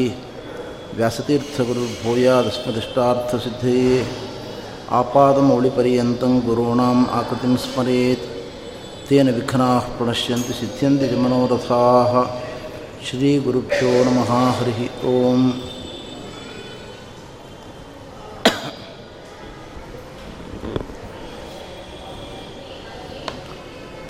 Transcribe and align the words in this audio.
ವ್ಯಾಸತೀರ್ಥಗುರುರ್ಭೂಯಾದಸ್ಮದಿಷ್ಟಾರ್ಥಸಿದ್ಧಿ 0.97 3.77
ಆಪಾದಮೌಳಿಪರ್ಯಂತಂ 4.99 6.41
ಗುರುಣಾಂ 6.45 6.99
ಆಕೃತಿಂ 7.13 7.57
ಸ್ಮರೇತ್ 7.63 8.25
ತೇನ 9.07 9.31
ವಿಘ್ನಾ 9.31 9.83
ಪ್ರಣಶ್ಯಂತಿ 9.93 10.53
ಸಿದ್ಧ್ಯಂತಿ 10.53 11.21
ಮನೋರಥಾ 11.21 11.81
ಶ್ರೀ 13.05 13.37
ಗುರುಭ್ಯೋ 13.37 14.03
ನಮಃ. 14.03 14.31
ಹರಿ 14.31 15.03
ಓಂ. 15.03 15.51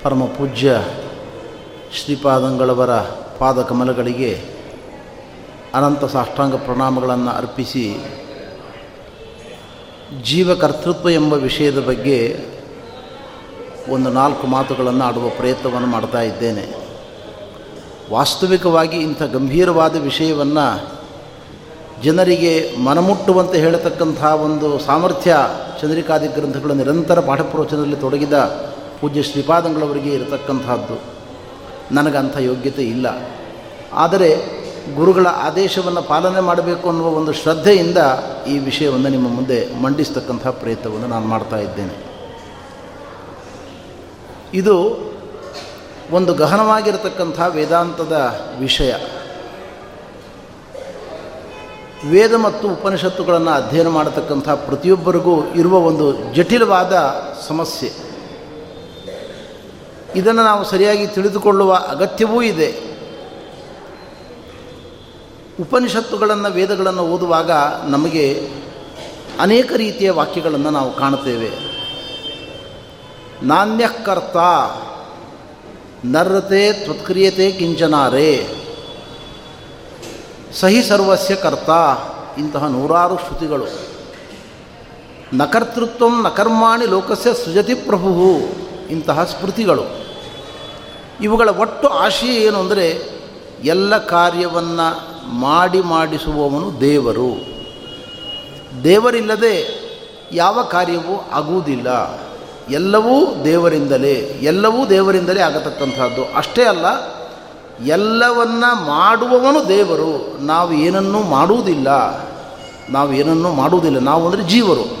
ಪರಮ 0.02 0.24
ಪೂಜ್ಯ 0.24 0.82
ಶ್ರೀಪಾದಂಗಳವರ 1.92 2.90
ಪಾದಕಮಲಗಳಿಗೆ 3.38 4.42
ಅನಂತ 5.74 6.04
ಸಾಷ್ಟಾಂಗ 6.04 6.54
ಪ್ರಣಾಮಗಳನ್ನು 6.54 7.30
ಅರ್ಪಿಸಿ 7.30 7.96
ಜೀವಕರ್ತೃತ್ವ 10.22 11.10
ಎಂಬ 11.10 11.32
ವಿಷಯದ 11.32 11.78
ಬಗ್ಗೆ 11.78 12.38
ಒಂದು 13.88 14.10
ನಾಲ್ಕು 14.10 14.46
ಮಾತುಗಳನ್ನು 14.46 15.04
ಆಡುವ 15.04 15.28
ಪ್ರಯತ್ನವನ್ನು 15.28 15.88
ಮಾಡ್ತಾ 15.88 16.20
ಇದ್ದೇನೆ. 16.20 16.89
ವಾಸ್ತವಿಕವಾಗಿ 18.10 18.96
ಇಂಥ 18.96 19.22
ಗಂಭೀರವಾದ 19.22 19.96
ವಿಷಯವನ್ನು 19.96 21.00
ಜನರಿಗೆ 22.02 22.76
ಮನಮುಟ್ಟುವಂತೆ 22.84 23.58
ಹೇಳತಕ್ಕಂಥ 23.58 24.24
ಒಂದು 24.24 24.78
ಸಾಮರ್ಥ್ಯ 24.78 25.36
ಚಂದ್ರಿಕಾದಿ 25.82 26.26
ಗ್ರಂಥಗಳ 26.26 26.70
ನಿರಂತರ 26.70 27.20
ಪಾಠ 27.20 27.40
ಪ್ರವಚನದಲ್ಲಿ 27.40 27.96
ತೊಡಗಿದ 27.96 28.32
ಪೂಜ್ಯ 29.00 29.22
ಶ್ರೀಪಾದಂಗಳವರಿಗೆ 29.22 30.10
ಇರತಕ್ಕಂಥದ್ದು. 30.10 31.00
ನನಗಂಥ 31.94 32.36
ಯೋಗ್ಯತೆ 32.40 32.82
ಇಲ್ಲ. 32.82 33.06
ಆದರೆ 33.92 34.60
ಗುರುಗಳ 34.96 35.26
ಆದೇಶವನ್ನು 35.26 36.02
ಪಾಲನೆ 36.02 36.40
ಮಾಡಬೇಕು 36.40 36.88
ಅನ್ನುವ 36.88 37.06
ಒಂದು 37.06 37.32
ಶ್ರದ್ಧೆಯಿಂದ 37.32 37.98
ಈ 38.48 38.58
ವಿಷಯವನ್ನು 38.58 39.08
ನಿಮ್ಮ 39.08 39.28
ಮುಂದೆ 39.28 39.82
ಮಂಡಿಸ್ತಕ್ಕಂಥ 39.82 40.46
ಪ್ರಯತ್ನವನ್ನು 40.46 41.06
ನಾನು 41.06 41.26
ಮಾಡ್ತಾ 41.26 41.56
ಇದ್ದೇನೆ. 41.56 42.10
ಇದು 44.54 45.09
ಒಂದು 46.10 46.34
ಗಹನವಾಗಿರತಕ್ಕಂಥ 46.34 47.40
ವೇದಾಂತದ 47.40 48.40
ವಿಷಯ. 48.58 48.94
ವೇದ 52.10 52.34
ಮತ್ತು 52.34 52.68
ಉಪನಿಷತ್ತುಗಳನ್ನು 52.68 53.50
ಅಧ್ಯಯನ 53.50 53.88
ಮಾಡತಕ್ಕಂಥ 53.88 54.48
ಪ್ರತಿಯೊಬ್ಬರಿಗೂ 54.48 55.52
ಇರುವ 55.54 55.78
ಒಂದು 55.78 56.34
ಜಟಿಲವಾದ 56.34 57.22
ಸಮಸ್ಯೆ. 57.48 57.92
ಇದನ್ನು 60.16 60.44
ನಾವು 60.44 60.64
ಸರಿಯಾಗಿ 60.64 61.06
ತಿಳಿದುಕೊಳ್ಳುವ 61.06 61.74
ಅಗತ್ಯವೂ 61.74 62.42
ಇದೆ. 62.42 62.90
ಉಪನಿಷತ್ತುಗಳನ್ನು, 65.60 66.50
ವೇದಗಳನ್ನು 66.50 67.02
ಓದುವಾಗ 67.02 67.50
ನಮಗೆ 67.88 68.50
ಅನೇಕ 69.40 69.72
ರೀತಿಯ 69.76 70.10
ವಾಕ್ಯಗಳನ್ನು 70.10 70.70
ನಾವು 70.70 70.96
ಕಾಣುತ್ತೇವೆ. 70.96 71.50
ನಾಣ್ಯಕರ್ತ 73.42 74.36
ನರ್ರತೆ 76.04 76.72
ತ್ವತ್ಕ್ರಿಯತೆ 76.72 77.52
ಕಿಂಚನಾರೇ. 77.52 78.54
ಸಹಿ 80.60 80.82
ಸರ್ವಸ್ಯ 80.82 81.36
ಕರ್ತ, 81.36 81.70
ಇಂತಹ 82.38 82.66
ನೂರಾರು 82.66 83.16
ಶ್ರುತಿಗಳು. 83.16 83.66
ನಕರ್ತೃತ್ವ 85.32 86.08
ನಕರ್ಮಾಣಿ 86.08 86.86
ಲೋಕಸ್ಯ 86.86 87.34
ಸೃಜತಿ 87.34 87.74
ಪ್ರಭು 87.74 88.36
ಇಂತಹ 88.90 89.24
ಸ್ಮೃತಿಗಳು. 89.24 89.82
ಇವುಗಳ 91.22 91.48
ಒಟ್ಟು 91.48 91.88
ಆಶಯ 91.88 92.26
ಏನು 92.26 92.58
ಅಂದರೆ, 92.58 93.02
ಎಲ್ಲ 93.64 93.98
ಕಾರ್ಯವನ್ನು 93.98 95.10
ಮಾಡಿ 95.34 95.80
ಮಾಡಿಸುವವನು 95.80 96.80
ದೇವರು. 96.80 97.60
ದೇವರಿಲ್ಲದೆ 98.84 99.80
ಯಾವ 100.32 100.62
ಕಾರ್ಯವೂ 100.62 101.28
ಆಗುವುದಿಲ್ಲ. 101.32 101.88
ಎಲ್ಲವೂ 102.70 103.44
ದೇವರಿಂದಲೇ 103.44 104.38
ಎಲ್ಲವೂ 104.42 104.86
ದೇವರಿಂದಲೇ 104.86 105.40
ಆಗತಕ್ಕಂಥದ್ದು. 105.40 106.36
ಅಷ್ಟೇ 106.36 106.64
ಅಲ್ಲ, 106.64 106.86
ಎಲ್ಲವನ್ನ 107.84 108.64
ಮಾಡುವವನು 108.72 109.68
ದೇವರು. 109.68 110.38
ನಾವು 110.40 110.72
ಏನನ್ನೂ 110.72 111.22
ಮಾಡುವುದಿಲ್ಲ. 111.22 111.88
ನಾವು 112.90 113.12
ಏನನ್ನೂ 113.12 113.52
ಮಾಡುವುದಿಲ್ಲ. 113.52 113.98
ನಾವು 113.98 114.26
ಅಂದರೆ 114.26 114.42
ಜೀವರು. 114.42 114.96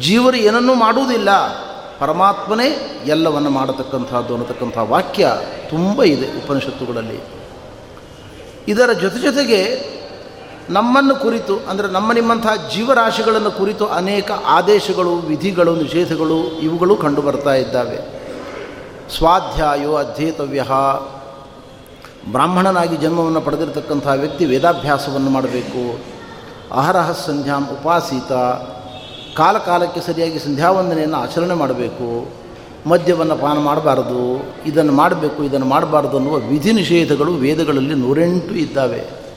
ಜೀವರು 0.00 0.36
ಏನನ್ನೂ 0.36 0.74
ಮಾಡುವುದಿಲ್ಲ. 0.74 1.28
ಪರಮಾತ್ಮನೇ 1.98 3.00
ಎಲ್ಲವನ್ನು 3.06 3.50
ಮಾಡತಕ್ಕಂಥದ್ದು 3.50 4.34
ಅನ್ನತಕ್ಕಂಥ 4.34 4.78
ವಾಕ್ಯ 4.78 5.32
ತುಂಬ 5.70 6.02
ಇದೆ 6.02 6.26
ಉಪನಿಷತ್ತುಗಳಲ್ಲಿ. 6.26 7.20
ಇದರ 8.68 8.92
ಜೊತೆ 8.92 9.18
ಜೊತೆಗೆ 9.18 9.88
ನಮ್ಮನ್ನು 10.70 11.16
ಕುರಿತು, 11.16 11.60
ಅಂದರೆ 11.70 11.88
ನಮ್ಮ 11.88 12.12
ನಿಮ್ಮಂತಹ 12.12 12.54
ಜೀವರಾಶಿಗಳನ್ನು 12.74 13.50
ಕುರಿತು 13.50 13.86
ಅನೇಕ 13.86 14.30
ಆದೇಶಗಳು, 14.46 15.12
ವಿಧಿಗಳು, 15.12 15.76
ನಿಷೇಧಗಳು 15.76 16.60
ಇವುಗಳು 16.60 16.96
ಕಂಡು 16.96 17.22
ಬರ್ತಾ 17.22 17.54
ಇದ್ದಾವೆ. 17.54 17.98
ಸ್ವಾಧ್ಯಾಯೋ 19.16 19.94
ಅಧ್ಯೇತವ್ಯ. 19.94 20.64
ಬ್ರಾಹ್ಮಣನಾಗಿ 22.32 22.96
ಜನ್ಮವನ್ನು 22.96 23.40
ಪಡೆದಿರತಕ್ಕಂಥ 23.40 24.06
ವ್ಯಕ್ತಿ 24.16 24.44
ವೇದಾಭ್ಯಾಸವನ್ನು 24.44 25.30
ಮಾಡಬೇಕು. 25.30 25.98
ಅಹರಹ 26.72 27.12
ಸಂಧ್ಯಾಂ 27.12 27.64
ಉಪಾಸೀತ. 27.64 28.32
ಕಾಲಕಾಲಕ್ಕೆ 29.36 30.00
ಸರಿಯಾಗಿ 30.00 30.38
ಸಂಧ್ಯಾವಂದನೆಯನ್ನು 30.38 31.16
ಆಚರಣೆ 31.16 31.54
ಮಾಡಬೇಕು. 31.54 32.28
ಮದ್ಯವನ್ನು 32.88 33.36
ಪಾನ 33.36 33.58
ಮಾಡಬಾರದು. 33.58 34.44
ಇದನ್ನು 34.66 34.92
ಮಾಡಬೇಕು, 34.92 35.44
ಇದನ್ನು 35.44 35.66
ಮಾಡಬಾರ್ದು 35.66 36.16
ಅನ್ನುವ 36.16 36.34
ವಿಧಿ 36.34 36.72
ನಿಷೇಧಗಳು 36.72 37.32
ವೇದಗಳಲ್ಲಿ 37.32 37.94
ನೂರೆಂಟು 37.94 38.54
ಇದ್ದಾವೆ. 38.54 39.27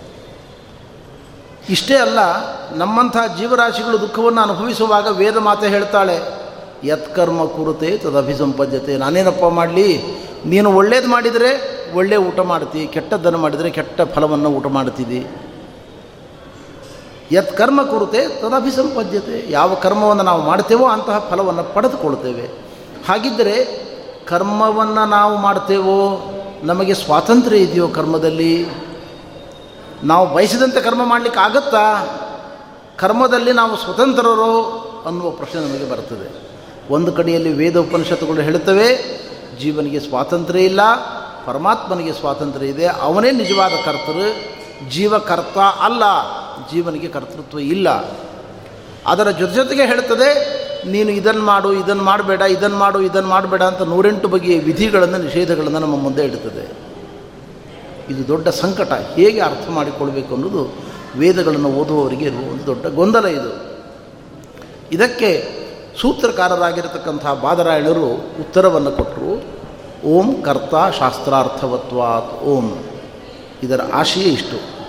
ಇಷ್ಟೇ 1.69 1.96
ಅಲ್ಲ, 1.96 2.19
ನಮ್ಮಂಥ 2.75 3.18
ಜೀವರಾಶಿಗಳು 3.38 4.02
ದುಃಖವನ್ನು 4.02 4.42
ಅನುಭವಿಸುವಾಗ 4.42 5.08
ವೇದ 5.08 5.38
ಮಾತೆ 5.38 5.68
ಹೇಳ್ತಾಳೆ 5.68 6.22
ಯತ್ಕರ್ಮ 6.84 7.46
ಕುರುತೆ 7.46 7.98
ತದಭಿಸಂಪದ್ಯತೆ. 7.98 8.98
ನಾನೇನಪ್ಪ 8.98 9.46
ಮಾಡಲಿ? 9.46 10.04
ನೀನು 10.46 10.75
ಒಳ್ಳೇದು 10.75 11.08
ಮಾಡಿದರೆ 11.08 11.81
ಒಳ್ಳೆ 11.96 12.18
ಊಟ 12.18 12.40
ಮಾಡ್ತಿ, 12.40 12.88
ಕೆಟ್ಟದ್ದನ್ನು 12.88 13.38
ಮಾಡಿದರೆ 13.38 13.69
ಕೆಟ್ಟ 13.69 14.02
ಫಲವನ್ನು 14.02 14.50
ಊಟ 14.50 14.66
ಮಾಡ್ತಿದ್ದಿ 14.68 15.28
ಯತ್ 17.31 17.58
ಕರ್ಮ 17.58 17.84
ಕುರುತೆ 17.84 18.42
ತದಭಿಸಂಪದ್ಯತೆ. 18.42 19.52
ಯಾವ 19.52 19.74
ಕರ್ಮವನ್ನು 19.74 20.24
ನಾವು 20.24 20.42
ಮಾಡ್ತೇವೋ 20.42 20.88
ಅಂತಹ 20.88 21.28
ಫಲವನ್ನು 21.31 21.74
ಪಡೆದುಕೊಳ್ತೇವೆ. 21.74 22.50
ಹಾಗಿದ್ದರೆ 23.10 23.86
ಕರ್ಮವನ್ನು 24.25 25.10
ನಾವು 25.10 25.38
ಮಾಡ್ತೇವೋ? 25.38 26.31
ನಮಗೆ 26.63 26.94
ಸ್ವಾತಂತ್ರ್ಯ 26.94 27.58
ಇದೆಯೋ 27.58 27.88
ಕರ್ಮದಲ್ಲಿ? 27.88 28.66
ನಾವು 30.03 30.36
ಬಯಸಿದಂತೆ 30.36 30.81
ಕರ್ಮ 30.81 31.06
ಮಾಡಲಿಕ್ಕೆ 31.06 31.39
ಆಗುತ್ತಾ? 31.39 32.06
ಕರ್ಮದಲ್ಲಿ 32.98 33.51
ನಾವು 33.51 33.77
ಸ್ವತಂತ್ರರು 33.77 34.81
ಅನ್ನುವ 35.07 35.31
ಪ್ರಶ್ನೆ 35.31 35.62
ನಮಗೆ 35.62 35.92
ಬರ್ತದೆ. 35.92 36.51
ಒಂದು 36.94 37.12
ಕಡೆಯಲ್ಲಿ 37.12 37.53
ವೇದ 37.53 37.77
ಉಪನಿಷತ್ತುಗಳು 37.77 38.42
ಹೇಳುತ್ತವೆ, 38.42 38.88
ಜೀವನಿಗೆ 39.59 40.00
ಸ್ವಾತಂತ್ರ್ಯ 40.00 40.62
ಇಲ್ಲ, 40.62 40.80
ಪರಮಾತ್ಮನಿಗೆ 41.45 42.13
ಸ್ವಾತಂತ್ರ್ಯ 42.13 42.68
ಇದೆ, 42.68 42.88
ಅವನೇ 42.88 43.31
ನಿಜವಾದ 43.31 43.71
ಕರ್ತರು 43.86 44.51
ಜೀವಕರ್ತ 44.89 45.57
ಅಲ್ಲ, 45.57 46.03
ಜೀವನಿಗೆ 46.71 47.07
ಕರ್ತೃತ್ವ 47.07 47.59
ಇಲ್ಲ. 47.59 47.89
ಅದರ 49.07 49.31
ಜೊತೆ 49.31 49.53
ಜೊತೆಗೆ 49.53 49.86
ಹೇಳ್ತದೆ 49.86 50.62
ನೀನು 50.88 51.12
ಇದನ್ನು 51.12 51.44
ಮಾಡು 51.44 51.74
ಇದನ್ನು 51.74 52.03
ಮಾಡಬೇಡ 52.03 52.42
ಇದನ್ನು 52.42 52.77
ಮಾಡು 52.77 53.01
ಇದನ್ನು 53.01 53.30
ಮಾಡಬೇಡ 53.30 53.63
ಅಂತ 53.63 53.81
ನೂರೆಂಟು 53.81 54.27
ಬಗೆಯ 54.27 54.59
ವಿಧಿಗಳನ್ನು, 54.59 55.18
ನಿಷೇಧಗಳನ್ನು 55.18 55.80
ನಮ್ಮ 55.80 55.95
ಮುಂದೆ 55.95 56.25
ಇಡುತ್ತದೆ 56.25 56.81
ಇದು 58.12 58.28
ದೊಡ್ಡ 58.28 58.48
ಸಂಕಟ. 58.48 58.92
ಹೇಗೆ 58.92 59.40
ಅರ್ಥ 59.40 59.69
ಮಾಡಿಕೊಳ್ಬೇಕು 59.69 60.34
ಅನ್ನೋದು 60.34 60.74
ವೇದಗಳನ್ನು 61.18 61.69
ಓದುವವರಿಗೆ 61.69 62.30
ಒಂದು 62.30 62.66
ದೊಡ್ಡ 62.66 62.86
ಗೊಂದಲ 62.86 63.25
ಇದು. 63.25 63.78
ಇದಕ್ಕೆ 64.92 65.62
ಸೂತ್ರಕಾರರಾಗಿರತಕ್ಕಂಥ 66.02 67.28
ಬಾದರಾಯಣರು 67.28 68.08
ಉತ್ತರವನ್ನು 68.13 68.92
ಕೊಟ್ಟರು. 68.92 69.62
ಓಂ 70.08 70.42
ಕರ್ತ 70.42 71.00
ಶಾಸ್ತ್ರಾರ್ಥವತ್ವಾತ್ 71.00 72.44
ಓಂ. 72.44 72.84
ಇದರ 73.63 73.81
ಆಶಯ 73.94 74.22
ಇಷ್ಟು. 74.22 74.81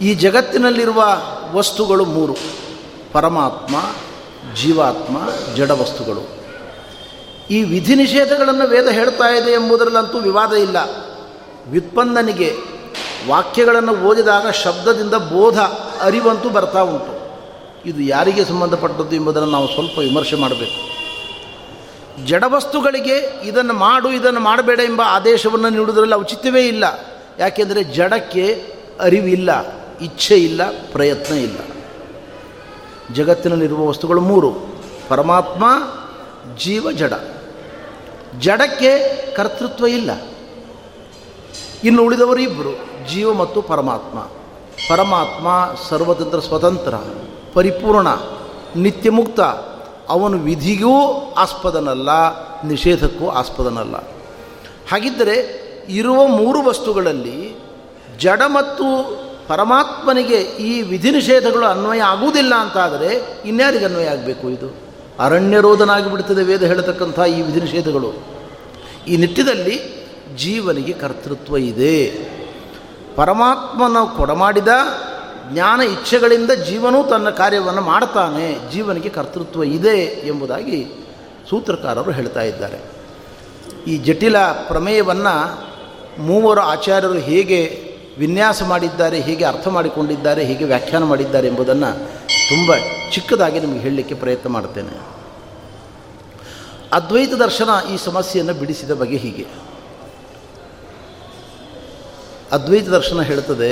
ಈ 0.00 0.14
ಜಗತ್ತಿನಲ್ಲಿರುವ 0.14 1.04
ವಸ್ತುಗಳು 1.52 2.04
ಮೂರು. 2.04 2.36
ಪರಮಾತ್ಮ, 3.12 3.76
ಜೀವಾತ್ಮ, 4.56 5.16
ಜಡ 5.54 5.70
ವಸ್ತುಗಳು. 5.70 6.36
ಈ 7.50 7.62
ವಿಧಿ 7.62 7.94
ನಿಷೇಧಗಳನ್ನು 7.94 8.68
ವೇದ 8.68 8.88
ಹೇಳ್ತಾ 8.88 9.34
ಇದೆ 9.34 9.50
ಎಂಬುದರಲ್ಲಂತೂ 9.50 10.18
ವಿವಾದ 10.18 10.52
ಇಲ್ಲ. 10.52 11.05
ವ್ಯುತ್ಪನ್ನನಿಗೆ 11.70 12.56
ವಾಕ್ಯಗಳನ್ನು 13.28 13.96
ಓದಿದಾಗ 13.96 14.50
ಶಬ್ದದಿಂದ 14.50 15.14
ಬೋಧ, 15.14 15.58
ಅರಿವಂತೂ 16.00 16.48
ಬರ್ತಾ 16.48 16.80
ಉಂಟು. 16.80 17.16
ಇದು 17.88 18.02
ಯಾರಿಗೆ 18.02 18.44
ಸಂಬಂಧಪಟ್ಟದ್ದು 18.44 19.16
ಎಂಬುದನ್ನು 19.16 19.50
ನಾವು 19.50 19.74
ಸ್ವಲ್ಪ 19.74 19.98
ವಿಮರ್ಶೆ 19.98 20.36
ಮಾಡಬೇಕು. 20.36 20.96
ಜಡವಸ್ತುಗಳಿಗೆ 22.26 23.40
ಇದನ್ನು 23.42 23.72
ಮಾಡು, 23.72 24.12
ಇದನ್ನು 24.12 24.40
ಮಾಡಬೇಡ 24.40 24.80
ಎಂಬ 24.80 25.02
ಆದೇಶವನ್ನು 25.04 25.68
ನೀಡುವುದರಲ್ಲಿ 25.68 26.14
ಔಚಿತ್ಯವೇ 26.14 26.66
ಇಲ್ಲ. 26.66 26.84
ಯಾಕೆಂದರೆ 27.38 27.84
ಜಡಕ್ಕೆ 27.84 28.74
ಅರಿವಿಲ್ಲ, 29.00 29.66
ಇಚ್ಛೆ 30.00 30.36
ಇಲ್ಲ, 30.36 30.70
ಪ್ರಯತ್ನ 30.92 31.34
ಇಲ್ಲ. 31.34 31.58
ಜಗತ್ತಿನಲ್ಲಿರುವ 33.14 33.88
ವಸ್ತುಗಳು 33.88 34.20
ಮೂರು. 34.20 34.50
ಪರಮಾತ್ಮ, 35.08 35.64
ಜೀವ, 36.58 36.92
ಜಡ. 36.92 37.12
ಜಡಕ್ಕೆ 38.40 39.16
ಕರ್ತೃತ್ವ 39.34 39.86
ಇಲ್ಲ. 39.86 40.10
ಇನ್ನು 41.84 42.02
ಉಳಿದವರು 42.02 42.40
ಇಬ್ಬರು 42.40 42.78
ಜೀವ 43.10 43.32
ಮತ್ತು 43.32 43.62
ಪರಮಾತ್ಮ. 43.62 44.18
ಪರಮಾತ್ಮ 44.88 45.48
ಸರ್ವತಂತ್ರ 45.88 46.38
ಸ್ವತಂತ್ರ, 46.38 46.94
ಪರಿಪೂರ್ಣ, 47.54 48.08
ನಿತ್ಯಮುಕ್ತ. 48.76 49.40
ಅವನು 50.08 50.38
ವಿಧಿಗೂ 50.38 50.94
ಆಸ್ಪದನಲ್ಲ, 51.36 52.08
ನಿಷೇಧಕ್ಕೂ 52.64 53.28
ಆಸ್ಪದನಲ್ಲ. 53.28 53.96
ಹಾಗಿದ್ದರೆ 54.90 55.66
ಇರುವ 55.88 56.26
ಮೂರು 56.26 56.62
ವಸ್ತುಗಳಲ್ಲಿ 56.62 57.56
ಜಡ 58.18 58.42
ಮತ್ತು 58.46 59.16
ಪರಮಾತ್ಮನಿಗೆ 59.48 60.36
ಈ 60.36 60.82
ವಿಧಿ 60.82 61.10
ನಿಷೇಧಗಳು 61.10 61.66
ಅನ್ವಯ 61.66 62.00
ಆಗುವುದಿಲ್ಲ 62.00 62.54
ಅಂತಾದರೆ 62.54 63.40
ಇನ್ಯಾರಿಗೆ 63.44 63.84
ಅನ್ವಯ 63.84 64.04
ಆಗಬೇಕು 64.04 64.50
ಇದು? 64.50 64.76
ಅರಣ್ಯರೋಧನಾಗಿಬಿಡ್ತದೆ 65.20 66.42
ವೇದ 66.42 66.62
ಹೇಳತಕ್ಕಂಥ 66.62 67.20
ಈ 67.20 67.40
ವಿಧಿ 67.42 67.60
ನಿಷೇಧಗಳು. 67.60 68.12
ಈ 69.08 69.16
ನಿಟ್ಟಿನಲ್ಲಿ 69.16 70.05
ಜೀವನಿಗೆ 70.34 70.92
ಕರ್ತೃತ್ವ 70.92 71.56
ಇದೆ. 71.56 72.10
ಪರಮಾತ್ಮನ 73.16 73.96
ಕೊಡಮಾಡಿದ 74.16 74.68
ಜ್ಞಾನ 75.52 75.80
ಇಚ್ಛೆಗಳಿಂದ 75.80 76.50
ಜೀವನೂ 76.50 77.02
ತನ್ನ 77.02 77.30
ಕಾರ್ಯವನ್ನು 77.30 77.80
ಮಾಡ್ತಾನೆ, 77.80 78.72
ಜೀವನಿಗೆ 78.72 79.08
ಕರ್ತೃತ್ವ 79.08 79.64
ಇದೆ 79.64 80.26
ಎಂಬುದಾಗಿ 80.28 80.86
ಸೂತ್ರಕಾರರು 81.50 82.10
ಹೇಳ್ತಾ 82.10 82.42
ಇದ್ದಾರೆ. 82.42 82.78
ಈ 83.86 83.96
ಜಟಿಲ 83.98 84.36
ಪ್ರಮೇಯವನ್ನು 84.52 85.66
ಮೂವರು 86.18 86.60
ಆಚಾರ್ಯರು 86.60 87.18
ಹೇಗೆ 87.18 87.86
ವಿನ್ಯಾಸ 88.18 88.62
ಮಾಡಿದ್ದಾರೆ, 88.62 89.20
ಹೇಗೆ 89.20 89.44
ಅರ್ಥ 89.44 89.68
ಮಾಡಿಕೊಂಡಿದ್ದಾರೆ, 89.68 90.44
ಹೇಗೆ 90.44 90.64
ವ್ಯಾಖ್ಯಾನ 90.64 91.04
ಮಾಡಿದ್ದಾರೆ 91.04 91.48
ಎಂಬುದನ್ನು 91.48 91.98
ತುಂಬ 92.48 92.72
ಚಿಕ್ಕದಾಗಿ 93.12 93.60
ನಿಮಗೆ 93.60 93.78
ಹೇಳಲಿಕ್ಕೆ 93.78 94.14
ಪ್ರಯತ್ನ 94.14 94.48
ಮಾಡ್ತೇನೆ 94.48 95.16
ಅದ್ವೈತ 96.92 97.34
ದರ್ಶನ 97.34 97.68
ಈ 97.92 97.96
ಸಮಸ್ಯೆಯನ್ನು 97.96 98.54
ಬಿಡಿಸಿದ 98.54 98.90
ಬಗೆ 98.90 99.16
ಹೀಗೆ. 99.16 99.46
ಅದ್ವೈತ 102.52 102.88
ದರ್ಶನ 102.88 103.22
ಹೇಳ್ತದೆ, 103.22 103.70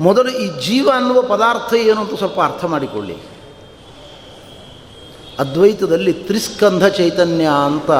ಮೊದಲು 0.00 0.30
ಈ 0.30 0.46
ಜೀವ 0.60 0.90
ಅನ್ನುವ 0.94 1.22
ಪದಾರ್ಥ 1.22 1.74
ಏನು 1.74 2.00
ಅಂತ 2.00 2.14
ಸ್ವಲ್ಪ 2.18 2.40
ಅರ್ಥ 2.40 2.64
ಮಾಡಿಕೊಳ್ಳಿ. 2.64 3.16
ಅದ್ವೈತದಲ್ಲಿ 5.38 6.12
ತ್ರಿಸ್ಕಂಧ 6.12 6.84
ಚೈತನ್ಯ 6.86 7.48
ಅಂತ, 7.64 7.90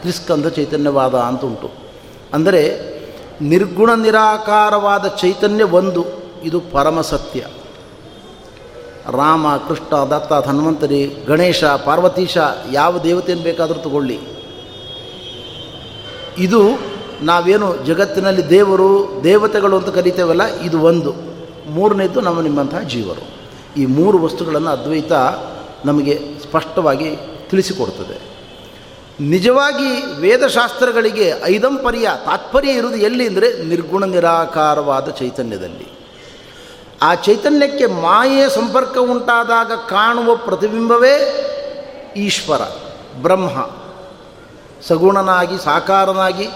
ತ್ರಿಸ್ಕಂಧ 0.00 0.46
ಚೈತನ್ಯವಾದ 0.48 1.14
ಅಂತ 1.14 1.42
ಉಂಟು. 1.44 1.70
ಅಂದರೆ 2.32 2.62
ನಿರ್ಗುಣ 3.40 3.90
ನಿರಾಕಾರವಾದ 3.94 5.06
ಚೈತನ್ಯ 5.08 5.64
ಒಂದು, 5.64 6.04
ಇದು 6.42 6.60
ಪರಮ 6.60 7.00
ಸತ್ಯ. 7.00 7.40
ರಾಮ, 9.10 9.56
ಕೃಷ್ಣ, 9.68 9.92
ದತ್ತ 10.10 10.32
ಧನ್ವಂತರಿ 10.46 11.00
ಗಣೇಶ, 11.26 11.64
ಪಾರ್ವತೀಶ, 11.64 12.38
ಯಾವ 12.72 12.98
ದೇವತೆಯನ್ನು 12.98 13.44
ಬೇಕಾದರೂ 13.44 13.80
ತಗೊಳ್ಳಿ. 13.80 14.18
ಇದು 16.38 16.60
ನಾವೇನು 17.22 17.76
ಜಗತ್ತಿನಲ್ಲಿ 17.76 18.50
ದೇವರು, 18.50 19.20
ದೇವತೆಗಳು 19.24 19.76
ಅಂತ 19.76 19.88
ಕರಿತೇವಲ್ಲ, 19.88 20.60
ಇದು 20.60 20.80
ಒಂದು. 20.80 21.14
ಮೂರನೇದ್ದು 21.70 22.20
ನಮ್ಮ 22.20 22.40
ನಿಮ್ಮಂತಹ 22.40 22.80
ಜೀವರು. 22.80 23.40
ಈ 23.80 23.86
ಮೂರು 23.86 24.18
ವಸ್ತುಗಳನ್ನು 24.18 24.70
ಅದ್ವೈತ 24.70 25.12
ನಮಗೆ 25.84 26.20
ಸ್ಪಷ್ಟವಾಗಿ 26.42 27.16
ತಿಳಿಸಿಕೊಡ್ತದೆ. 27.50 28.30
ನಿಜವಾಗಿ 29.20 30.20
ವೇದಶಾಸ್ತ್ರಗಳಿಗೆ 30.20 31.32
ಐದಂಪರ್ಯ 31.44 32.10
ತಾತ್ಪರ್ಯ 32.24 32.70
ಇರುವುದು 32.70 32.98
ಎಲ್ಲಿ 32.98 33.26
ಅಂದರೆ 33.26 33.64
ನಿರ್ಗುಣ 33.64 34.04
ನಿರಾಕಾರವಾದ 34.04 35.08
ಚೈತನ್ಯದಲ್ಲಿ. 35.08 36.00
ಆ 37.02 37.14
ಚೈತನ್ಯಕ್ಕೆ 37.14 37.86
ಮಾಯೆಯ 37.86 38.48
ಸಂಪರ್ಕ 38.48 38.98
ಉಂಟಾದಾಗ 38.98 39.72
ಕಾಣುವ 39.72 40.36
ಪ್ರತಿಬಿಂಬವೇ 40.36 41.46
ಈಶ್ವರ, 42.16 42.60
ಬ್ರಹ್ಮ. 43.22 43.70
ಸಗುಣನಾಗಿ, 44.88 45.64
ಸಾಕಾರನಾಗಿ 45.64 46.48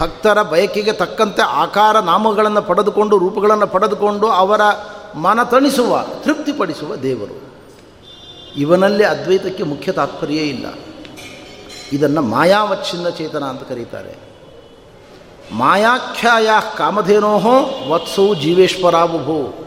ಭಕ್ತರ 0.00 0.42
ಬಯಕೆಗೆ 0.42 0.92
ತಕ್ಕಂತೆ 0.92 1.42
ಆಕಾರ 1.42 1.98
ನಾಮಗಳನ್ನು 1.98 2.62
ಪಡೆದುಕೊಂಡು, 2.62 3.18
ರೂಪಗಳನ್ನು 3.18 3.66
ಪಡೆದುಕೊಂಡು 3.66 4.26
ಅವರ 4.26 4.60
ಮನ 5.14 5.42
ತಣಿಸುವ, 5.42 6.06
ತೃಪ್ತಿಪಡಿಸುವ 6.22 6.96
ದೇವರು. 6.96 7.48
ಇವನಲ್ಲಿ 8.56 9.04
ಅದ್ವೈತಕ್ಕೆ 9.04 9.62
ಮುಖ್ಯ 9.62 9.92
ತಾತ್ಪರ್ಯ 9.92 10.36
ಇಲ್ಲ. 10.36 10.66
ಇದನ್ನು 11.92 12.22
ಮಾಯಾವಚ್ಛಿನ್ನ 12.22 13.08
ಚೇತನ 13.08 13.44
ಅಂತ 13.44 13.62
ಕರೀತಾರೆ. 13.68 14.16
ಮಾಯಾಖ್ಯಾಯ 15.52 16.48
ಕಾಮಧೇನೋಹೋ 16.76 17.88
ವತ್ಸೌ 17.88 18.34
ಜೀವೇಶ್ವರಾಬುಭೋ 18.34 19.64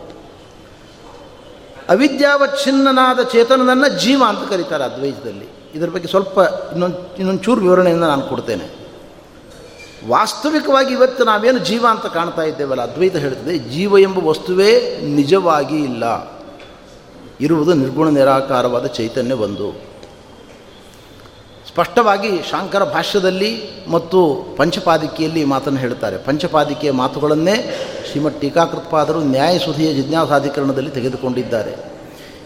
ಅವಿದ್ಯಾವಚ್ಛಿನ್ನನಾದ 1.89 3.19
ಚೇತನನನ್ನು 3.19 3.99
ಜೀವ 3.99 4.23
ಅಂತ 4.27 4.49
ಕರೀತಾರೆ 4.49 4.83
ಅದ್ವೈತದಲ್ಲಿ. 4.83 5.47
ಇದರ 5.75 5.89
ಬಗ್ಗೆ 5.89 6.07
ಸ್ವಲ್ಪ 6.07 6.37
ಇನ್ನೊಂದು 6.71 7.15
ಇನ್ನೊಂದು 7.15 7.43
ಚೂರು 7.43 7.61
ವಿವರಣೆಯನ್ನು 7.61 8.07
ನಾನು 8.07 8.21
ಕೊಡ್ತೇನೆ. 8.21 8.80
ವಾಸ್ತವಿಕವಾಗಿ 10.07 10.93
ಇವತ್ತು 10.93 11.23
ನಾವೇನು 11.23 11.59
ಜೀವ 11.59 11.85
ಅಂತ 11.89 12.05
ಕಾಣ್ತಾ 12.05 12.41
ಇದ್ದೇವಲ್ಲ, 12.41 12.81
ಅದ್ವೈತ 12.81 13.15
ಹೇಳ್ತದೆ, 13.15 13.57
ಜೀವ 13.57 13.97
ಎಂಬ 13.97 14.27
ವಸ್ತುವೇ 14.27 14.97
ನಿಜವಾಗಿ 15.01 15.75
ಇಲ್ಲ. 15.75 16.31
ಇರುವುದು 17.41 17.73
ನಿರ್ಗುಣ 17.73 18.09
ನಿರಾಕಾರವಾದ 18.09 18.85
ಚೈತನ್ಯ 18.85 19.33
ಒಂದು. 19.33 19.91
ಸ್ಪಷ್ಟವಾಗಿ 21.67 22.41
ಶಾಂಕರ 22.49 22.83
ಭಾಷ್ಯದಲ್ಲಿ 22.83 23.69
ಮತ್ತು 23.87 24.47
ಪಂಚಪಾದಿಕೆಯಲ್ಲಿ 24.57 25.45
ಮಾತನ್ನು 25.45 25.79
ಹೇಳ್ತಾರೆ 25.79 26.17
ಪಂಚಪಾದಿಕೆಯ 26.17 26.91
ಮಾತುಗಳನ್ನೇ 26.91 27.79
ಶ್ರೀಮಠ್ 28.11 28.41
ಟೀಕಾಕೃತ್ಪಾದರು 28.41 29.19
ನ್ಯಾಯಸುಧಿಯ 29.19 29.93
ಜಿಜ್ಞಾಸಾಧಿಕರಣದಲ್ಲಿ 29.93 30.89
ತೆಗೆದುಕೊಂಡಿದ್ದಾರೆ. 30.89 31.91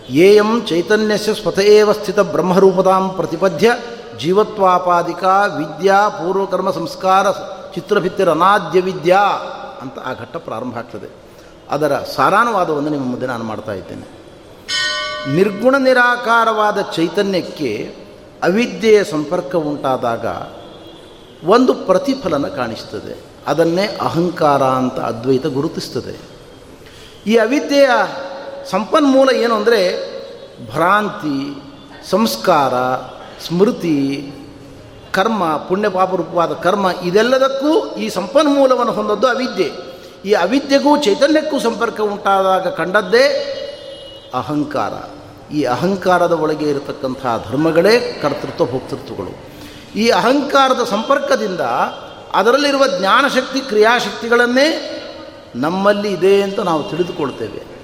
ಏಯಂ 0.10 0.66
ಚೈತನ್ಯಸ್ಯ 0.66 1.34
ಸ್ವತಃವ 1.34 1.92
ಸ್ಥಿತ 1.92 2.20
ಬ್ರಹ್ಮರೂಪದಾಂ 2.20 3.10
ಪ್ರತಿಪದ್ಯ 3.10 3.78
ಜೀವತ್ವಾಪಾದಿಕ 4.20 5.24
ವಿದ್ಯಾ 5.58 6.10
ಪೂರ್ವಕರ್ಮ 6.10 6.72
ಸಂಸ್ಕಾರ 6.72 7.32
ಚಿತ್ರಭಿತ್ತಿರ 7.76 8.32
ಅನಾದ್ಯ 8.32 8.82
ವಿದ್ಯಾ 8.82 9.20
ಅಂತ 9.82 10.00
ಆ 10.00 10.14
ಘಟ್ಟ 10.14 10.36
ಪ್ರಾರಂಭ 10.38 10.78
ಆಗ್ತದೆ. 10.78 11.26
ಅದರ 11.70 12.00
ಸಾರಾನುವಾದವನ್ನು 12.00 12.90
ನಿಮ್ಮ 12.90 13.06
ಮುಂದೆ 13.06 13.26
ನಾನು 13.26 13.44
ಮಾಡ್ತಾ 13.44 13.74
ಇದ್ದೇನೆ. 13.74 14.16
ನಿರ್ಗುಣ 15.36 15.76
ನಿರಾಕಾರವಾದ 15.78 16.82
ಚೈತನ್ಯಕ್ಕೆ 16.82 17.96
ಅವಿದ್ಯೆಯ 18.44 19.04
ಸಂಪರ್ಕ 19.04 19.56
ಉಂಟಾದಾಗ 19.56 20.26
ಒಂದು 21.48 21.74
ಪ್ರತಿಫಲನ 21.74 22.48
ಕಾಣಿಸ್ತದೆ. 22.48 23.20
ಅದನ್ನೇ 23.48 23.98
ಅಹಂಕಾರ 24.02 24.64
ಅಂತ 24.64 25.00
ಅದ್ವೈತ 25.00 25.46
ಗುರುತಿಸ್ತದೆ. 25.46 26.20
ಈ 27.28 27.38
ಅವಿದ್ಯೆಯ 27.38 27.90
ಸಂಪನ್ಮೂಲ 28.72 29.30
ಏನು 29.30 29.56
ಅಂದರೆ 29.56 30.16
ಭ್ರಾಂತಿ, 30.72 31.62
ಸಂಸ್ಕಾರ 32.10 32.74
ಸ್ಮೃತಿ, 33.48 34.32
ಕರ್ಮ 35.12 35.58
ಪುಣ್ಯ 35.58 35.90
ಪಾಪರೂಪವಾದ 35.90 36.54
ಕರ್ಮ, 36.54 36.92
ಇದೆಲ್ಲದಕ್ಕೂ 37.04 37.96
ಈ 37.96 38.10
ಸಂಪನ್ಮೂಲವನ್ನು 38.10 38.92
ಹೊಂದದ್ದು 38.92 39.28
ಅವಿದ್ಯೆ. 39.28 39.72
ಈ 40.26 40.34
ಅವಿದ್ಯೆಗೂ 40.34 40.98
ಚೈತನ್ಯಕ್ಕೂ 40.98 41.60
ಸಂಪರ್ಕ 41.60 42.02
ಉಂಟಾದಾಗ 42.02 42.68
ಕಂಡದ್ದೇ 42.68 43.52
ಅಹಂಕಾರ. 44.34 44.94
ಈ 45.54 45.64
ಅಹಂಕಾರದ 45.64 46.32
ಒಳಗೆ 46.32 46.70
ಇರತಕ್ಕಂತಹ 46.70 47.46
ಧರ್ಮಗಳೇ 47.50 48.20
ಕರ್ತೃತ್ವ 48.22 48.66
ಭೋಕ್ತೃತ್ವಗಳು. 48.66 49.56
ಈ 49.96 50.10
ಅಹಂಕಾರದ 50.10 50.84
ಸಂಪರ್ಕದಿಂದ 50.84 51.60
ಅದರಲ್ಲಿರುವ 52.34 52.88
ಜ್ಞಾನಶಕ್ತಿ, 53.00 53.60
ಕ್ರಿಯಾಶಕ್ತಿಗಳನ್ನೇ 53.60 54.92
ನಮ್ಮಲ್ಲಿ 55.56 56.12
ಇದೆ 56.12 56.42
ಅಂತ 56.42 56.60
ನಾವು 56.60 56.84
ತಿಳಿದುಕೊಳ್ತೇವೆ. 56.84 57.76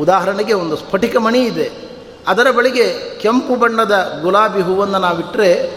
ಉದಾಹರಣೆಗೆ 0.00 0.52
ಒಂದು 0.52 0.76
ಸ್ಫಟಿಕ 0.76 1.16
ಮಣಿ 1.16 1.38
ಇದೆ. 1.38 1.83
ಅದರ 2.28 2.50
ಬಳಿಗೆ 2.50 3.18
ಕೆಂಪು 3.20 3.56
ಬಣ್ಣದ 3.56 4.18
ಗುಲಾಬಿ 4.22 4.62
ಹೂವನ್ನು 4.62 4.98
ನಾವಿಟ್ಟರೆ 4.98 5.70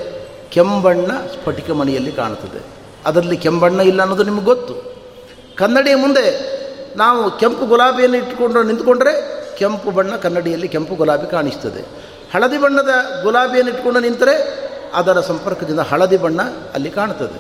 ಕೆಂಬಣ್ಣ 0.50 1.12
ಸ್ಫಟಿಕ 1.12 1.72
ಮಣಿಯಲ್ಲಿ 1.72 2.12
ಕಾಣುತ್ತದೆ. 2.12 2.66
ಅದರಲ್ಲಿ 3.06 3.38
ಕೆಂಬಣ್ಣ 3.38 3.82
ಇಲ್ಲ 3.82 4.02
ಅನ್ನೋದು 4.02 4.24
ನಿಮಗೆ 4.24 4.46
ಗೊತ್ತು. 4.46 4.96
ಕನ್ನಡಿಯ 5.56 5.96
ಮುಂದೆ 5.96 6.58
ನಾವು 6.98 7.32
ಕೆಂಪು 7.32 7.66
ಗುಲಾಬಿಯನ್ನು 7.66 8.18
ಇಟ್ಟುಕೊಂಡು 8.18 8.64
ನಿಂತುಕೊಂಡ್ರೆ 8.64 9.38
ಕೆಂಪು 9.58 9.92
ಬಣ್ಣ 9.92 10.16
ಕನ್ನಡಿಯಲ್ಲಿ 10.16 10.68
ಕೆಂಪು 10.68 10.96
ಗುಲಾಬಿ 10.96 11.32
ಕಾಣಿಸ್ತದೆ. 11.32 11.82
ಹಳದಿ 12.34 12.58
ಬಣ್ಣದ 12.58 12.90
ಗುಲಾಬಿಯನ್ನು 13.24 13.72
ಇಟ್ಕೊಂಡು 13.72 14.00
ನಿಂತರೆ 14.00 14.68
ಅದರ 14.94 15.20
ಸಂಪರ್ಕದಿಂದ 15.20 15.80
ಹಳದಿ 15.80 16.18
ಬಣ್ಣ 16.18 16.42
ಅಲ್ಲಿ 16.74 16.90
ಕಾಣುತ್ತದೆ. 16.90 17.40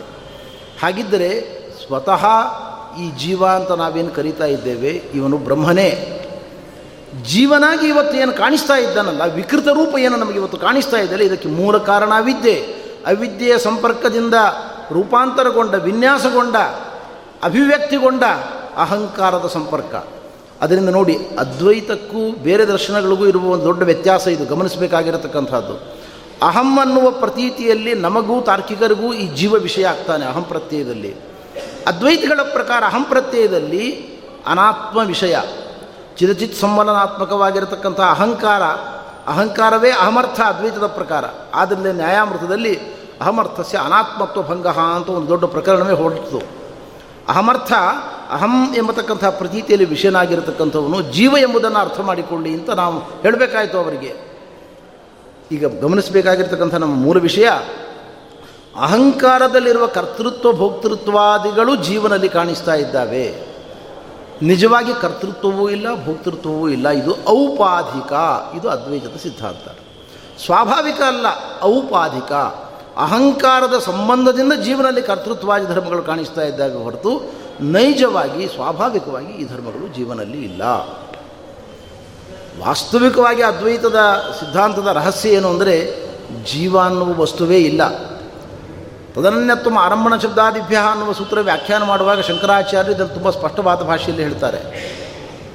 ಹಾಗಿದ್ದರೆ 0.82 1.42
ಸ್ವತಃ 1.88 2.26
ಈ 3.02 3.12
ಜೀವ 3.18 3.46
ಅಂತ 3.46 3.72
ನಾವೇನು 3.72 4.10
ಕರೀತಾ 4.10 4.46
ಇದ್ದೇವೆ? 4.46 4.90
ಇವನು 4.90 5.38
ಬ್ರಹ್ಮನೇ. 5.38 6.14
ಜೀವನಾಗಿ 7.24 7.88
ಇವತ್ತು 7.88 8.18
ಏನು 8.18 8.34
ಕಾಣಿಸ್ತಾ 8.34 8.76
ಇದ್ದಾನಲ್ಲ, 8.76 9.24
ವಿಕೃತ 9.34 9.68
ರೂಪ 9.68 9.98
ಏನು 9.98 10.18
ನಮಗೆ 10.18 10.36
ಇವತ್ತು 10.36 10.58
ಕಾಣಿಸ್ತಾ 10.58 10.98
ಇದ್ದಲ್ಲ 10.98 11.22
ಇದಕ್ಕೆ 11.22 11.50
ಮೂಲ 11.50 11.78
ಕಾರಣ 11.78 12.12
ಅವಿದ್ಯೆ 12.18 12.88
ಅವಿದ್ಯೆಯ 13.08 13.58
ಸಂಪರ್ಕದಿಂದ 13.58 14.34
ರೂಪಾಂತರಗೊಂಡ, 14.92 15.74
ವಿನ್ಯಾಸಗೊಂಡ, 15.74 16.56
ಅಭಿವ್ಯಕ್ತಿಗೊಂಡ 17.44 18.24
ಅಹಂಕಾರದ 18.76 19.50
ಸಂಪರ್ಕ. 19.54 19.96
ಅದರಿಂದ 20.62 20.90
ನೋಡಿ, 20.90 21.18
ಅದ್ವೈತಕ್ಕೂ 21.40 22.32
ಬೇರೆ 22.44 22.66
ದರ್ಶನಗಳಿಗೂ 22.66 23.28
ಇರುವ 23.28 23.46
ಒಂದು 23.46 23.66
ದೊಡ್ಡ 23.66 23.84
ವ್ಯತ್ಯಾಸ 23.84 24.28
ಇದು, 24.28 24.46
ಗಮನಿಸಬೇಕಾಗಿರತಕ್ಕಂಥದ್ದು. 24.46 25.98
ಅಹಂ 26.46 26.80
ಅನ್ನುವ 26.80 27.12
ಪ್ರತೀತಿಯಲ್ಲಿ 27.12 27.94
ನಮಗೂ 27.94 28.42
ತಾರ್ಕಿಕರಿಗೂ 28.42 29.14
ಈ 29.14 29.36
ಜೀವ 29.36 29.54
ವಿಷಯ 29.54 29.88
ಆಗ್ತಾನೆ, 29.88 30.26
ಅಹಂ 30.26 30.44
ಪ್ರತ್ಯಯದಲ್ಲಿ. 30.44 31.16
ಅದ್ವೈತಗಳ 31.88 32.40
ಪ್ರಕಾರ 32.44 32.84
ಅಹಂ 32.86 33.04
ಪ್ರತ್ಯಯದಲ್ಲಿ 33.04 34.08
ಅನಾತ್ಮ 34.48 35.00
ವಿಷಯ 35.00 35.38
ಚಿರಚಿತ್ 36.18 36.56
ಸಂವಲನಾತ್ಮಕವಾಗಿರತಕ್ಕಂಥ 36.56 38.00
ಅಹಂಕಾರ, 38.00 38.64
ಅಹಂಕಾರವೇ 39.28 39.92
ಅಹಮರ್ಥ 39.92 40.40
ಅದ್ವೈತದ 40.40 40.88
ಪ್ರಕಾರ. 40.88 41.26
ಆದ್ದರಿಂದ 41.54 41.86
ನ್ಯಾಯಾಮೃತದಲ್ಲಿ 41.86 42.80
ಅಹಮರ್ಥಸ್ಯ 43.22 43.78
ಅನಾತ್ಮತ್ವ 43.78 44.42
ಭಂಗ 44.42 44.68
ಅಂತ 44.68 45.10
ಒಂದು 45.10 45.28
ದೊಡ್ಡ 45.28 45.46
ಪ್ರಕರಣವೇ 45.46 45.94
ಹೊರಟಿತು 45.94 46.42
ಅಹಮರ್ಥ, 47.28 47.74
ಅಹಂ 48.30 48.76
ಎಂಬತಕ್ಕಂಥ 48.76 49.26
ಪ್ರತೀತಿಯಲ್ಲಿ 49.26 49.90
ವಿಷಯನಾಗಿರತಕ್ಕಂಥವನು 49.90 51.02
ಜೀವ 51.02 51.38
ಎಂಬುದನ್ನು 51.38 51.80
ಅರ್ಥ 51.80 52.00
ಮಾಡಿಕೊಳ್ಳಿ 52.00 52.54
ಅಂತ 52.54 52.70
ನಾವು 52.70 53.00
ಹೇಳಬೇಕಾಯಿತು 53.00 53.78
ಅವರಿಗೆ. 53.80 54.16
ಈಗ 55.52 55.82
ಗಮನಿಸಬೇಕಾಗಿರ್ತಕ್ಕಂಥ 55.82 56.74
ನಮ್ಮ 56.74 56.96
ಮೂಲ 56.96 57.22
ವಿಷಯ, 57.22 57.50
ಅಹಂಕಾರದಲ್ಲಿರುವ 58.82 59.88
ಕರ್ತೃತ್ವ, 59.88 60.54
ಭೋಕ್ತೃತ್ವಾದಿಗಳು 60.54 61.76
ಜೀವನದಲ್ಲಿ 61.76 62.30
ಕಾಣಿಸ್ತಾ 62.30 62.74
ಇದ್ದಾವೆ. 62.74 63.47
ನಿಜವಾಗಿ 64.42 65.02
ಕರ್ತೃತ್ವವೂ 65.02 65.70
ಇಲ್ಲ, 65.70 66.06
ಭೋಕ್ತೃತ್ವವೂ 66.06 66.70
ಇಲ್ಲ. 66.70 66.90
ಇದು 66.90 67.16
ಔಪಾಧಿಕ. 67.30 68.14
ಇದು 68.58 68.70
ಅದ್ವೈತದ 68.70 69.18
ಸಿದ್ಧಾಂತ. 69.24 69.78
ಸ್ವಾಭಾವಿಕ 70.46 71.02
ಅಲ್ಲ, 71.02 71.26
ಔಪಾಧಿಕ. 71.64 72.32
ಅಹಂಕಾರದ 72.98 73.80
ಸಂಬಂಧದಿಂದ 73.80 74.54
ಜೀವನದಲ್ಲಿ 74.54 75.02
ಕರ್ತೃತ್ವಾದಿ 75.02 75.66
ಧರ್ಮಗಳು 75.66 76.04
ಕಾಣಿಸ್ತಾ 76.04 76.42
ಇದ್ದಾಗ 76.42 76.84
ಹೊರತು 76.84 77.32
ನೈಜವಾಗಿ, 77.62 78.48
ಸ್ವಾಭಾವಿಕವಾಗಿ 78.48 79.28
ಈ 79.28 79.48
ಧರ್ಮಗಳು 79.48 79.96
ಜೀವನದಲ್ಲಿ 79.96 80.44
ಇಲ್ಲ. 80.44 80.62
ವಾಸ್ತವಿಕವಾಗಿ 82.66 83.44
ಅದ್ವೈತದ 83.44 83.96
ಸಿದ್ಧಾಂತದ 84.40 84.88
ರಹಸ್ಯ 84.88 85.30
ಏನು 85.30 85.50
ಅಂದರೆ 85.50 86.08
ಜೀವ 86.46 86.80
ಅನ್ನುವ 86.80 87.20
ವಸ್ತುವೇ 87.20 87.58
ಇಲ್ಲ. 87.58 87.82
ತದನನ್ಯತ್ವ 89.18 89.78
ಆರಂಭಣ 89.80 90.18
ಶಬ್ದಾದಿಭ್ಯ 90.18 90.78
ಅನ್ನುವ 90.92 91.12
ಸೂತ್ರ 91.12 91.40
ವ್ಯಾಖ್ಯಾನ 91.40 91.84
ಮಾಡುವಾಗ 91.84 92.22
ಶಂಕರಾಚಾರ್ಯ 92.22 92.92
ಇದನ್ನು 92.92 93.14
ತುಂಬ 93.14 93.30
ಸ್ಪಷ್ಟವಾದ 93.30 93.82
ಭಾಷೆಯಲ್ಲಿ 93.82 94.24
ಹೇಳ್ತಾರೆ. 94.24 94.60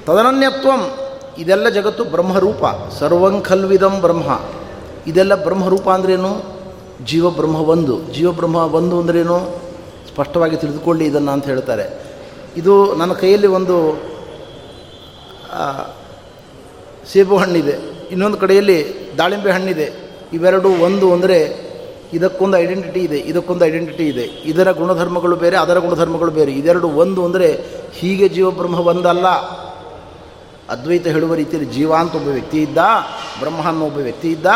ತದನನ್ಯತ್ವಂ 0.07 0.91
ಇದೆಲ್ಲ 1.39 1.69
ಜಗತ್ತು 1.69 2.05
ಬ್ರಹ್ಮರೂಪ 2.05 2.65
ಸರ್ವಂ 2.99 3.41
ಖಲ್ವಿದಂ 3.41 4.01
ಬ್ರಹ್ಮ. 4.01 4.41
ಇದೆಲ್ಲ 5.07 5.45
ಬ್ರಹ್ಮರೂಪ 5.45 5.91
ಅಂದ್ರೇನು? 5.91 6.43
ಜೀವ 7.05 7.31
ಬ್ರಹ್ಮ 7.31 7.57
ಒಂದು. 7.57 8.13
ಜೀವ 8.13 8.33
ಬ್ರಹ್ಮ 8.33 8.57
ಒಂದು 8.57 9.01
ಅಂದ್ರೇನು? 9.01 9.61
ಸ್ಪಷ್ಟವಾಗಿ 10.15 10.57
ತಿಳಿದುಕೊಳ್ಳಿ 10.57 11.05
ಇದನ್ನು 11.05 11.33
ಅಂತ 11.33 11.45
ಹೇಳ್ತಾರೆ. 11.45 12.05
ಇದು 12.57 12.95
ನನ್ನ 12.95 13.13
ಕೈಯಲ್ಲಿ 13.13 13.47
ಒಂದು 13.47 14.03
ಸೇಬು 17.13 17.37
ಹಣ್ಣಿದೆ. 17.37 18.09
ಇನ್ನೊಂದು 18.11 18.37
ಕಡೆಯಲ್ಲಿ 18.37 19.11
ದಾಳಿಂಬೆ 19.19 19.53
ಹಣ್ಣಿದೆ. 19.53 19.93
ಇವೆರಡು 20.33 20.69
ಒಂದು 20.69 21.13
ಅಂದರೆ 21.13 21.72
ಇದಕ್ಕೊಂದು 22.13 22.57
ಐಡೆಂಟಿಟಿ 22.59 23.01
ಇದೆ, 23.01 23.19
ಇದಕ್ಕೊಂದು 23.19 23.65
ಐಡೆಂಟಿಟಿ 23.65 24.07
ಇದೆ. 24.09 24.23
ಇದರ 24.23 24.73
ಗುಣಧರ್ಮಗಳು 24.73 25.37
ಬೇರೆ, 25.37 25.57
ಅದರ 25.57 25.79
ಗುಣಧರ್ಮಗಳು 25.79 26.31
ಬೇರೆ. 26.31 26.53
ಇದೆರಡು 26.53 26.89
ಒಂದು 26.89 27.25
ಅಂದರೆ 27.25 27.49
ಹೀಗೆ 27.93 28.29
ಜೀವಬ್ರಹ್ಮ 28.29 28.81
ಒಂದಲ್ಲ. 28.81 29.27
ಅದ್ವೈತ 30.71 31.07
ಹೇಳುವ 31.07 31.35
ರೀತಿಯಲ್ಲಿ 31.35 31.71
ಜೀವ 31.71 31.95
ಅಂತ 31.95 32.15
ಒಬ್ಬ 32.15 32.29
ವ್ಯಕ್ತಿ 32.29 32.63
ಇದ್ದ 32.63 32.79
ಬ್ರಹ್ಮ 33.41 33.69
ಅನ್ನೋ 33.69 33.87
ಒಬ್ಬ 33.87 33.99
ವ್ಯಕ್ತಿ 33.99 34.29
ಇದ್ದ 34.31 34.47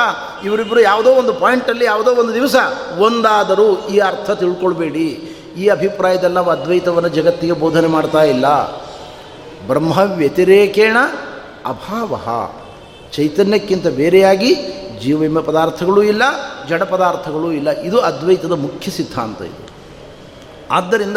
ಇವರಿಬ್ಬರು 0.44 0.80
ಯಾವುದೋ 0.80 1.10
ಒಂದು 1.10 1.32
ಪಾಯಿಂಟಲ್ಲಿ 1.32 1.84
ಯಾವುದೋ 1.84 2.14
ಒಂದು 2.14 2.34
ದಿವಸ 2.34 2.56
ಒಂದಾದರೂ 2.98 3.86
ಈ 3.86 3.98
ಅರ್ಥ 3.98 4.30
ತಿಳ್ಕೊಳ್ಬೇಡಿ. 4.30 5.08
ಈ 5.56 5.68
ಅಭಿಪ್ರಾಯದಲ್ಲಿ 5.68 6.34
ನಾವು 6.34 6.50
ಅದ್ವೈತವನ್ನು 6.50 7.08
ಜಗತ್ತಿಗೆ 7.08 7.52
ಬೋಧನೆ 7.52 7.86
ಮಾಡ್ತಾ 7.86 8.22
ಇಲ್ಲ. 8.22 8.46
ಬ್ರಹ್ಮ 9.66 9.98
ವ್ಯತಿರೇಕೇಣ 10.16 10.96
ಅಭಾವ. 11.66 12.14
ಚೈತನ್ಯಕ್ಕಿಂತ 13.16 13.86
ಬೇರೆಯಾಗಿ 13.86 14.54
ಜೀವವಿಮ 15.00 15.41
ಪದಾರ್ಥಗಳೂ 15.41 16.03
ಇಲ್ಲ, 16.03 16.23
ಜಡ 16.69 16.83
ಪದಾರ್ಥಗಳೂ 16.83 17.53
ಇಲ್ಲ. 17.53 17.71
ಇದು 17.71 18.00
ಅದ್ವೈತದ 18.00 18.53
ಮುಖ್ಯ 18.53 18.91
ಸಿದ್ಧಾಂತ 18.91 19.43
ಇದು. 19.43 19.69
ಆದ್ದರಿಂದ 20.71 21.17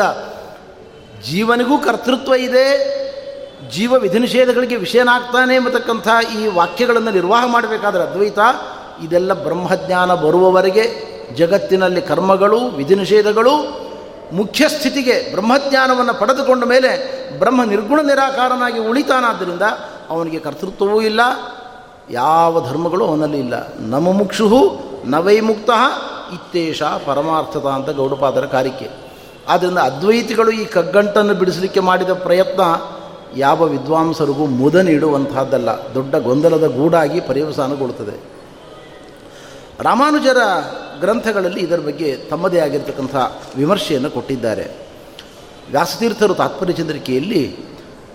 ಜೀವನಿಗೂ 1.30 1.78
ಕರ್ತೃತ್ವ 1.78 2.34
ಇದೆ, 2.34 3.00
ಜೀವ 3.70 3.94
ವಿಧಿನಿಷೇಧಗಳಿಗೆ 3.94 4.76
ವಿಷಯನಾಗ್ತಾನೆ 4.76 5.56
ಎಂಬತಕ್ಕಂಥ 5.56 6.08
ಈ 6.38 6.48
ವಾಕ್ಯಗಳನ್ನು 6.48 7.12
ನಿರ್ವಾಹ 7.12 7.46
ಮಾಡಬೇಕಾದ್ರೆ 7.48 8.04
ಅದ್ವೈತ, 8.04 8.40
ಇದೆಲ್ಲ 9.04 9.34
ಬ್ರಹ್ಮಜ್ಞಾನ 9.34 10.14
ಬರುವವರೆಗೆ 10.14 11.10
ಜಗತ್ತಿನಲ್ಲಿ 11.36 12.02
ಕರ್ಮಗಳು, 12.02 12.60
ವಿಧಿನಿಷೇಧಗಳು, 12.60 13.90
ಮುಖ್ಯ 14.34 14.70
ಸ್ಥಿತಿಗೆ 14.70 15.32
ಬ್ರಹ್ಮಜ್ಞಾನವನ್ನು 15.32 16.14
ಪಡೆದುಕೊಂಡ 16.14 16.64
ಮೇಲೆ 16.64 17.20
ಬ್ರಹ್ಮ 17.40 17.64
ನಿರ್ಗುಣ 17.64 18.00
ನಿರಾಕಾರನಾಗಿ 18.02 18.80
ಉಳಿತಾನಾದ್ದರಿಂದ 18.80 19.62
ಅವನಿಗೆ 20.10 20.40
ಕರ್ತೃತ್ವವೂ 20.40 21.02
ಇಲ್ಲ 21.02 21.22
ಯಾವ 22.12 22.70
ಧರ್ಮಗಳು 22.70 23.06
ಅವನಲ್ಲಿ 23.06 23.40
ಇಲ್ಲ. 23.40 23.74
ನಮ 23.80 24.12
ಮುಕ್ಷುಹು, 24.12 24.80
ನವೈ 25.06 25.40
ಮುಕ್ತ, 25.40 25.70
ಇತ್ತೇಷ 26.34 26.84
ಪರಮಾರ್ಥದ 26.84 27.66
ಅಂತ 27.66 27.90
ಗೌಡಪಾದರ 27.90 28.46
ಕಾರಿಕೆ. 28.46 28.90
ಆದ್ದರಿಂದ 29.48 29.78
ಅದ್ವೈತಿಗಳು 29.78 30.52
ಈ 30.52 30.66
ಕಗ್ಗಂಟನ್ನು 30.66 31.34
ಬಿಡಿಸಲಿಕ್ಕೆ 31.34 31.80
ಮಾಡಿದ 31.80 32.10
ಪ್ರಯತ್ನ 32.10 32.62
ಯಾವ 33.38 33.64
ವಿದ್ವಾಂಸರಿಗೂ 33.64 34.46
ಮುದ 34.46 34.76
ನೀಡುವಂತಹದ್ದಲ್ಲ. 34.76 35.70
ದೊಡ್ಡ 35.70 36.16
ಗೊಂದಲದ 36.16 36.68
ಗೂಡಾಗಿ 36.68 37.20
ಪರ್ಯವಸಾನಗೊಳ್ಳುತ್ತದೆ. 37.20 38.40
ರಾಮಾನುಜರ 39.80 40.38
ಗ್ರಂಥಗಳಲ್ಲಿ 41.00 41.60
ಇದರ 41.60 41.80
ಬಗ್ಗೆ 41.80 42.16
ತಮ್ಮದೇ 42.16 42.60
ಆಗಿರ್ತಕ್ಕಂಥ 42.60 43.16
ವಿಮರ್ಶೆಯನ್ನು 43.56 44.10
ಕೊಟ್ಟಿದ್ದಾರೆ. 44.10 44.72
ವ್ಯಾಸತೀರ್ಥರು 45.72 46.34
ತಾತ್ಪರ್ಯ 46.34 46.74
ಚಂದ್ರಿಕೆಯಲ್ಲಿ 46.74 47.58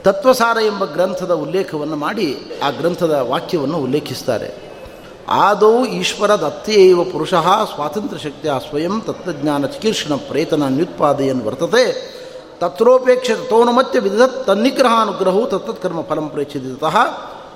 ತತ್ವಸಾರ 0.05 0.57
ಎಂಬ 0.57 0.85
ಗ್ರಂಥದ 0.85 1.31
ಉಲ್ಲೇಖವನ್ನು 1.31 1.97
ಮಾಡಿ 1.97 2.37
ಆ 2.63 2.71
ಗ್ರಂಥದ 2.71 3.11
ವಾಕ್ಯವನ್ನು 3.11 3.79
ಉಲ್ಲೇಖಿಸ್ತಾರೆ. 3.79 4.55
ಆದೌ 5.29 5.85
ಈಶ್ವರ 5.85 6.31
ದತ್ತೇವ 6.31 7.05
ಪುರುಷ 7.05 7.35
ಸ್ವಾತಂತ್ರ್ಯ 7.75 8.23
ಶಕ್ತಿಯ 8.23 8.53
ಸ್ವಯಂ 8.69 9.01
ತತ್ವಜ್ಞಾನ 9.01 9.67
ಚಿಕೀರ್ಷಣ 9.67 10.15
ಪ್ರೇತನ 10.15 10.63
ನ್ಯುತ್ಪಾದೆಯನ್ನು 10.63 11.45
ವರ್ತತೆ. 11.45 12.15
ತತ್ರೋಪೇಕ್ಷ 12.61 13.31
ತೋನಮತ್ಯ 13.31 13.99
ವಿಧ 13.99 14.23
ತನ್ನಿಗ್ರಹಾನುಗ್ರಹವು 14.47 15.47
ತತ್ತತ್ಕರ್ಮ 15.47 16.01
ಫಲಂ 16.03 16.29
ಪ್ರೇಕ್ಷಿತಃ 16.29 16.97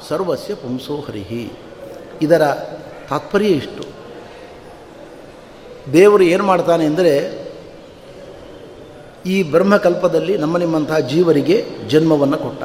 ಸರ್ವಸ್ಯ 0.09 0.55
ಪುಂಸೋ 0.55 0.97
ಹರಿಹಿ. 0.97 1.53
ಇದರ 2.23 2.55
ತಾತ್ಪರ್ಯ 3.11 3.47
ಇಷ್ಟು. 3.47 3.85
ದೇವರು 5.93 6.25
ಏನು 6.25 6.45
ಮಾಡ್ತಾನೆ 6.45 6.87
ಅಂದರೆ 6.87 7.48
ಈ 9.27 9.43
ಬ್ರಹ್ಮಕಲ್ಪದಲ್ಲಿ 9.43 10.37
ನಮ್ಮ 10.37 10.57
ನಿಮ್ಮಂತಹ 10.57 10.99
ಜೀವರಿಗೆ 10.99 11.67
ಜನ್ಮವನ್ನು 11.89 12.37
ಕೊಟ್ಟ. 12.37 12.63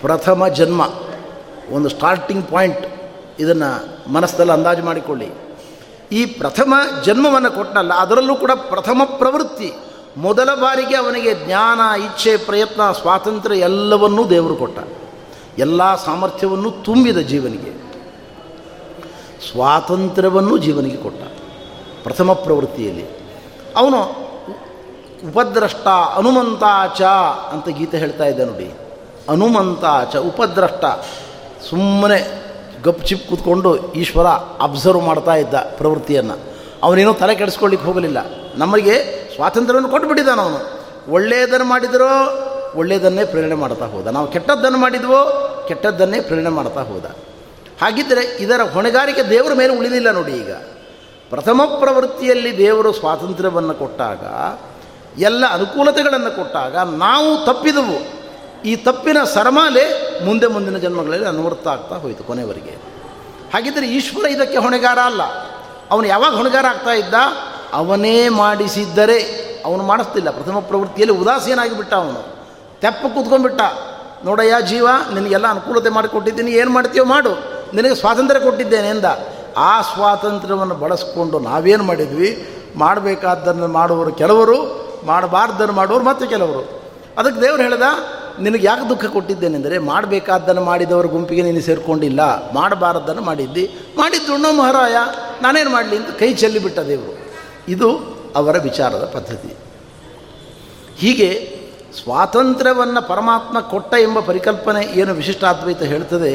ಪ್ರಥಮ 0.00 0.48
ಜನ್ಮ, 0.48 0.90
ಒಂದು 1.70 1.88
ಸ್ಟಾರ್ಟಿಂಗ್ 1.88 2.48
ಪಾಯಿಂಟ್ 2.48 2.86
ಇದನ್ನು 3.40 4.12
ಮನಸ್ಸಲ್ಲಿ 4.12 4.52
ಅಂದಾಜು 4.52 4.82
ಮಾಡಿಕೊಳ್ಳಿ. 4.82 5.28
ಈ 6.12 6.26
ಪ್ರಥಮ 6.26 6.74
ಜನ್ಮವನ್ನು 7.04 7.50
ಕೊಟ್ಟಲ್ಲ 7.50 7.94
ಅದರಲ್ಲೂ 7.94 8.34
ಕೂಡ 8.34 8.50
ಪ್ರಥಮ 8.50 9.02
ಪ್ರವೃತ್ತಿ. 9.18 9.72
ಮೊದಲ 10.16 10.54
ಬಾರಿಗೆ 10.54 10.96
ಅವನಿಗೆ 10.96 11.34
ಜ್ಞಾನ, 11.34 12.00
ಇಚ್ಛೆ, 12.00 12.36
ಪ್ರಯತ್ನ, 12.36 12.92
ಸ್ವಾತಂತ್ರ್ಯ 12.92 13.58
ಎಲ್ಲವನ್ನೂ 13.58 14.24
ದೇವರು 14.28 14.56
ಕೊಟ್ಟ. 14.56 14.78
ಎಲ್ಲ 15.58 16.04
ಸಾಮರ್ಥ್ಯವನ್ನು 16.04 16.70
ತುಂಬಿದ 16.70 17.18
ಜೀವನಿಗೆ. 17.18 17.84
ಸ್ವಾತಂತ್ರ್ಯವನ್ನು 19.50 20.58
ಜೀವನಿಗೆ 20.58 20.96
ಕೊಟ್ಟ. 20.96 21.22
ಪ್ರಥಮ 22.02 22.32
ಪ್ರವೃತ್ತಿಯಲ್ಲಿ. 22.32 23.04
ಅವನು 23.76 24.23
ಉಪದ್ರಷ್ಟ 25.30 25.88
ಅನುಮಂತಾಚ 26.16 27.02
ಅಂತ 27.52 27.68
ಗೀತೆ 27.68 27.98
ಹೇಳ್ತಾ 27.98 28.24
ಇದ್ದೆ 28.24 28.44
ನೋಡಿ. 28.44 28.74
ಅನುಮಂತಾಚ 29.28 30.16
ಉಪದ್ರಷ್ಟ. 30.16 30.84
ಸುಮ್ಮನೆ 31.70 32.44
ಗಪ್ 32.84 33.06
ಚಿಪ್ 33.06 33.28
ಕೂತ್ಕೊಂಡು 33.28 33.92
ಈಶ್ವರ 33.92 34.26
ಅಬ್ಸರ್ವ್ 34.26 35.02
ಮಾಡ್ತಾ 35.02 35.34
ಇದ್ದ 35.34 35.54
ಪ್ರವೃತ್ತಿಯನ್ನು. 35.54 36.36
ಅವನೇನೋ 36.82 37.12
ತಲೆ 37.12 37.34
ಕೆಡಿಸ್ಕೊಳ್ಳಿಕ್ಕೆ 37.34 37.86
ಹೋಗಲಿಲ್ಲ. 37.86 38.18
ನಮಗೆ 38.56 38.94
ಸ್ವಾತಂತ್ರ್ಯವನ್ನು 39.34 39.88
ಕೊಟ್ಟುಬಿಟ್ಟಿದ್ದಾನ 39.88 40.40
ಅವನು. 40.40 40.84
ಒಳ್ಳೆಯದನ್ನು 41.12 41.66
ಮಾಡಿದರೋ, 41.66 42.10
ಒಳ್ಳೆಯದನ್ನೇ 42.76 43.24
ಪ್ರೇರಣೆ 43.24 43.54
ಮಾಡ್ತಾ 43.54 43.86
ಹೋದ. 43.86 44.06
ನಾವು 44.06 44.26
ಕೆಟ್ಟದ್ದನ್ನು 44.26 44.78
ಮಾಡಿದ್ವೋ, 44.78 45.50
ಕೆಟ್ಟದ್ದನ್ನೇ 45.68 46.20
ಪ್ರೇರಣೆ 46.20 46.48
ಮಾಡ್ತಾ 46.48 46.82
ಹೋದ. 46.82 47.04
ಹಾಗಿದ್ದರೆ 47.82 48.42
ಇದರ 48.42 48.60
ಹೊಣೆಗಾರಿಕೆ 48.72 49.22
ದೇವರ 49.22 49.52
ಮೇಲೆ 49.54 49.78
ಉಳಿದಿಲ್ಲ 49.78 50.10
ನೋಡಿ 50.10 50.32
ಈಗ. 50.32 50.52
ಪ್ರಥಮ 51.30 51.62
ಪ್ರವೃತ್ತಿಯಲ್ಲಿ 51.80 52.58
ದೇವರು 52.58 52.92
ಸ್ವಾತಂತ್ರ್ಯವನ್ನು 52.92 53.74
ಕೊಟ್ಟಾಗ 53.74 54.18
ಎಲ್ಲ 55.18 55.44
ಅನುಕೂಲತೆಗಳನ್ನು 55.52 56.36
ಕೊಟ್ಟಾಗ 56.36 56.76
ನಾವು 56.76 57.46
ತಪ್ಪಿದವು. 57.46 58.24
ಈ 58.64 58.76
ತಪ್ಪಿನ 58.76 59.24
ಸರಮಾಲೆ 59.24 59.84
ಮುಂದೆ 60.24 60.46
ಮುಂದಿನ 60.46 60.76
ಜನ್ಮಗಳಲ್ಲಿ 60.76 61.26
ಅನುವರ್ತ 61.26 61.68
ಆಗ್ತಾ 61.68 61.96
ಹೋಯಿತು 61.96 62.24
ಕೊನೆವರೆಗೆ. 62.24 62.70
ಹಾಗಿದ್ದರೆ 63.54 63.88
ಈಶ್ವರ 63.88 64.24
ಇದಕ್ಕೆ 64.24 64.58
ಹೊಣೆಗಾರ 64.58 64.98
ಅಲ್ಲ. 64.98 65.22
ಅವನು 65.90 66.06
ಯಾವಾಗ 66.06 66.34
ಹೊಣೆಗಾರ 66.34 66.66
ಆಗ್ತಾ 66.66 66.90
ಇದ್ದ? 66.90 67.14
ಅವನೇ 67.72 68.28
ಮಾಡಿಸಿದ್ದರೆ. 68.28 69.44
ಅವನು 69.64 69.82
ಮಾಡಿಸ್ತಿಲ್ಲ. 69.82 70.30
ಪ್ರಥಮ 70.30 70.58
ಪ್ರವೃತ್ತಿಯಲ್ಲಿ 70.58 71.18
ಉದಾಸೀನಾಗಿಬಿಟ್ಟ 71.18 71.94
ಅವನು. 71.94 72.36
ತೆಪ್ಪ 72.80 73.06
ಕೂತ್ಕೊಂಡ್ಬಿಟ್ಟ. 73.06 73.60
ನೋಡಯ್ಯ 74.24 74.66
ಜೀವ, 74.66 74.88
ನಿನಗೆಲ್ಲ 75.14 75.46
ಅನುಕೂಲತೆ 75.46 75.88
ಮಾಡಿಕೊಟ್ಟಿದ್ದೀನಿ. 75.88 76.50
ಏನು 76.50 76.70
ಮಾಡ್ತೀಯೋ 76.70 77.04
ಮಾಡು. 77.04 77.30
ನಿನಗೆ 77.74 77.94
ಸ್ವಾತಂತ್ರ್ಯ 77.94 78.40
ಕೊಟ್ಟಿದ್ದೇನೆ 78.40 78.88
ಎಂದ. 78.88 79.04
ಆ 79.56 79.82
ಸ್ವಾತಂತ್ರ್ಯವನ್ನು 79.82 80.74
ಬಳಸ್ಕೊಂಡು 80.74 81.38
ನಾವೇನು 81.38 81.84
ಮಾಡಿದ್ವಿ? 81.84 82.48
ಮಾಡಬೇಕಾದ್ದನ್ನು 82.76 83.68
ಮಾಡುವವರು 83.68 84.12
ಕೆಲವರು. 84.12 84.83
ಮಾಡಬಾರ್ದನ್ನು 85.04 85.72
ಮಾಡೋರು 85.72 86.04
ಮತ್ತೆ 86.04 86.26
ಕೆಲವರು. 86.26 86.82
ಅದಕ್ಕೆ 87.18 87.40
ದೇವರು 87.40 87.62
ಹೇಳ್ದ, 87.62 87.82
ನಿನಗೆ 88.40 88.66
ಯಾಕೆ 88.66 88.88
ದುಃಖ 88.88 89.04
ಕೊಟ್ಟಿದ್ದೇನೆಂದರೆ, 89.04 89.78
ಮಾಡಬೇಕಾದ್ದನ್ನು 89.78 90.64
ಮಾಡಿದವರ 90.64 91.06
ಗುಂಪಿಗೆ 91.06 91.42
ನೀನು 91.42 91.60
ಸೇರಿಕೊಂಡಿಲ್ಲ, 91.60 92.52
ಮಾಡಬಾರದ್ದನ್ನು 92.52 93.22
ಮಾಡಿದ್ದಿ. 93.22 93.70
ಮಾಡಿದ್ದು 93.96 94.56
ಮಹಾರಾಯ, 94.56 94.96
ನಾನೇನು 95.42 95.70
ಮಾಡಲಿ 95.70 95.96
ಅಂತ 95.96 96.10
ಕೈ 96.18 96.34
ಚೆಲ್ಲಿಬಿಟ್ಟ 96.34 96.78
ದೇವರು. 96.78 97.12
ಇದು 97.68 97.88
ಅವರ 98.36 98.58
ವಿಚಾರದ 98.58 99.10
ಪದ್ಧತಿ. 99.14 99.56
ಹೀಗೆ 100.96 101.58
ಸ್ವಾತಂತ್ರ್ಯವನ್ನು 102.02 103.08
ಪರಮಾತ್ಮ 103.08 103.60
ಕೊಟ್ಟ 103.60 103.94
ಎಂಬ 103.94 104.20
ಪರಿಕಲ್ಪನೆ 104.20 104.84
ಏನು 105.00 105.14
ವಿಶಿಷ್ಟಾದ್ವೈತ 105.14 105.82
ಹೇಳ್ತದೆ, 105.82 106.32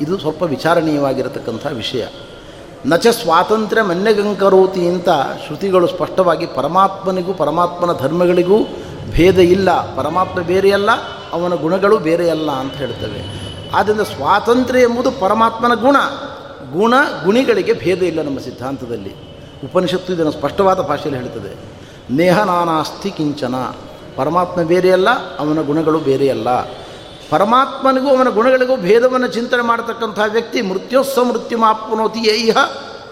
ಇದು 0.00 0.18
ಸ್ವಲ್ಪ 0.18 0.42
ವಿಚಾರಣೀಯವಾಗಿರತಕ್ಕಂಥ 0.42 1.66
ವಿಷಯ. 1.66 2.06
ನಚ 2.86 3.06
ಸ್ವಾತಂತ್ರ್ಯ 3.06 3.82
ಮನ್ಯಗಂಕರೋತಿ 3.82 4.88
ಅಂತ 4.88 5.08
ಶ್ರುತಿಗಳು 5.46 5.86
ಸ್ಪಷ್ಟವಾಗಿ 5.86 6.46
ಪರಮಾತ್ಮನಿಗೂ, 6.46 7.34
ಪರಮಾತ್ಮನ 7.34 7.98
ಧರ್ಮಗಳಿಗೂ 7.98 8.58
ಭೇದ 9.10 9.38
ಇಲ್ಲ. 9.38 9.96
ಪರಮಾತ್ಮ 9.96 10.40
ಬೇರೆಯಲ್ಲ, 10.40 10.90
ಅವನ 11.32 11.54
ಗುಣಗಳು 11.54 11.98
ಬೇರೆಯಲ್ಲ 11.98 12.50
ಅಂತ 12.50 12.72
ಹೇಳ್ತವೆ. 12.72 13.48
ಆದ್ದರಿಂದ 13.74 14.00
ಸ್ವಾತಂತ್ರ್ಯ 14.00 14.80
ಎಂಬುದು 14.80 15.10
ಪರಮಾತ್ಮನ 15.10 15.74
ಗುಣ. 15.74 15.96
ಗುಣ 16.72 16.94
ಗುಣಿಗಳಿಗೆ 17.24 17.72
ಭೇದ 17.72 18.02
ಇಲ್ಲ 18.02 18.22
ನಮ್ಮ 18.22 18.38
ಸಿದ್ಧಾಂತದಲ್ಲಿ. 18.38 19.14
ಉಪನಿಷತ್ತು 19.64 20.12
ಇದನ್ನು 20.12 20.32
ಸ್ಪಷ್ಟವಾದ 20.32 20.80
ಭಾಷೆಯಲ್ಲಿ 20.80 21.22
ಹೇಳ್ತದೆ. 21.22 21.56
ನೇಹ 22.16 22.42
ನಾನಾಸ್ತಿ 22.42 23.10
ಕಿಂಚನ. 23.10 23.54
ಪರಮಾತ್ಮ 24.16 24.62
ಬೇರೆಯಲ್ಲ, 24.62 25.10
ಅವನ 25.38 25.60
ಗುಣಗಳು 25.60 25.98
ಬೇರೆಯಲ್ಲ. 25.98 26.48
ಪರಮಾತ್ಮನಿಗೂ 27.30 28.08
ಅವನ 28.16 28.28
ಗುಣಗಳಿಗೂ 28.28 28.76
ಭೇದವನ್ನು 28.76 29.26
ಚಿಂತನೆ 29.26 29.62
ಮಾಡತಕ್ಕಂಥ 29.62 30.18
ವ್ಯಕ್ತಿ 30.28 30.62
ಮೃತ್ಯೋಸ್ಸ 30.62 31.18
ಮೃತ್ಯುಮಾಪ್ನೋತಿ 31.18 32.20
ಏಹ 32.20 32.56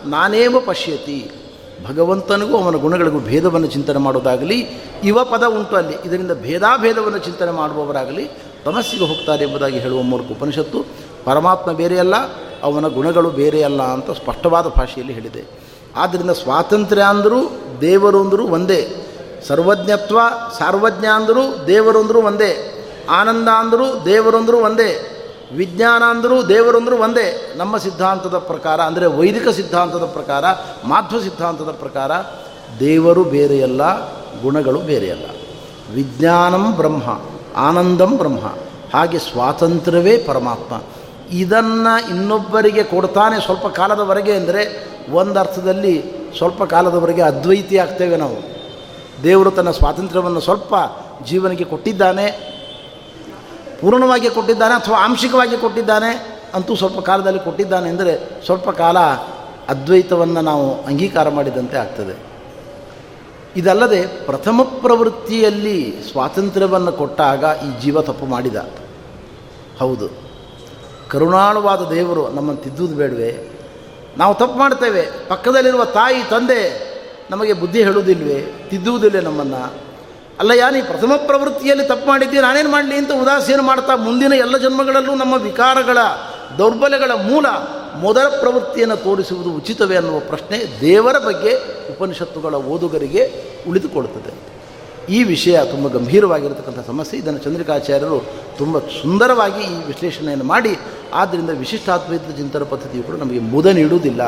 ನಾನೇವ 0.07 0.61
ಪಶ್ಯತಿ. 0.61 1.31
ಭಗವಂತನಿಗೂ 1.87 2.57
ಅವನ 2.59 2.77
ಗುಣಗಳಿಗೂ 2.77 3.21
ಭೇದವನ್ನು 3.21 3.67
ಚಿಂತನೆ 3.67 3.99
ಮಾಡೋದಾಗಲಿ, 3.99 4.81
ಇವ 5.05 5.25
ಪದ 5.25 5.45
ಉಂಟು 5.45 5.77
ಅಲ್ಲಿ, 5.77 5.95
ಇದರಿಂದ 6.05 6.31
ಭೇದಾಭೇದವನ್ನು 6.31 7.19
ಚಿಂತನೆ 7.19 7.51
ಮಾಡುವವರಾಗಲಿ, 7.51 8.31
ತಮಸ್ಸಿಗೆ 8.65 9.05
ಹೋಗ್ತಾರೆ 9.05 9.45
ಎಂಬುದಾಗಿ 9.45 9.79
ಹೇಳುವ 9.79 10.03
ಮೂಲಕ 10.03 10.27
ಉಪನಿಷತ್ತು. 10.31 10.87
ಪರಮಾತ್ಮ 11.25 11.73
ಬೇರೆಯಲ್ಲ, 11.73 12.15
ಅವನ 12.63 12.89
ಗುಣಗಳು 12.89 13.31
ಬೇರೆಯಲ್ಲ 13.31 13.83
ಅಂತ 13.83 14.11
ಸ್ಪಷ್ಟವಾದ 14.11 14.67
ಭಾಷೆಯಲ್ಲಿ 14.67 15.13
ಹೇಳಿದೆ. 15.13 15.45
ಆದ್ದರಿಂದ 15.97 16.31
ಸ್ವಾತಂತ್ರ್ಯ 16.31 17.03
ಅಂದರೂ 17.03 17.51
ದೇವರು 17.81 18.21
ಅಂದರೂ 18.21 18.47
ಒಂದೇ, 18.47 18.97
ಸರ್ವಜ್ಞತ್ವ 19.49 20.19
ಸಾರ್ವಜ್ಞ 20.59 21.07
ಅಂದರೂ 21.07 21.67
ದೇವರು 21.67 21.99
ಅಂದರೂ 21.99 22.23
ಒಂದೇ 22.23 22.76
ಆನಂದ 23.11 23.49
ಅಂದರೂ 23.49 24.05
ದೇವರಂದರೂ 24.05 24.57
ಒಂದೇ, 24.57 24.91
ವಿಜ್ಞಾನ 25.53 26.03
ಅಂದರೂ 26.03 26.43
ದೇವರಂದರೂ 26.43 26.97
ಒಂದೇ. 26.97 27.55
ನಮ್ಮ 27.57 27.77
ಸಿದ್ಧಾಂತದ 27.77 28.39
ಪ್ರಕಾರ 28.39 28.81
ಅಂದರೆ 28.81 29.07
ವೈದಿಕ 29.07 29.49
ಸಿದ್ಧಾಂತದ 29.49 30.05
ಪ್ರಕಾರ, 30.05 30.45
ಮಾಧ್ವ 30.85 31.21
ಸಿದ್ಧಾಂತದ 31.21 31.71
ಪ್ರಕಾರ 31.71 32.11
ದೇವರು 32.81 33.25
ಬೇರೆಯಲ್ಲ, 33.25 33.83
ಗುಣಗಳು 34.43 34.81
ಬೇರೆಯಲ್ಲ. 34.81 35.25
ವಿಜ್ಞಾನಂ 35.95 36.73
ಬ್ರಹ್ಮ, 36.73 37.21
ಆನಂದಂ 37.57 38.17
ಬ್ರಹ್ಮ, 38.17 38.47
ಹಾಗೆ 38.95 39.19
ಸ್ವಾತಂತ್ರ್ಯವೇ 39.19 40.17
ಪರಮಾತ್ಮ. 40.19 40.83
ಇದನ್ನು 41.31 42.11
ಇನ್ನೊಬ್ಬರಿಗೆ 42.11 42.83
ಕೊಡ್ತಾನೆ 42.83 43.41
ಸ್ವಲ್ಪ 43.41 43.67
ಕಾಲದವರೆಗೆ 43.67 44.33
ಅಂದರೆ 44.33 44.63
ಒಂದು 45.13 45.41
ಅರ್ಥದಲ್ಲಿ 45.41 46.03
ಸ್ವಲ್ಪ 46.39 46.63
ಕಾಲದವರೆಗೆ 46.63 47.23
ಅದ್ವೈತಿ 47.23 47.79
ಆಗ್ತೇವೆ 47.79 48.17
ನಾವು. 48.17 48.37
ದೇವರು 49.23 49.51
ತನ್ನ 49.51 49.71
ಸ್ವಾತಂತ್ರ್ಯವನ್ನು 49.71 50.41
ಸ್ವಲ್ಪ 50.41 50.75
ಜೀವನಕ್ಕೆ 51.25 51.65
ಕೊಟ್ಟಿದ್ದಾನೆ 51.65 52.56
ಪೂರ್ಣವಾಗಿ 53.81 54.31
ಕೊಟ್ಟಿದ್ದಾನೆ 54.31 54.75
ಅಥವಾ 54.75 54.97
ಆಂಶಿಕವಾಗಿ 54.99 55.57
ಕೊಟ್ಟಿದ್ದಾನೆ 55.57 56.43
ಅಂತೂ 56.55 56.75
ಸ್ವಲ್ಪ 56.75 57.01
ಕಾಲದಲ್ಲಿ 57.01 57.41
ಕೊಟ್ಟಿದ್ದಾನೆ 57.41 57.89
ಅಂದರೆ 57.89 58.45
ಸ್ವಲ್ಪ 58.45 58.71
ಕಾಲ 58.71 58.99
ಅದ್ವೈತವನ್ನು 59.69 60.41
ನಾವು 60.41 60.85
ಅಂಗೀಕಾರ 60.85 61.29
ಮಾಡಿದಂತೆ 61.29 61.77
ಆಗ್ತದೆ. 61.77 62.19
ಇದಲ್ಲದೆ 63.57 64.07
ಪ್ರಥಮ 64.07 64.63
ಪ್ರವೃತ್ತಿಯಲ್ಲಿ 64.63 65.97
ಸ್ವಾತಂತ್ರ್ಯವನ್ನು 66.13 66.93
ಕೊಟ್ಟಾಗ 66.93 67.45
ಈ 67.67 67.81
ಜೀವ 67.81 68.03
ತಪ್ಪು 68.03 68.27
ಮಾಡಿದ. 68.27 68.57
ಹೌದು. 69.79 70.09
ಕರುಣಾಳುವಾದ 71.09 71.89
ದೇವರು 71.91 72.29
ನಮ್ಮನ್ನು 72.29 72.63
ತಿದ್ದುದು 72.63 72.95
ಬೇಡವೆ. 72.95 73.57
ನಾವು 74.19 74.35
ತಪ್ಪು 74.35 74.59
ಮಾಡ್ತೇವೆ. 74.59 75.09
ಪಕ್ಕದಲ್ಲಿರುವ 75.29 75.85
ತಾಯಿ, 75.85 76.31
ತಂದೆ 76.31 76.87
ನಮಗೆ 77.31 77.53
ಬುದ್ಧಿ 77.53 77.83
ಹೇಳುವುದಿಲ್ವೇ? 77.83 78.67
ತಿದ್ದುವುದಿಲ್ಲ 78.71 79.21
ನಮ್ಮನ್ನು? 79.21 79.86
ಅಲ್ಲಯ್ಯ 80.39 80.63
ನೀ 80.71 80.83
ಪ್ರಥಮ 80.83 81.13
ಪ್ರವೃತ್ತಿಯಲ್ಲಿ 81.27 81.85
ತಪ್ಪು 81.85 82.07
ಮಾಡಿದ್ದೀನಿ 82.07 82.43
ನಾನೇನು 82.43 82.71
ಮಾಡಲಿ 82.71 82.95
ಅಂತ 82.95 83.11
ಉದಾಸೀನ 83.23 83.61
ಮಾಡ್ತಾ, 83.61 83.97
ಮುಂದಿನ 83.97 84.33
ಎಲ್ಲ 84.33 84.57
ಜನ್ಮಗಳಲ್ಲೂ 84.57 85.15
ನಮ್ಮ 85.15 85.35
ವಿಕಾರಗಳ, 85.35 85.99
ದೌರ್ಬಲ್ಯಗಳ 86.59 87.11
ಮೂಲ 87.11 87.47
ಮೊದಲ 87.97 88.29
ಪ್ರವೃತ್ತಿಯನ್ನು 88.29 88.97
ತೋರಿಸುವುದು 88.97 89.51
ಉಚಿತವೇ 89.51 89.97
ಅನ್ನುವ 89.97 90.21
ಪ್ರಶ್ನೆ 90.21 90.81
ದೇವರ 90.81 91.19
ಬಗ್ಗೆ 91.19 91.57
ಉಪನಿಷತ್ತುಗಳ 91.93 92.55
ಓದುಗರಿಗೆ 92.55 93.45
ಉಳಿದುಕೊಳ್ಳುತ್ತದೆ. 93.69 94.57
ಈ 95.13 95.23
ವಿಷಯ 95.23 95.65
ತುಂಬ 95.65 95.89
ಗಂಭೀರವಾಗಿರತಕ್ಕಂಥ 95.89 96.87
ಸಮಸ್ಯೆ. 96.87 97.21
ಇದನ್ನು 97.21 97.39
ಚಂದ್ರಿಕಾಚಾರ್ಯರು 97.39 98.25
ತುಂಬ 98.59 98.79
ಸುಂದರವಾಗಿ 98.79 99.65
ಈ 99.65 99.87
ವಿಶ್ಲೇಷಣೆಯನ್ನು 99.87 100.45
ಮಾಡಿ 100.45 100.79
ಆದ್ದರಿಂದ 101.15 101.51
ವಿಶಿಷ್ಟಾದ್ವೈತ 101.51 102.37
ಚಿಂತನ 102.37 102.63
ಪದ್ಧತಿಯು 102.63 103.03
ಕೂಡ 103.03 103.15
ನಮಗೆ 103.15 103.39
ಮುದ 103.39 103.67
ನೀಡುವುದಿಲ್ಲ. 103.67 104.23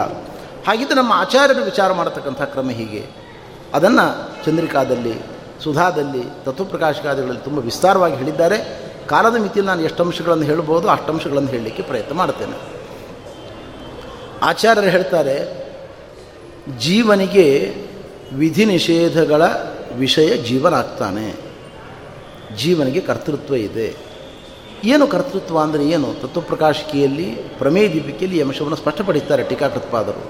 ಹಾಗಿದ್ದು 0.66 0.94
ನಮ್ಮ 0.94 1.12
ಆಚಾರ್ಯರು 1.12 1.64
ವಿಚಾರ 1.64 1.92
ಮಾಡತಕ್ಕಂಥ 1.92 2.42
ಕ್ರಮ 2.42 2.70
ಹೀಗೆ. 2.70 3.06
ಅದನ್ನು 3.74 4.28
ಚಂದ್ರಿಕಾದಲ್ಲಿ 4.46 5.37
ಸುಧಾದಲ್ಲಿ 5.64 6.22
ತತ್ವಪ್ರಕಾಶಕಾದಿಗಳಲ್ಲಿ 6.44 7.40
ತುಂಬ 7.40 7.58
ವಿಸ್ತಾರವಾಗಿ 7.58 8.16
ಹೇಳಿದ್ದಾರೆ. 8.16 8.58
ಕಾಲದ 9.08 9.32
ಮಿತಿಯಲ್ಲಿ 9.32 9.66
ನಾನು 9.66 9.82
ಎಷ್ಟು 9.82 10.02
ಅಂಶಗಳನ್ನು 10.02 10.44
ಹೇಳ್ಬೋದು, 10.44 10.88
ಅಷ್ಟು 10.88 11.12
ಅಂಶಗಳನ್ನು 11.12 11.48
ಹೇಳಲಿಕ್ಕೆ 11.48 11.82
ಪ್ರಯತ್ನ 11.82 12.14
ಮಾಡ್ತೇನೆ. 12.14 12.56
ಆಚಾರ್ಯರು 14.42 14.90
ಹೇಳ್ತಾರೆ, 14.90 15.36
ಜೀವನಿಗೆ 16.78 17.74
ವಿಧಿ 18.32 18.64
ನಿಷೇಧಗಳ 18.64 19.42
ವಿಷಯ 19.96 20.36
ಜೀವನಾಗ್ತಾನೆ. 20.36 21.34
ಜೀವನಿಗೆ 22.56 23.00
ಕರ್ತೃತ್ವ 23.00 23.54
ಇದೆ. 23.54 23.96
ಏನು 24.84 25.06
ಕರ್ತೃತ್ವ 25.06 25.58
ಅಂದರೆ 25.58 25.84
ಏನು? 25.84 26.20
ತತ್ವಪ್ರಕಾಶಿಕೆಯಲ್ಲಿ 26.20 27.30
ಪ್ರಮೇಯ 27.58 27.88
ದೀಪಿಕೆಯಲ್ಲಿ 27.88 28.38
ಈ 28.38 28.42
ಅಂಶವನ್ನು 28.42 28.76
ಸ್ಪಷ್ಟಪಡಿಸ್ತಾರೆ 28.76 29.42
ಟೀಕಾಕೃತ್ಪಾದರು. 29.42 30.22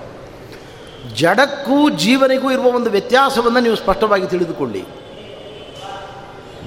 ಜಡಕ್ಕೂ 1.15 1.91
ಜೀವನಿಗೂ 1.91 2.51
ಇರುವ 2.51 2.67
ಒಂದು 2.67 2.91
ವ್ಯತ್ಯಾಸವನ್ನು 2.91 3.61
ನೀವು 3.61 3.77
ಸ್ಪಷ್ಟವಾಗಿ 3.77 4.27
ತಿಳಿದುಕೊಳ್ಳಿ. 4.27 4.85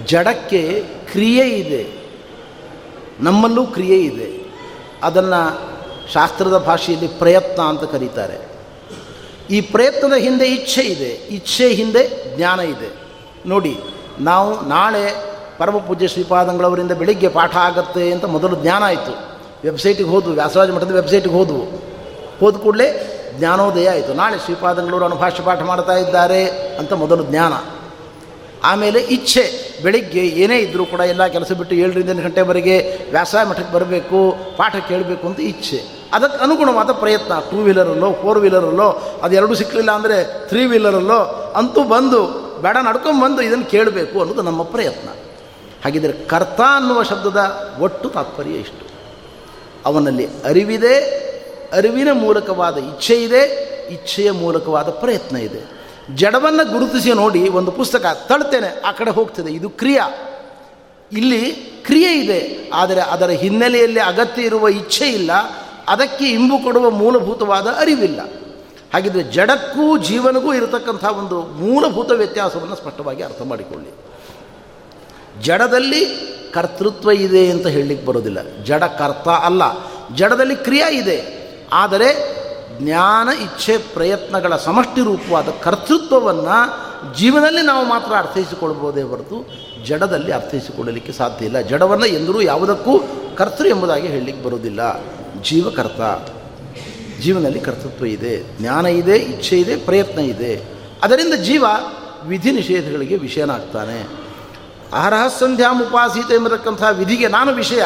ಜಡಕ್ಕೆ 0.05 0.83
ಕ್ರಿಯೆ 1.11 1.49
ಇದೆ. 1.49 2.01
ನಮ್ಮಲ್ಲೂ 3.19 3.65
ಕ್ರಿಯೆ 3.65 3.97
ಇದೆ. 3.97 4.45
ಅದನ್ನು 5.03 5.71
ಶಾಸ್ತ್ರದ 6.13 6.57
ಭಾಷೆಯಲ್ಲಿ 6.57 7.07
ಪ್ರಯತ್ನ 7.07 7.61
ಅಂತ 7.61 7.83
ಕರೀತಾರೆ. 7.83 8.51
ಈ 9.49 9.61
ಪ್ರಯತ್ನದ 9.61 10.13
ಹಿಂದೆ 10.13 10.45
ಇಚ್ಛೆ 10.45 10.81
ಇದೆ. 10.81 11.09
ಇಚ್ಛೆ 11.09 11.67
ಹಿಂದೆ 11.67 12.35
ಜ್ಞಾನ 12.37 12.59
ಇದೆ. 12.59 12.93
ನೋಡಿ, 13.45 13.77
ನಾವು 14.19 14.61
ನಾಳೆ 14.61 15.31
ಪರಮಪೂಜ್ಯ 15.57 16.07
ಶ್ರೀಪಾದಂಗಳವರಿಂದ 16.07 16.91
ಬೆಳಿಗ್ಗೆ 16.91 17.27
ಪಾಠ 17.27 17.55
ಆಗತ್ತೆ 17.55 18.11
ಅಂತ 18.11 18.25
ಮೊದಲು 18.25 18.55
ಜ್ಞಾನ 18.55 18.83
ಆಯಿತು. 18.83 19.11
ವೆಬ್ಸೈಟಿಗೆ 19.63 20.09
ಹೋದವು, 20.09 20.33
ವ್ಯಾಸರಾಜ 20.33 20.69
ಮಠದ 20.71 20.91
ವೆಬ್ಸೈಟಿಗೆ 20.91 21.35
ಹೋದವು. 21.35 21.81
ಹೋದ 22.39 22.55
ಕೂಡಲೇ 22.55 23.17
ಜ್ಞಾನೋದಯ 23.37 23.89
ಆಯಿತು. 23.89 24.13
ನಾಳೆ 24.13 24.39
ಶ್ರೀಪಾದಂಗಳವರು 24.39 25.05
ಅನುಭಾಷ್ಯ 25.05 25.43
ಪಾಠ 25.43 25.61
ಮಾಡ್ತಾ 25.61 25.93
ಇದ್ದಾರೆ 25.93 26.45
ಅಂತ 26.49 26.93
ಮೊದಲು 26.93 27.23
ಜ್ಞಾನ. 27.23 27.53
ಆಮೇಲೆ 28.69 28.99
ಇಚ್ಛೆ, 29.15 29.43
ಬೆಳಿಗ್ಗೆ 29.83 30.23
ಏನೇ 30.43 30.57
ಇದ್ದರೂ 30.59 30.83
ಕೂಡ 30.85 31.01
ಎಲ್ಲ 31.13 31.23
ಕೆಲಸ 31.35 31.51
ಬಿಟ್ಟು 31.59 31.75
ಏಳರಿಂದ 31.75 32.09
ಎಂಟು 32.09 32.23
ಗಂಟೆವರೆಗೆ 32.23 32.75
ವ್ಯಾಸಾಯ 33.11 33.43
ಮಠಕ್ಕೆ 33.45 33.73
ಬರಬೇಕು, 33.73 34.19
ಪಾಠ 34.57 34.75
ಕೇಳಬೇಕು 34.89 35.23
ಅಂತ 35.27 35.39
ಇಚ್ಛೆ. 35.39 35.79
ಅದಕ್ಕೆ 36.13 36.37
ಅನುಗುಣವಾದ 36.43 36.91
ಪ್ರಯತ್ನ 36.91 37.33
ಟೂ 37.51 37.57
ವೀಲರಲ್ಲೋ 37.63 38.09
ಫೋರ್ 38.21 38.39
ವೀಲರಲ್ಲೋ 38.39 38.87
ಎರಡು 39.39 39.55
ಸಿಕ್ಕಲಿಲ್ಲ 39.55 39.91
ಅಂದರೆ 39.91 40.47
ತ್ರೀ 40.49 40.65
ವೀಲರಲ್ಲೋ 40.65 41.19
ಅಂತೂ 41.55 41.83
ಬಂದು, 41.83 42.21
ಬೇಡ 42.61 42.77
ನಡ್ಕೊಂಬಂದು 42.89 43.41
ಇದನ್ನು 43.41 43.65
ಕೇಳಬೇಕು 43.65 44.15
ಅನ್ನೋದು 44.21 44.41
ನಮ್ಮ 44.41 44.63
ಪ್ರಯತ್ನ. 44.75 45.09
ಹಾಗಿದ್ರೆ 45.83 46.13
ಕರ್ತ 46.25 46.61
ಅನ್ನುವ 46.75 47.01
ಶಬ್ದದ 47.03 47.41
ಒಟ್ಟು 47.81 48.09
ತಾತ್ಪರ್ಯ 48.09 48.63
ಇಷ್ಟು. 48.63 48.85
ಅವನಲ್ಲಿ 49.85 50.25
ಅರಿವಿದೆ, 50.45 50.95
ಅರಿವಿನ 51.77 52.09
ಮೂಲಕವಾದ 52.13 52.77
ಇಚ್ಛೆ 52.91 53.15
ಇದೆ, 53.23 53.43
ಇಚ್ಛೆಯ 53.93 54.31
ಮೂಲಕವಾದ 54.31 54.89
ಪ್ರಯತ್ನ 55.03 55.37
ಇದೆ. 55.37 55.61
ಜಡವನ್ನು 56.15 56.63
ಗುರುತಿಸಿ 56.71 57.13
ನೋಡಿ 57.13 57.49
ಒಂದು 57.49 57.71
ಪುಸ್ತಕ 57.71 58.05
ತಳ್ತೇನೆ, 58.29 58.81
ಆ 58.81 58.91
ಕಡೆ 58.91 59.11
ಹೋಗ್ತದೆ. 59.11 59.51
ಇದು 59.53 59.69
ಕ್ರಿಯಾ. 59.69 60.05
ಇಲ್ಲಿ 61.11 61.51
ಕ್ರಿಯೆ 61.85 62.11
ಇದೆ, 62.19 62.71
ಆದರೆ 62.73 63.01
ಅದರ 63.01 63.29
ಹಿನ್ನೆಲೆಯಲ್ಲಿ 63.29 63.99
ಅಗತ್ಯ 63.99 64.41
ಇರುವ 64.41 64.67
ಇಚ್ಛೆ 64.67 65.07
ಇಲ್ಲ, 65.07 65.31
ಅದಕ್ಕೆ 65.87 66.25
ಇಂಬು 66.25 66.57
ಕೊಡುವ 66.63 66.89
ಮೂಲಭೂತವಾದ 66.89 67.67
ಅರಿವಿಲ್ಲ. 67.67 68.21
ಹಾಗಿದ್ರೆ 68.93 69.23
ಜಡಕ್ಕೂ 69.23 69.97
ಜೀವನಗೂ 69.97 70.53
ಇರತಕ್ಕಂಥ 70.53 71.03
ಒಂದು 71.03 71.41
ಮೂಲಭೂತ 71.41 72.11
ವ್ಯತ್ಯಾಸವನ್ನು 72.11 72.75
ಸ್ಪಷ್ಟವಾಗಿ 72.75 73.23
ಅರ್ಥ 73.23 73.41
ಮಾಡಿಕೊಳ್ಳಿ. 73.41 73.91
ಜಡದಲ್ಲಿ 75.41 76.05
ಕರ್ತೃತ್ವ 76.53 77.11
ಇದೆ 77.11 77.51
ಅಂತ 77.51 77.67
ಹೇಳಲಿಕ್ಕೆ 77.67 78.05
ಬರೋದಿಲ್ಲ. 78.05 78.63
ಜಡ 78.63 78.83
ಕರ್ತ 78.83 79.27
ಅಲ್ಲ. 79.27 79.63
ಜಡದಲ್ಲಿ 80.15 80.55
ಕ್ರಿಯೆ 80.55 80.95
ಇದೆ, 80.97 81.17
ಆದರೆ 81.73 82.40
ಜ್ಞಾನ, 82.79 83.29
ಇಚ್ಛೆ, 83.29 83.77
ಪ್ರಯತ್ನಗಳ 83.77 84.55
ಸಮಷ್ಟಿ 84.55 85.01
ರೂಪವಾದ 85.01 85.47
ಕರ್ತೃತ್ವವನ್ನು 85.63 86.91
ಜೀವನದಲ್ಲಿ 87.17 87.61
ನಾವು 87.61 87.85
ಮಾತ್ರ 87.85 88.13
ಅರ್ಥೈಸಿಕೊಳ್ಬೋದೇ 88.15 89.01
ಹೊರತು 89.01 89.49
ಜಡದಲ್ಲಿ 89.85 90.31
ಅರ್ಥೈಸಿಕೊಳ್ಳಲಿಕ್ಕೆ 90.31 91.11
ಸಾಧ್ಯ 91.11 91.45
ಇಲ್ಲ. 91.45 91.61
ಜಡವನ್ನು 91.61 92.05
ಎಂದರೂ 92.05 92.41
ಯಾವುದಕ್ಕೂ 92.41 92.99
ಕರ್ತೃ 93.37 93.67
ಎಂಬುದಾಗಿ 93.67 94.07
ಹೇಳಲಿಕ್ಕೆ 94.07 94.43
ಬರೋದಿಲ್ಲ 94.43 95.03
ಜೀವಕರ್ತ. 95.41 96.29
ಜೀವನದಲ್ಲಿ 97.21 97.59
ಕರ್ತೃತ್ವ 97.59 98.05
ಇದೆ. 98.05 98.57
ಜ್ಞಾನ 98.59 98.85
ಇದೆ, 98.85 99.15
ಇಚ್ಛೆ 99.15 99.59
ಇದೆ, 99.59 99.75
ಪ್ರಯತ್ನ 99.77 100.19
ಇದೆ. 100.19 100.63
ಅದರಿಂದ 101.03 101.33
ಜೀವ 101.33 101.65
ವಿಧಿ 102.23 102.51
ನಿಷೇಧಗಳಿಗೆ 102.51 103.17
ವಿಷಯನಾಗ್ತಾನೆ. 103.17 104.07
ಆರಹ 104.93 105.27
ಸಂಧ್ಯಾಮುಪಾಸೀತ 105.39 106.31
ಎಂಬತಕ್ಕಂಥ 106.31 106.83
ವಿಧಿಗೆ 106.91 107.27
ನಾನು 107.27 107.51
ವಿಷಯ. 107.51 107.85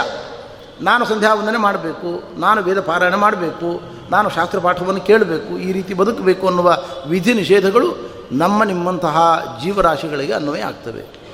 ನಾನು 0.82 1.06
ಸಂಧ್ಯಾ 1.06 1.34
ವಂದನೆ 1.34 1.58
ಮಾಡಬೇಕು. 1.58 2.39
ನಾನು 2.39 2.63
ವೇದ 2.63 2.80
ಪಾರಾಯಣ 2.80 3.15
ಮಾಡಬೇಕು. 3.15 3.95
ನಾನು 4.12 4.30
ಶಾಸ್ತ್ರ 4.30 4.60
ಪಾಠವನ್ನು 4.60 5.02
ಕೇಳಬೇಕು, 5.02 5.58
ಈ 5.58 5.72
ರೀತಿ 5.72 5.94
ಬದುಕಬೇಕು 5.94 6.48
ಅನ್ನುವ 6.48 6.78
ವಿಧಿ 7.08 7.34
ನಿಷೇಧಗಳು 7.34 7.98
ನಮ್ಮ 8.32 8.63
ನಿಮ್ಮಂತಹ 8.63 9.18
ಜೀವರಾಶಿಗಳಿಗೆ 9.63 10.34
ಅನ್ವಯ 10.34 10.62
ಆಗ್ತವೆ. 10.62 11.26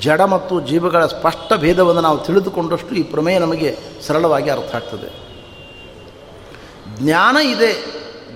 ಜಡ 0.00 0.20
ಮತ್ತು 0.20 0.60
ಜೀವಗಳ 0.60 1.06
ಸ್ಪಷ್ಟ 1.06 1.52
ಭೇದವನ್ನು 1.56 2.00
ನಾವು 2.00 2.18
ತಿಳಿದುಕೊಂಡಷ್ಟು 2.18 2.94
ಈ 2.94 3.02
ಪ್ರಮೇಯ 3.02 3.38
ನಮಗೆ 3.38 3.78
ಸರಳವಾಗಿ 4.06 4.50
ಅರ್ಥ 4.50 4.74
ಆಗ್ತದೆ. 4.74 5.08
ಜ್ಞಾನ 6.96 7.36
ಇದೆ 7.36 7.70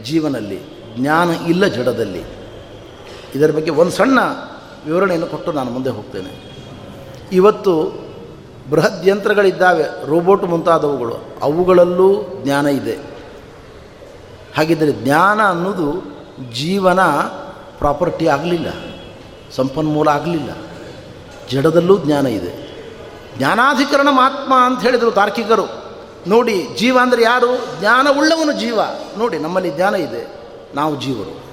ಜೀವನಲ್ಲಿ, 0.04 0.60
ಜ್ಞಾನ 0.96 1.30
ಇಲ್ಲ 1.48 1.66
ಜಡದಲ್ಲಿ. 1.66 2.22
ಇದರ 3.34 3.50
ಬಗ್ಗೆ 3.50 3.70
ಒಂದು 3.70 3.92
ಸಣ್ಣ 3.92 4.18
ವಿವರಣೆಯನ್ನು 4.87 5.26
ಕೊಟ್ಟು 5.26 5.52
ನಾನು 5.52 5.70
ಮುಂದೆ 5.70 5.90
ಹೋಗ್ತೇನೆ. 5.90 6.32
ಇವತ್ತು 7.32 8.04
ಬೃಹತ್ 8.70 9.08
ಯಂತ್ರಗಳಿದ್ದಾವೆ, 9.08 10.06
ರೋಬೋಟ್ 10.06 10.44
ಮುಂತಾದವುಗಳು, 10.44 11.16
ಅವುಗಳಲ್ಲೂ 11.42 12.40
ಜ್ಞಾನ 12.42 12.66
ಇದೆ. 12.66 13.13
ಹಾಗಿದ್ದರೆ 14.56 14.92
ಜ್ಞಾನ 14.92 15.40
ಅನ್ನೋದು 15.48 15.86
ಜೀವನ 16.54 17.00
ಪ್ರಾಪರ್ಟಿ 17.78 18.26
ಆಗಲಿಲ್ಲ, 18.26 18.68
ಸಂಪನ್ಮೂಲ 19.52 20.08
ಆಗಲಿಲ್ಲ. 20.08 20.50
ಜಡದಲ್ಲೂ 21.50 21.98
ಜ್ಞಾನ 21.98 22.26
ಇದೆ. 22.26 22.52
ಜ್ಞಾನಾಧಿಕರಣ 23.38 24.08
ಮಾತ್ಮ 24.10 24.54
ಅಂತ 24.54 24.82
ಹೇಳಿದರು 24.82 25.10
ತಾರ್ಕಿಕರು. 25.10 25.66
ನೋಡಿ, 26.26 26.68
ಜೀವ 26.76 26.98
ಅಂದರೆ 27.02 27.22
ಯಾರು? 27.22 27.80
ಜ್ಞಾನ 27.80 28.08
ಉಳ್ಳವನು 28.18 28.52
ಜೀವ. 28.52 28.80
ನೋಡಿ, 29.18 29.38
ನಮ್ಮಲ್ಲಿ 29.38 29.70
ಜ್ಞಾನ 29.70 29.94
ಇದೆ. 29.94 30.22
ನಾವು 30.74 31.00
ಜೀವರು. 31.00 31.44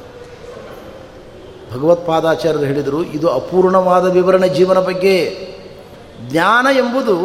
ಭಗವತ್ಪಾದಾಚಾರ್ಯರು 1.74 2.66
ಹೇಳಿದರು, 2.66 3.04
ಇದು 3.04 3.30
ಅಪೂರ್ಣವಾದ 3.30 4.12
ವಿವರಣೆ 4.12 4.50
ಜೀವನ 4.50 4.80
ಬಗ್ಗೆ. 4.80 5.18
ಜ್ಞಾನ 6.28 6.68
ಎಂಬುದು 6.78 7.16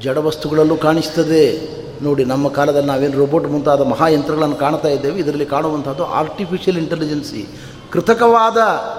ಜಡವಸ್ತುಗಳಲ್ಲೂ 0.00 0.76
ಕಾಣಿಸ್ತದೆ. 0.76 1.81
ನೋಡಿ, 2.02 2.24
ನಮ್ಮ 2.24 2.48
ಕಾಲದಲ್ಲಿ 2.48 2.88
ನಾವೇನು 2.88 3.18
ರೋಬೋಟ್ 3.18 3.44
ಮುಂತಾದ 3.44 3.80
ಮಹಾಯಂತ್ರಗಳನ್ನು 3.80 4.56
ಕಾಣ್ತಾ 4.56 4.88
ಇದ್ದೇವೆ, 4.88 5.20
ಇದರಲ್ಲಿ 5.20 5.46
ಕಾಣುವಂಥದ್ದು 5.46 6.06
ಆರ್ಟಿಫಿಷಿಯಲ್ 6.06 6.78
ಇಂಟೆಲಿಜೆನ್ಸಿ 6.78 7.60
ಕೃತಕವಾದ 7.92 8.56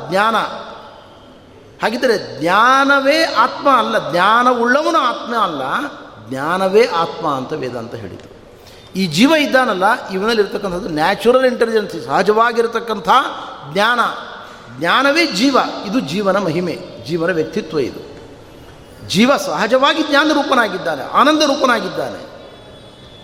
ಜ್ಞಾನ. 0.09 0.35
ಹಾಗಿದ್ದರೆ 1.81 2.41
ಜ್ಞಾನವೇ 2.41 3.23
ಆತ್ಮ 3.23 3.69
ಅಲ್ಲ, 3.77 4.11
ಜ್ಞಾನವುಳ್ಳವನು 4.11 4.97
ಆತ್ಮ 4.97 5.35
ಅಲ್ಲ, 5.35 5.61
ಜ್ಞಾನವೇ 6.29 6.85
ಆತ್ಮ 6.85 7.27
ಅಂತ 7.27 7.53
ವೇದಾಂತ 7.53 7.95
ಹೇಳಿದರು 7.95 8.33
ಈ 8.95 9.07
ಜೀವ 9.07 9.33
ಇದ್ದಾನಲ್ಲ, 9.39 10.09
ಇವನಲ್ಲಿರ್ತಕ್ಕಂಥದ್ದು 10.09 10.89
ನ್ಯಾಚುರಲ್ 10.89 11.45
ಇಂಟೆಲಿಜೆನ್ಸಿ 11.45 12.05
ಸಹಜವಾಗಿರತಕ್ಕಂಥ 12.05 13.09
ಜ್ಞಾನ. 13.73 13.99
ಜ್ಞಾನವೇ 14.79 15.25
ಜೀವ, 15.25 15.57
ಇದು 15.85 15.99
ಜೀವನ 15.99 16.37
ಮಹಿಮೆ, 16.37 16.79
ಜೀವನ 17.07 17.31
ವ್ಯಕ್ತಿತ್ವ 17.31 17.79
ಇದು. 17.79 18.13
ಜೀವ 19.07 19.37
ಸಹಜವಾಗಿ 19.37 20.03
ಜ್ಞಾನ 20.03 20.31
ರೂಪನಾಗಿದ್ದಾನೆ 20.33 21.03
ಆನಂದ 21.03 21.41
ರೂಪನಾಗಿದ್ದಾನೆ 21.41 22.32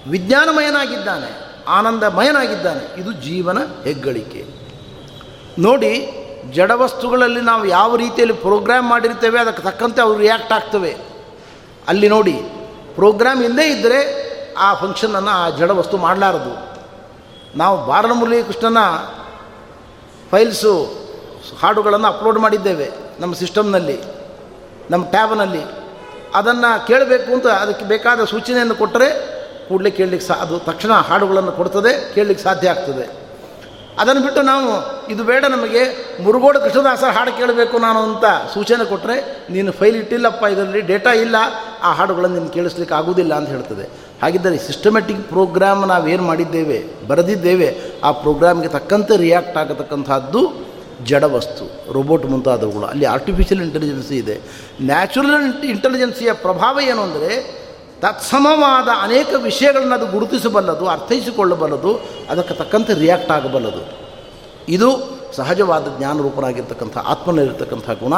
ವಿಜ್ಞಾನಮಯನಾಗಿದ್ದಾನೆ, 0.08 1.64
ಆನಂದಮಯನಾಗಿದ್ದಾನೆ. 1.68 3.02
ಇದು 3.02 3.12
ಜೀವನ 3.12 3.58
ಹೆಗ್ಗಳಿಕೆ. 3.84 4.46
ನೋಡಿ, 5.60 6.12
ಜಡವಸ್ತುಗಳಲ್ಲಿ 6.52 7.42
ನಾವು 7.42 7.66
ಯಾವ 7.66 7.96
ರೀತಿಯಲ್ಲಿ 7.96 8.36
ಪ್ರೋಗ್ರಾಮ್ 8.36 8.90
ಮಾಡಿರ್ತೇವೆ, 8.90 9.40
ಅದಕ್ಕೆ 9.40 9.64
ತಕ್ಕಂತೆ 9.64 10.02
ಅವರು 10.02 10.20
ರಿಯಾಕ್ಟ್ 10.20 10.54
ಆಗ್ತವೆ. 10.54 10.98
ಅಲ್ಲಿ 11.88 12.10
ನೋಡಿ, 12.10 12.34
ಪ್ರೋಗ್ರಾಮ್ 12.96 13.42
ಹಿಂದೆ 13.42 13.68
ಇದ್ದರೆ 13.68 14.30
ಆ 14.54 14.74
ಫಂಕ್ಷನನ್ನು 14.74 15.30
ಆ 15.30 15.50
ಜಡವಸ್ತು 15.50 15.98
ಮಾಡಲಾರದು. 15.98 16.70
ನಾವು 17.58 17.86
ಬಾಲಮುರಳಿ 17.86 18.44
ಕೃಷ್ಣನ 18.44 18.78
ಫೈಲ್ಸು 20.32 20.86
ಹಾಡುಗಳನ್ನು 21.62 22.08
ಅಪ್ಲೋಡ್ 22.08 22.40
ಮಾಡಿದ್ದೇವೆ 22.40 22.92
ನಮ್ಮ 23.20 23.36
ಸಿಸ್ಟಮ್ನಲ್ಲಿ 23.36 24.02
ನಮ್ಮ 24.92 25.06
ಟ್ಯಾಬ್ನಲ್ಲಿ 25.06 25.64
ಅದನ್ನು 26.34 26.88
ಕೇಳಬೇಕು 26.88 27.34
ಅಂತ 27.34 27.48
ಅದಕ್ಕೆ 27.48 27.86
ಬೇಕಾದ 27.86 28.24
ಸೂಚನೆಯನ್ನು 28.24 28.76
ಕೊಟ್ಟರೆ 28.76 29.38
ಕೂಡಲೇ 29.70 29.92
ಕೇಳಲಿಕ್ಕೆ 29.92 30.28
ಸಾ, 30.28 30.36
ಅದು 30.36 30.60
ತಕ್ಷಣ 30.60 30.92
ಹಾಡುಗಳನ್ನು 30.92 31.52
ಕೊಡ್ತದೆ, 31.52 32.14
ಕೇಳಲಿಕ್ಕೆ 32.16 32.44
ಸಾಧ್ಯ 32.44 32.70
ಆಗ್ತದೆ. 32.70 33.06
ಅದನ್ನು 34.00 34.22
ಬಿಟ್ಟು 34.22 34.42
ನಾವು, 34.42 34.70
ಇದು 35.14 35.24
ಬೇಡ 35.24 35.46
ನಮಗೆ, 35.46 35.82
ಮುರುಗೋಡು 36.24 36.60
ಕೃಷ್ಣದಾಸ 36.60 37.04
ಹಾಡು 37.16 37.32
ಕೇಳಬೇಕು 37.38 37.80
ನಾನು 37.80 38.00
ಅಂತ 38.00 38.26
ಸೂಚನೆ 38.54 38.84
ಕೊಟ್ಟರೆ 38.86 39.16
ನೀನು 39.50 39.72
ಫೈಲ್ 39.72 39.96
ಇಟ್ಟಿಲ್ಲಪ್ಪ, 39.96 40.44
ಇದರಲ್ಲಿ 40.44 40.82
ಡೇಟಾ 40.82 41.14
ಇಲ್ಲ, 41.14 41.36
ಆ 41.84 41.92
ಹಾಡುಗಳನ್ನು 41.94 42.38
ನೀನು 42.40 42.50
ಕೇಳಿಸ್ಲಿಕ್ಕೆ 42.50 42.96
ಆಗೋದಿಲ್ಲ 42.96 43.34
ಅಂತ 43.34 43.50
ಹೇಳ್ತದೆ. 43.50 43.86
ಹಾಗಿದ್ದರೆ 44.22 44.58
ಸಿಸ್ಟಮೆಟಿಕ್ 44.58 45.22
ಪ್ರೋಗ್ರಾಮ್ 45.30 45.88
ನಾವೇನು 45.88 46.24
ಮಾಡಿದ್ದೇವೆ, 46.24 46.80
ಬರೆದಿದ್ದೇವೆ, 47.08 47.70
ಆ 48.04 48.12
ಪ್ರೋಗ್ರಾಮ್ಗೆ 48.12 48.68
ತಕ್ಕಂತೆ 48.68 49.18
ರಿಯಾಕ್ಟ್ 49.18 49.58
ಆಗತಕ್ಕಂಥದ್ದು 49.58 50.42
ಜಡವಸ್ತು 51.06 51.94
ರೋಬೋಟ್ 51.94 52.26
ಮುಂತಾದವುಗಳು. 52.26 52.86
ಅಲ್ಲಿ 52.86 53.06
ಆರ್ಟಿಫಿಷಿಯಲ್ 53.06 53.62
ಇಂಟೆಲಿಜೆನ್ಸಿ 53.64 54.16
ಇದೆ. 54.18 54.36
ನ್ಯಾಚುರಲ್ 54.82 55.64
ಇಂಟೆಲಿಜೆನ್ಸಿಯ 55.64 56.34
ಪ್ರಭಾವ 56.34 56.80
ಏನು 56.82 57.02
ಅಂದರೆ 57.02 57.30
ತತ್ಸಮವಾದ 58.02 58.90
ಅನೇಕ 59.02 59.28
ವಿಷಯಗಳನ್ನು 59.44 59.96
ಅದು 59.96 60.08
ಗುರುತಿಸಬಲ್ಲದು 60.08 60.88
ಅರ್ಥೈಸಿಕೊಳ್ಳಬಲ್ಲದು 60.88 61.94
ಅದಕ್ಕೆ 62.30 62.54
ತಕ್ಕಂತೆ 62.54 62.94
ರಿಯಾಕ್ಟ್ 62.94 63.32
ಆಗಬಲ್ಲದು 63.32 63.82
ಇದು 64.68 65.20
ಸಹಜವಾದ 65.36 65.88
ಜ್ಞಾನರೂಪನಾಗಿರ್ತಕ್ಕಂಥ 65.98 66.98
ಆತ್ಮನಲ್ಲಿರ್ತಕ್ಕಂಥ 66.98 67.90
ಗುಣ 67.90 68.14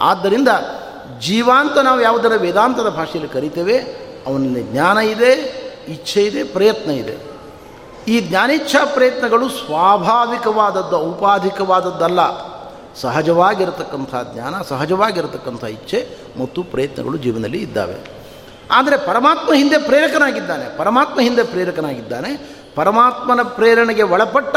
ಆದ್ದರಿಂದ 0.00 0.48
ಜೀವಾಂತ 1.20 1.78
ನಾವು 1.78 2.00
ಯಾವುದರ 2.00 2.32
ವೇದಾಂತದ 2.36 2.88
ಭಾಷೆಯಲ್ಲಿ 2.88 3.28
ಕರಿತೇವೆ 3.28 3.76
ಅವನಲ್ಲಿ 4.26 4.62
ಜ್ಞಾನ 4.62 4.98
ಇದೆ 4.98 5.32
ಇಚ್ಛೆ 5.88 6.24
ಇದೆ 6.24 6.44
ಪ್ರಯತ್ನ 6.44 6.90
ಇದೆ 6.90 7.16
ಈ 8.08 8.28
ಜ್ಞಾನಿಚ್ಛಾ 8.28 8.84
ಪ್ರಯತ್ನಗಳು 8.84 9.48
ಸ್ವಾಭಾವಿಕವಾದದ್ದು, 9.48 10.96
ಔಪಾಧಿಕವಾದದ್ದಲ್ಲ. 10.96 12.20
ಸಹಜವಾಗಿರತಕ್ಕಂಥ 12.96 14.14
ಜ್ಞಾನ, 14.34 14.62
ಸಹಜವಾಗಿರತಕ್ಕಂಥ 14.62 15.64
ಇಚ್ಛೆ 15.64 16.08
ಮತ್ತು 16.40 16.62
ಪ್ರಯತ್ನಗಳು 16.62 17.16
ಜೀವನದಲ್ಲಿ 17.16 17.58
ಇದ್ದಾವೆ. 17.58 18.17
ಆದರೆ 18.70 18.96
ಪರಮಾತ್ಮ 18.96 19.52
ಹಿಂದೆ 19.52 19.78
ಪ್ರೇರಕನಾಗಿದ್ದಾನೆ. 19.78 20.78
ಪರಮಾತ್ಮ 20.78 21.20
ಹಿಂದೆ 21.20 21.42
ಪ್ರೇರಕನಾಗಿದ್ದಾನೆ. 21.42 22.58
ಪರಮಾತ್ಮನ 22.74 23.42
ಪ್ರೇರಣೆಗೆ 23.42 24.02
ಒಳಪಟ್ಟ 24.02 24.56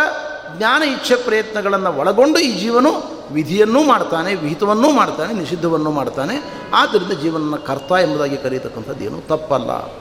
ಜ್ಞಾನ 0.58 0.84
ಇಚ್ಛೆ 0.84 1.16
ಪ್ರಯತ್ನಗಳನ್ನು 1.16 2.00
ಒಳಗೊಂಡು 2.00 2.40
ಈ 2.40 2.60
ಜೀವನು 2.60 3.22
ವಿಧಿಯನ್ನೂ 3.32 3.84
ಮಾಡ್ತಾನೆ, 3.84 4.36
ವಿಹಿತವನ್ನೂ 4.36 4.92
ಮಾಡ್ತಾನೆ, 4.92 5.34
ನಿಷಿದ್ಧವನ್ನೂ 5.34 5.92
ಮಾಡ್ತಾನೆ. 5.92 6.62
ಆದ್ದರಿಂದ 6.74 7.12
ಜೀವನನ 7.12 7.56
ಕರ್ತ 7.56 7.92
ಎಂಬುದಾಗಿ 7.92 8.38
ಕರೀತಕ್ಕಂಥದ್ದು 8.38 9.04
ಏನು? 9.04 9.28
ತಪ್ಪಲ್ಲ. 9.28 9.94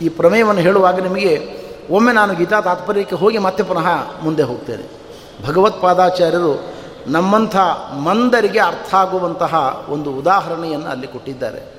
ಈ 0.00 0.08
ಪ್ರಮೇಯವನ್ನು 0.08 0.60
ಹೇಳುವಾಗ 0.60 1.00
ನಿಮಗೆ 1.00 1.64
ಒಮ್ಮೆ 1.90 2.12
ನಾನು 2.12 2.34
ಗೀತಾ 2.34 2.60
ತಾತ್ಪರ್ಯಕ್ಕೆ 2.60 3.16
ಹೋಗಿ 3.16 3.38
ಮತ್ತೆ 3.38 3.62
ಪುನಃ 3.62 3.88
ಮುಂದೆ 4.22 4.42
ಹೋಗ್ತೇನೆ. 4.42 5.04
ಭಗವತ್ಪಾದಾಚಾರ್ಯರು 5.46 6.74
ನಮ್ಮಂಥ 7.06 7.56
ಮಂದರಿಗೆ 8.04 8.60
ಅರ್ಥ 8.60 8.94
ಆಗುವಂತಹ 8.94 9.84
ಒಂದು 9.88 10.10
ಉದಾಹರಣೆಯನ್ನು 10.10 10.88
ಅಲ್ಲಿ 10.88 11.06
ಕೊಟ್ಟಿದ್ದಾರೆ. 11.06 11.73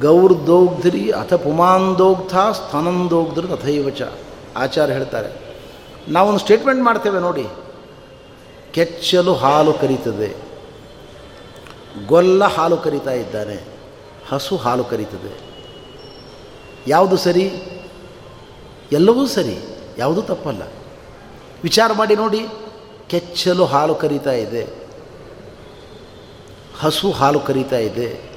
ಗೌರ್ದೋಗ್ಧ್ರಿ 0.00 1.10
ಅಥ 1.10 1.34
ಪುಮಾಂದೋಗ್ಧ 1.34 2.36
ಸ್ಥಾನಂದೋಗ್ಧ್ರಿ 2.52 3.48
ತಥೈವಚ. 3.48 4.02
ಆಚಾರ್ಯ 4.56 4.92
ಹೇಳ್ತಾರೆ, 4.92 5.30
ನಾವೊಂದು 6.08 6.40
ಸ್ಟೇಟ್ಮೆಂಟ್ 6.40 6.82
ಮಾಡ್ತೇವೆ 6.82 7.20
ನೋಡಿ. 7.20 7.46
ಕೆಚ್ಚಲು 8.72 9.34
ಹಾಲು 9.34 9.72
ಕರೀತದೆ, 9.72 10.28
ಗೊಲ್ಲ 12.06 12.44
ಹಾಲು 12.44 12.76
ಕರಿತಾ 12.76 13.12
ಇದ್ದಾನೆ, 13.12 13.58
ಹಸು 14.28 14.56
ಹಾಲು 14.56 14.84
ಕರೀತದೆ. 14.84 15.32
ಯಾವುದು 16.86 17.16
ಸರಿ? 17.16 17.46
ಎಲ್ಲವೂ 18.92 19.26
ಸರಿ, 19.26 19.56
ಯಾವುದೂ 19.98 20.22
ತಪ್ಪಲ್ಲ. 20.22 20.62
ವಿಚಾರ 21.62 21.92
ಮಾಡಿ 21.92 22.16
ನೋಡಿ, 22.16 22.46
ಕೆಚ್ಚಲು 23.08 23.64
ಹಾಲು 23.64 23.94
ಕರೀತಾ 23.94 24.32
ಇದೆ, 24.32 24.66
ಹಸು 26.80 27.10
ಹಾಲು 27.10 27.40
ಕರೀತಾ 27.40 27.78
ಇದೆ. 27.78 28.31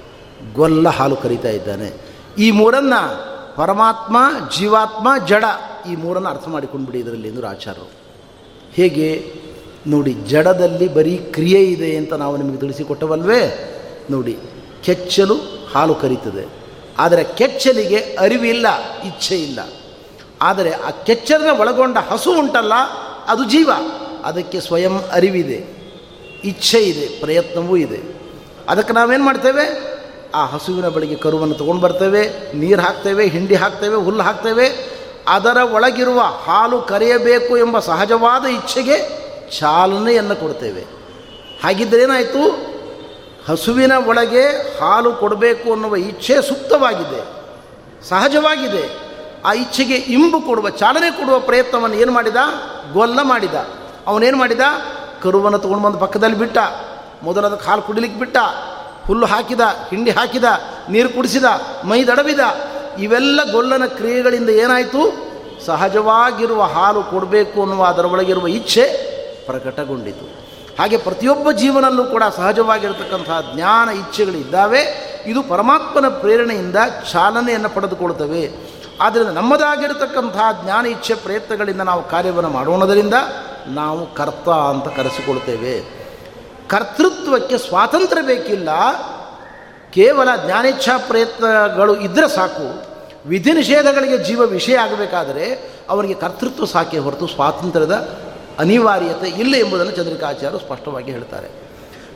ಗೊಲ್ಲ 0.53 0.89
ಹಾಲು 0.89 1.15
ಕರೀತಾ 1.15 1.49
ಇದ್ದಾನೆ. 1.49 1.93
ಈ 2.37 2.51
ಮೂರನ್ನು 2.51 3.35
ಪರಮಾತ್ಮ, 3.55 4.17
ಜೀವಾತ್ಮ, 4.57 5.25
ಜಡ 5.25 5.43
ಈ 5.91 5.95
ಮೂರನ್ನು 5.95 6.29
ಅರ್ಥ 6.29 6.47
ಮಾಡಿಕೊಂಡ್ಬಿಡಿ 6.47 6.99
ಇದರಲ್ಲಿ 6.99 7.27
ಎಂದರು 7.27 7.47
ಆಚಾರ್ಯರು. 7.47 7.89
ಹೇಗೆ? 8.73 9.33
ನೋಡಿ, 9.87 10.13
ಜಡದಲ್ಲಿ 10.13 10.93
ಬರೀ 10.93 11.17
ಕ್ರಿಯೆ 11.17 11.63
ಇದೆ 11.63 11.97
ಅಂತ 11.97 12.13
ನಾವು 12.13 12.37
ನಿಮಗೆ 12.37 12.57
ತಿಳಿಸಿಕೊಟ್ಟವಲ್ವೇ? 12.57 13.71
ನೋಡಿ, 14.09 14.37
ಕೆಚ್ಚಲು 14.83 15.35
ಹಾಲು 15.73 15.95
ಕರೀತದೆ. 15.95 16.47
ಆದರೆ 16.97 17.23
ಕೆಚ್ಚಲಿಗೆ 17.23 17.95
ಅರಿವಿಲ್ಲ, 17.95 18.67
ಇಚ್ಛೆ 19.01 19.35
ಇಲ್ಲ. 19.35 19.59
ಆದರೆ 20.41 20.71
ಆ 20.71 20.89
ಕೆಚ್ಚಲನ್ನ 20.89 21.59
ಒಳಗೊಂಡ 21.59 21.97
ಹಸು 21.97 22.39
ಉಂಟಲ್ಲ, 22.39 22.73
ಅದು 23.27 23.43
ಜೀವ. 23.43 23.69
ಅದಕ್ಕೆ 24.23 24.59
ಸ್ವಯಂ 24.59 24.97
ಅರಿವಿದೆ, 25.11 25.65
ಇಚ್ಛೆ 26.43 26.77
ಇದೆ, 26.77 27.19
ಪ್ರಯತ್ನವೂ 27.19 27.77
ಇದೆ. 27.77 28.15
ಅದಕ್ಕೆ 28.69 28.93
ನಾವೇನು 28.93 29.23
ಮಾಡ್ತೇವೆ? 29.23 29.94
ಆ 30.35 30.45
ಹಸುವಿನ 30.45 30.87
ಬಳಿಗೆ 30.87 31.15
ಕರುವನ್ನು 31.15 31.55
ತೊಗೊಂಡು 31.55 31.81
ಬರ್ತೇವೆ, 31.81 32.53
ನೀರು 32.55 32.81
ಹಾಕ್ತೇವೆ, 32.81 33.27
ಹಿಂಡಿ 33.27 33.55
ಹಾಕ್ತೇವೆ, 33.55 33.95
ಹುಲ್ಲು 33.95 34.23
ಹಾಕ್ತೇವೆ. 34.23 34.95
ಅದರ 35.27 35.57
ಒಳಗಿರುವ 35.73 36.19
ಹಾಲು 36.19 36.81
ಕರೆಯಬೇಕು 36.81 37.57
ಎಂಬ 37.57 37.79
ಸಹಜವಾದ 37.79 38.45
ಇಚ್ಛೆಗೆ 38.45 38.97
ಚಾಲನೆಯನ್ನು 39.59 40.35
ಕೊಡ್ತೇವೆ. 40.35 40.81
ಹಾಗಿದ್ದರೆ 41.63 42.01
ಏನಾಯಿತು? 42.01 42.75
ಹಸುವಿನ 43.49 43.91
ಒಳಗೆ 44.07 44.43
ಹಾಲು 44.79 45.13
ಕೊಡಬೇಕು 45.13 45.73
ಅನ್ನುವ 45.73 45.95
ಇಚ್ಛೆ 45.95 46.41
ಸೂಕ್ತವಾಗಿದೆ 46.41 47.21
ಸಹಜವಾಗಿದೆ. 48.09 48.83
ಆ 49.45 49.53
ಇಚ್ಛೆಗೆ 49.53 49.95
ಇಂಬು 49.95 50.41
ಕೊಡುವ, 50.41 50.69
ಚಾಲನೆ 50.69 51.11
ಕೊಡುವ 51.11 51.39
ಪ್ರಯತ್ನವನ್ನು 51.39 51.95
ಏನು 51.95 52.11
ಮಾಡಿದ? 52.11 52.35
ಗೊಲ್ಲ 52.93 53.19
ಮಾಡಿದ. 53.21 53.53
ಅವನೇನು 54.07 54.37
ಮಾಡಿದ? 54.37 54.59
ಕರುವನ್ನು 55.23 55.59
ತೊಗೊಂಡು 55.59 55.83
ಬಂದು 55.83 55.97
ಪಕ್ಕದಲ್ಲಿ 55.97 56.37
ಬಿಟ್ಟ. 56.37 56.57
ಮೊದಲದ 57.23 57.61
ಹಾಲು 57.67 57.81
ಕುಡಿಲಿಕ್ಕೆ 57.81 58.19
ಬಿಟ್ಟ. 58.19 58.37
ಹುಲ್ಲು 59.07 59.25
ಹಾಕಿದ, 59.25 59.59
ಹಿಂಡಿ 59.89 60.11
ಹಾಕಿದ, 60.11 60.43
ನೀರು 60.89 61.09
ಕುಡಿಸಿದ, 61.09 61.43
ಮೈ 61.83 62.03
ದಡವಿದ 62.03 62.39
ಇವೆಲ್ಲ 62.99 63.51
ಗೊಲ್ಲನ 63.51 63.85
ಕ್ರಿಯೆಗಳಿಂದ 63.85 64.49
ಏನಾಯಿತು? 64.49 65.25
ಸಹಜವಾಗಿರುವ 65.65 66.63
ಹಾಲು 66.63 67.03
ಕೊಡಬೇಕು 67.03 67.61
ಅನ್ನುವ 67.61 67.83
ಅದರೊಳಗಿರುವ 67.83 68.47
ಇಚ್ಛೆ 68.47 68.85
ಪ್ರಕಟಗೊಂಡಿತು. 69.45 70.45
ಹಾಗೆ 70.79 70.97
ಪ್ರತಿಯೊಬ್ಬ 70.97 71.51
ಜೀವನಲ್ಲೂ 71.51 72.03
ಕೂಡ 72.03 72.23
ಸಹಜವಾಗಿರತಕ್ಕಂತಹ 72.35 73.51
ಜ್ಞಾನ 73.55 73.89
ಇಚ್ಛೆಗಳಿದ್ದಾವೆ 73.89 74.81
ಇದು 75.25 75.43
ಪರಮಾತ್ಮನ 75.43 76.07
ಪ್ರೇರಣೆಯಿಂದ 76.07 76.75
ಚಾಲನೆಯನ್ನು 77.11 77.69
ಪಡೆದುಕೊಳ್ತವೆ. 77.69 78.51
ಆದ್ದರಿಂದ 79.01 79.29
ನಮ್ಮದಾಗಿರತಕ್ಕಂತಹ 79.29 80.61
ಜ್ಞಾನ 80.63 80.85
ಇಚ್ಛೆ 80.85 81.13
ಪ್ರಯತ್ನಗಳಿಂದ 81.13 81.81
ನಾವು 81.81 82.09
ಕಾರ್ಯವನ್ನು 82.09 82.49
ಮಾಡೋಣದರಿಂದ 82.49 83.13
ನಾವು 83.67 84.13
ಕರ್ತ 84.13 84.49
ಅಂತ 84.49 84.95
ಕರೆಸಿಕೊಳ್ತೇವೆ. 84.95 86.04
ಕರ್ತೃತ್ವಕ್ಕೆ 86.71 87.57
ಸ್ವಾತಂತ್ರ್ಯ 87.67 88.23
ಬೇಕಿಲ್ಲ, 88.31 88.69
ಕೇವಲ 89.95 90.29
ಜ್ಞಾನೇಚ್ಛಾ 90.45 90.95
ಪ್ರಯತ್ನಗಳು 91.09 91.93
ಇದ್ದರೆ 92.07 92.27
ಸಾಕು, 92.35 92.67
ವಿಧಿ 93.31 93.51
ನಿಷೇಧಗಳಿಗೆ 93.51 94.17
ಜೀವ 94.27 94.41
ವಿಷಯ 94.57 94.75
ಆಗಬೇಕಾದರೆ 94.85 95.45
ಅವರಿಗೆ 95.93 96.15
ಕರ್ತೃತ್ವ 96.23 96.65
ಸಾಕೆ 96.73 96.97
ಹೊರತು 97.05 97.27
ಸ್ವಾತಂತ್ರ್ಯದ 97.35 97.97
ಅನಿವಾರ್ಯತೆ 98.63 99.29
ಇಲ್ಲ 99.43 99.53
ಎಂಬುದನ್ನು 99.63 99.93
ಚಂದ್ರಿಕಾಚಾರ್ಯರು 99.99 100.59
ಸ್ಪಷ್ಟವಾಗಿ 100.65 101.11
ಹೇಳ್ತಾರೆ. 101.11 101.47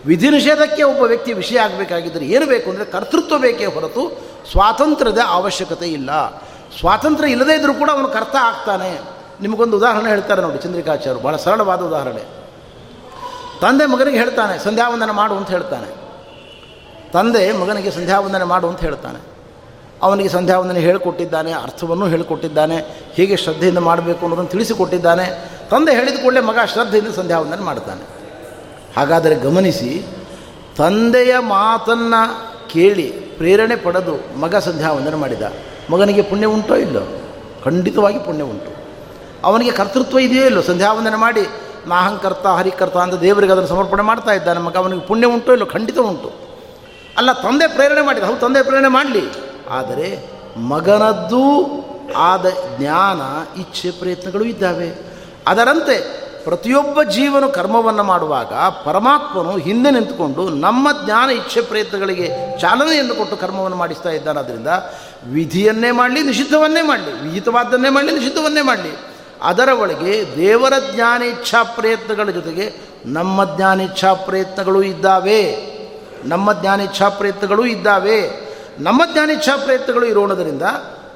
ವಿಧಿ 0.06 0.30
ನಿಷೇಧಕ್ಕೆ 0.30 0.84
ಒಬ್ಬ 0.84 1.02
ವ್ಯಕ್ತಿ 1.12 1.32
ವಿಷಯ 1.34 1.58
ಆಗಬೇಕಾಗಿದ್ದರೆ 1.60 2.26
ಏನು 2.36 2.46
ಬೇಕು 2.46 2.68
ಅಂದರೆ 2.72 2.86
ಕರ್ತೃತ್ವ 2.96 3.38
ಬೇಕೇ 3.46 3.66
ಹೊರತು 3.76 4.04
ಸ್ವಾತಂತ್ರ್ಯದ 4.52 5.22
ಅವಶ್ಯಕತೆ 5.38 5.88
ಇಲ್ಲ. 5.98 6.10
ಸ್ವಾತಂತ್ರ್ಯ 6.80 7.32
ಇಲ್ಲದೇ 7.36 7.56
ಇದ್ದರೂ 7.56 7.74
ಕೂಡ 7.82 7.90
ಅವನು 7.96 8.10
ಕರ್ತ 8.18 8.36
ಆಗ್ತಾನೆ. 8.50 8.92
ನಿಮಗೊಂದು 9.42 9.78
ಉದಾಹರಣೆ 9.78 10.10
ಹೇಳ್ತಾರೆ 10.10 10.42
ನೋಡಿ 10.42 10.60
ಚಂದ್ರಿಕಾಚಾರ್ಯರು 10.66 11.24
ಭಾಳ 11.26 11.36
ಸರಳವಾದ 11.46 11.82
ಉದಾಹರಣೆ. 11.82 12.24
ತಂದೆ 13.62 13.86
ಮಗನಿಗೆ 13.86 14.18
ಹೇಳ್ತಾನೆ 14.18 14.64
ಸಂಧ್ಯಾವಂದನ 14.64 15.12
ಮಾಡು 15.12 15.36
ಅಂತ 15.36 15.50
ಹೇಳ್ತಾನೆ. 15.50 15.96
ತಂದೆ 17.12 17.52
ಮಗನಿಗೆ 17.52 17.92
ಸಂಧ್ಯಾವಂದನೆ 17.92 18.44
ಮಾಡು 18.44 18.68
ಅಂತ 18.68 18.80
ಹೇಳ್ತಾನೆ. 18.80 19.30
ಅವನಿಗೆ 20.02 20.30
ಸಂಧ್ಯಾವಂದನೆ 20.30 20.80
ಹೇಳಿಕೊಟ್ಟಿದ್ದಾನೆ, 20.80 21.52
ಅರ್ಥವನ್ನು 21.52 22.08
ಹೇಳಿಕೊಟ್ಟಿದ್ದಾನೆ, 22.08 22.76
ಹೇಗೆ 23.14 23.38
ಶ್ರದ್ಧೆಯಿಂದ 23.38 23.78
ಮಾಡಬೇಕು 23.78 24.20
ಅನ್ನೋದನ್ನು 24.20 24.50
ತಿಳಿಸಿಕೊಟ್ಟಿದ್ದಾನೆ. 24.50 25.52
ತಂದೆ 25.72 25.92
ಹೇಳಿದ 25.92 26.24
ಕೂಡಲೇ 26.24 26.40
ಮಗ 26.40 26.58
ಶ್ರದ್ಧೆಯಿಂದ 26.66 27.08
ಸಂಧ್ಯಾವಂದನೆ 27.08 27.62
ಮಾಡ್ತಾನೆ. 27.62 28.02
ಹಾಗಾದರೆ 28.98 29.36
ಗಮನಿಸಿ, 29.36 30.06
ತಂದೆಯ 30.78 31.36
ಮಾತನ್ನು 31.40 32.50
ಕೇಳಿ 32.70 33.06
ಪ್ರೇರಣೆ 33.10 33.76
ಪಡೆದು 33.76 34.40
ಮಗ 34.40 34.56
ಸಂಧ್ಯಾವಂದನೆ 34.56 35.16
ಮಾಡಿದ. 35.16 35.42
ಮಗನಿಗೆ 35.90 36.22
ಪುಣ್ಯ 36.22 36.46
ಉಂಟೋ 36.46 36.76
ಇಲ್ಲೋ? 36.76 37.22
ಖಂಡಿತವಾಗಿ 37.66 38.20
ಪುಣ್ಯ 38.20 38.44
ಉಂಟು. 38.44 38.76
ಅವನಿಗೆ 39.44 39.72
ಕರ್ತೃತ್ವ 39.72 40.20
ಇದೆಯೋ 40.20 40.46
ಇಲ್ಲೋ? 40.46 40.62
ಸಂಧ್ಯಾವಂದನೆ 40.62 41.16
ಮಾಡಿ 41.16 41.48
ನಾಹಂಕರ್ತ 41.90 42.46
ಹರಿಕರ್ತ 42.46 42.98
ಅಂತ 42.98 43.14
ದೇವರಿಗೆ 43.14 43.52
ಅದನ್ನು 43.52 43.70
ಸಮರ್ಪಣೆ 43.70 44.02
ಮಾಡ್ತಾ 44.02 44.32
ಇದ್ದಾನೆ. 44.32 44.60
ಮಗ 44.60 44.78
ಅವನಿಗೆ 44.78 45.02
ಪುಣ್ಯ 45.02 45.28
ಉಂಟೋ 45.28 45.52
ಇಲ್ಲೋ? 45.52 45.66
ಖಂಡಿತ 45.66 45.98
ಉಂಟು. 45.98 46.32
ಅಲ್ಲ, 47.18 47.32
ತಂದೆ 47.32 47.68
ಪ್ರೇರಣೆ 47.68 48.02
ಮಾಡಿದ. 48.02 48.24
ಹೌದು, 48.24 48.40
ತಂದೆ 48.40 48.64
ಪ್ರೇರಣೆ 48.64 48.88
ಮಾಡಲಿ. 48.88 49.22
ಆದರೆ 49.70 50.30
ಮಗನದ್ದು 50.58 51.68
ಆದ 52.18 52.46
ಜ್ಞಾನ, 52.78 53.22
ಇಚ್ಛೆ, 53.60 53.92
ಪ್ರಯತ್ನಗಳು 53.92 54.44
ಇದ್ದಾವೆ. 54.44 54.90
ಅದರಂತೆ 55.48 56.30
ಪ್ರತಿಯೊಬ್ಬ 56.44 57.04
ಜೀವನು 57.04 57.50
ಕರ್ಮವನ್ನು 57.50 58.04
ಮಾಡುವಾಗ 58.04 58.54
ಪರಮಾತ್ಮನು 58.86 59.58
ಹಿಂದೆ 59.58 59.92
ನಿಂತುಕೊಂಡು 59.92 60.50
ನಮ್ಮ 60.50 60.88
ಜ್ಞಾನ, 61.06 61.30
ಇಚ್ಛೆ, 61.30 61.62
ಪ್ರಯತ್ನಗಳಿಗೆ 61.62 62.58
ಚಾಲನೆಯನ್ನು 62.60 63.16
ಕೊಟ್ಟು 63.16 63.38
ಕರ್ಮವನ್ನು 63.38 63.78
ಮಾಡಿಸ್ತಾ 63.78 64.10
ಇದ್ದಾನೆ. 64.10 64.40
ಅದರಿಂದ 64.40 64.68
ವಿಧಿಯನ್ನೇ 65.32 65.92
ಮಾಡಲಿ, 65.92 66.24
ನಿಷಿದ್ಧವನ್ನೇ 66.24 66.82
ಮಾಡಲಿ, 66.82 67.24
ವಿಹಿತವಾದ್ದನ್ನೇ 67.24 67.90
ಮಾಡಲಿ, 67.90 68.12
ನಿಷಿದ್ಧವನ್ನೇ 68.12 68.62
ಮಾಡಲಿ. 68.62 69.09
ಅದರ 69.42 69.70
ಒಳಗೆ 69.70 70.36
ದೇವರ 70.38 70.74
ಜ್ಞಾನ 70.96 71.22
ಇಚ್ಛಾ 71.22 71.64
ಪ್ರಯತ್ನಗಳ 71.64 72.30
ಜೊತೆಗೆ 72.30 72.74
ನಮ್ಮ 73.06 73.58
ಜ್ಞಾನ 73.58 73.82
ಇಚ್ಛಾ 73.82 74.14
ಪ್ರಯತ್ನಗಳು 74.14 74.84
ಇದ್ದಾವೆ. 74.84 75.70
ನಮ್ಮ 76.26 76.54
ಜ್ಞಾನ 76.54 76.82
ಇಚ್ಛಾ 76.82 77.10
ಪ್ರಯತ್ನಗಳು 77.10 77.66
ಇದ್ದಾವೆ. 77.66 78.50
ನಮ್ಮ 78.80 79.02
ಜ್ಞಾನ 79.14 79.30
ಇಚ್ಛಾ 79.30 79.58
ಪ್ರಯತ್ನಗಳು 79.58 80.06
ಇರೋಣದರಿಂದ 80.06 80.62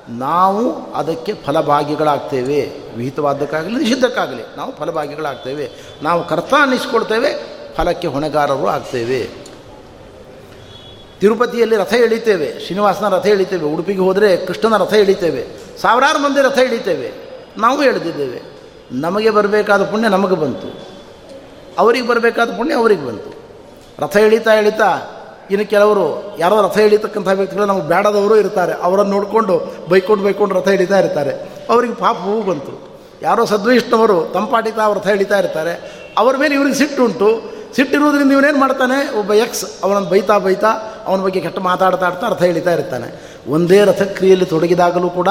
ನಾವು 0.10 0.94
ಅದಕ್ಕೆ 0.94 1.34
ಫಲಭಾಗಿಗಳಾಗ್ತೇವೆ. 1.34 2.72
ವಿಹಿತವಾದಕ್ಕಾಗಲಿ, 2.98 3.76
ನಿಷಿದ್ಧಕ್ಕಾಗಲಿ 3.76 4.44
ನಾವು 4.58 4.76
ಫಲಭಾಗಿಗಳಾಗ್ತೇವೆ. 4.76 5.72
ನಾವು 6.04 6.28
ಕರ್ತ 6.28 6.54
ಅನ್ನಿಸ್ಕೊಳ್ತೇವೆ, 6.62 7.32
ಫಲಕ್ಕೆ 7.76 8.08
ಹೊಣೆಗಾರರು 8.08 8.68
ಆಗ್ತೇವೆ. 8.68 9.44
ತಿರುಪತಿಯಲ್ಲಿ 11.20 11.76
ರಥ 11.76 11.94
ಎಳಿತೇವೆ, 11.94 12.60
ಶ್ರೀನಿವಾಸನ 12.60 13.08
ರಥ 13.10 13.26
ಎಳಿತೇವೆ, 13.26 13.64
ಉಡುಪಿಗೆ 13.64 14.00
ಹೋದರೆ 14.00 14.38
ಕೃಷ್ಣನ 14.38 14.78
ರಥ 14.78 14.94
ಎಳಿತೇವೆ, 14.94 15.48
ಸಾವಿರಾರು 15.82 16.20
ಮಂದಿ 16.20 16.42
ರಥ 16.42 16.58
ಎಳಿತೇವೆ. 16.58 17.33
ನಾವು 17.58 17.82
ಹೇಳ್ತಿದ್ದೇವೆ. 17.82 18.42
ನಮಗೆ 18.92 19.30
ಬರಬೇಕಾದ 19.30 19.84
ಪುಣ್ಯ 19.84 20.10
ನಮಗೆ 20.10 20.36
ಬಂತು. 20.36 20.88
ಅವರಿಗೆ 21.80 22.08
ಬರಬೇಕಾದ 22.08 22.50
ಪುಣ್ಯ 22.50 22.74
ಅವರಿಗೆ 22.74 23.08
ಬಂತು. 23.08 23.34
ರಥ 24.04 24.18
ಎಳಿತಾ 24.18 24.54
ಎಳಿತಾ 24.54 25.00
ಇನ್ನು 25.52 25.70
ಕೆಲವರು 25.70 26.36
ಯಾರೋ 26.40 26.62
ರಥ 26.62 26.78
ಎಳಿತಕ್ಕಂಥ 26.78 27.28
ವ್ಯಕ್ತಿಗಳು 27.34 27.66
ನಮಗೆ 27.66 27.88
ಬೇಡದವರು 27.88 28.38
ಇರ್ತಾರೆ. 28.38 28.74
ಅವರನ್ನು 28.74 29.12
ನೋಡಿಕೊಂಡು 29.12 29.76
ಬೈಕೊಂಡು 29.90 30.24
ಬೈಕೊಂಡು 30.24 30.56
ರಥ 30.56 30.68
ಎಳಿತಾ 30.68 31.00
ಇರ್ತಾರೆ. 31.00 31.32
ಅವರಿಗೆ 31.70 31.94
ಪಾಪ 31.94 32.16
ಹೂ 32.16 32.42
ಬಂತು. 32.42 33.00
ಯಾರೋ 33.22 33.46
ಸದ್ವಿಷ್ಣವರು 33.46 34.32
ತಂಪಾಟಿತ 34.34 34.76
ತಾವು 34.76 34.94
ರಥ 34.94 35.08
ಎಳಿತಾ 35.08 35.40
ಇರ್ತಾರೆ. 35.40 36.04
ಅವ್ರ 36.18 36.38
ಮೇಲೆ 36.38 36.56
ಇವ್ರಿಗೆ 36.56 36.76
ಸಿಟ್ಟುಂಟು 36.76 37.54
ಸಿಟ್ಟಿರುವುದರಿಂದ 37.76 38.32
ಇವನೇನು 38.32 38.58
ಮಾಡ್ತಾನೆ? 38.58 39.20
ಒಬ್ಬ 39.20 39.34
ಎಕ್ಸ್ 39.34 39.66
ಅವನನ್ನು 39.84 40.10
ಬೈತಾ 40.10 40.38
ಬೈತಾ 40.38 40.68
ಅವನ 41.06 41.22
ಬಗ್ಗೆ 41.22 41.40
ಕೆಟ್ಟ 41.40 41.60
ಮಾತಾಡ್ತಾ 41.60 42.06
ಆಡ್ತಾ 42.06 42.28
ರಥ 42.30 42.42
ಎಳಿತಾ 42.42 42.74
ಇರ್ತಾನೆ. 42.74 43.38
ಒಂದೇ 43.48 43.84
ರಥಕ್ರಿಯೆಯಲ್ಲಿ 43.84 44.46
ತೊಡಗಿದಾಗಲೂ 44.46 45.10
ಕೂಡ 45.10 45.28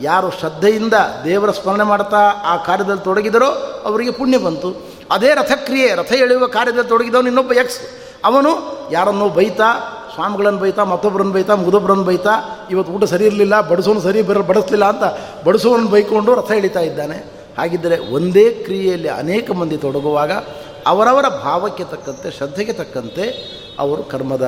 ಯಾರು 0.00 0.30
ಶ್ರದ್ಧೆಯಿಂದ 0.30 0.94
ದೇವರ 1.24 1.50
ಸ್ಮರಣೆ 1.50 1.84
ಮಾಡ್ತಾ 1.84 2.20
ಆ 2.44 2.56
ಕಾರ್ಯದಲ್ಲಿ 2.56 3.04
ತೊಡಗಿದರೋ 3.04 3.46
ಅವರಿಗೆ 3.84 4.10
ಪುಣ್ಯ 4.10 4.38
ಬಂತು. 4.38 4.68
ಅದೇ 5.10 5.34
ರಥಕ್ರಿಯೆ, 5.34 5.94
ರಥ 5.94 6.12
ಎಳೆಯುವ 6.12 6.46
ಕಾರ್ಯದಲ್ಲಿ 6.46 6.88
ತೊಡಗಿದವನು 6.88 7.26
ಇನ್ನೊಬ್ಬ 7.26 7.52
ಎಕ್ಸ್ 7.52 7.78
ಅವನು 8.24 8.50
ಯಾರನ್ನು 8.92 9.28
ಬೈತಾ, 9.28 9.68
ಸ್ವಾಮಿಗಳನ್ನು 10.14 10.60
ಬೈತಾ, 10.60 10.84
ಮತ್ತೊಬ್ಬರನ್ನು 10.84 11.32
ಬೈತಾ, 11.32 11.54
ಮುದೊಬ್ಬರನ್ನು 11.54 12.04
ಬೈತಾ, 12.04 12.30
ಇವತ್ತು 12.70 12.92
ಊಟ 12.92 13.04
ಸರಿ 13.04 13.24
ಇರಲಿಲ್ಲ, 13.24 13.60
ಬಡಿಸೋನು 13.60 14.00
ಸರಿ 14.00 14.22
ಬರ, 14.22 14.40
ಬಡಿಸ್ಲಿಲ್ಲ 14.40 14.84
ಅಂತ 14.84 15.04
ಬಡಿಸೋನು 15.46 15.88
ಬೈಕೊಂಡು 15.88 16.34
ರಥ 16.34 16.50
ಎಳಿತಾ 16.50 16.80
ಇದ್ದಾನೆ. 16.80 17.18
ಹಾಗಿದ್ದರೆ 17.58 17.98
ಒಂದೇ 17.98 18.50
ಕ್ರಿಯೆಯಲ್ಲಿ 18.50 19.08
ಅನೇಕ 19.08 19.50
ಮಂದಿ 19.50 19.76
ತೊಡಗುವಾಗ 19.76 20.32
ಅವರವರ 20.86 21.28
ಭಾವಕ್ಕೆ 21.28 21.84
ತಕ್ಕಂತೆ, 21.84 22.30
ಶ್ರದ್ಧೆಗೆ 22.30 22.72
ತಕ್ಕಂತೆ 22.72 23.24
ಅವರು 23.78 24.02
ಕರ್ಮದ 24.02 24.46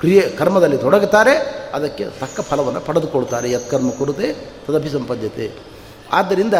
ಕ್ರಿಯೆ 0.00 0.20
ಕರ್ಮದಲ್ಲಿ 0.20 0.78
ತೊಡಗುತ್ತಾರೆ, 0.78 1.34
ಅದಕ್ಕೆ 1.74 2.04
ತಕ್ಕ 2.04 2.40
ಫಲವನ್ನು 2.40 2.80
ಪಡೆದುಕೊಳ್ತಾರೆ. 2.80 3.50
ಯತ್ಕರ್ಮ 3.50 3.90
ಕೊಡದೆ 3.90 4.28
ತದಪಿ 4.66 4.88
ಸಂಪದ್ಯತೆ. 4.88 5.46
ಆದ್ದರಿಂದ 6.12 6.54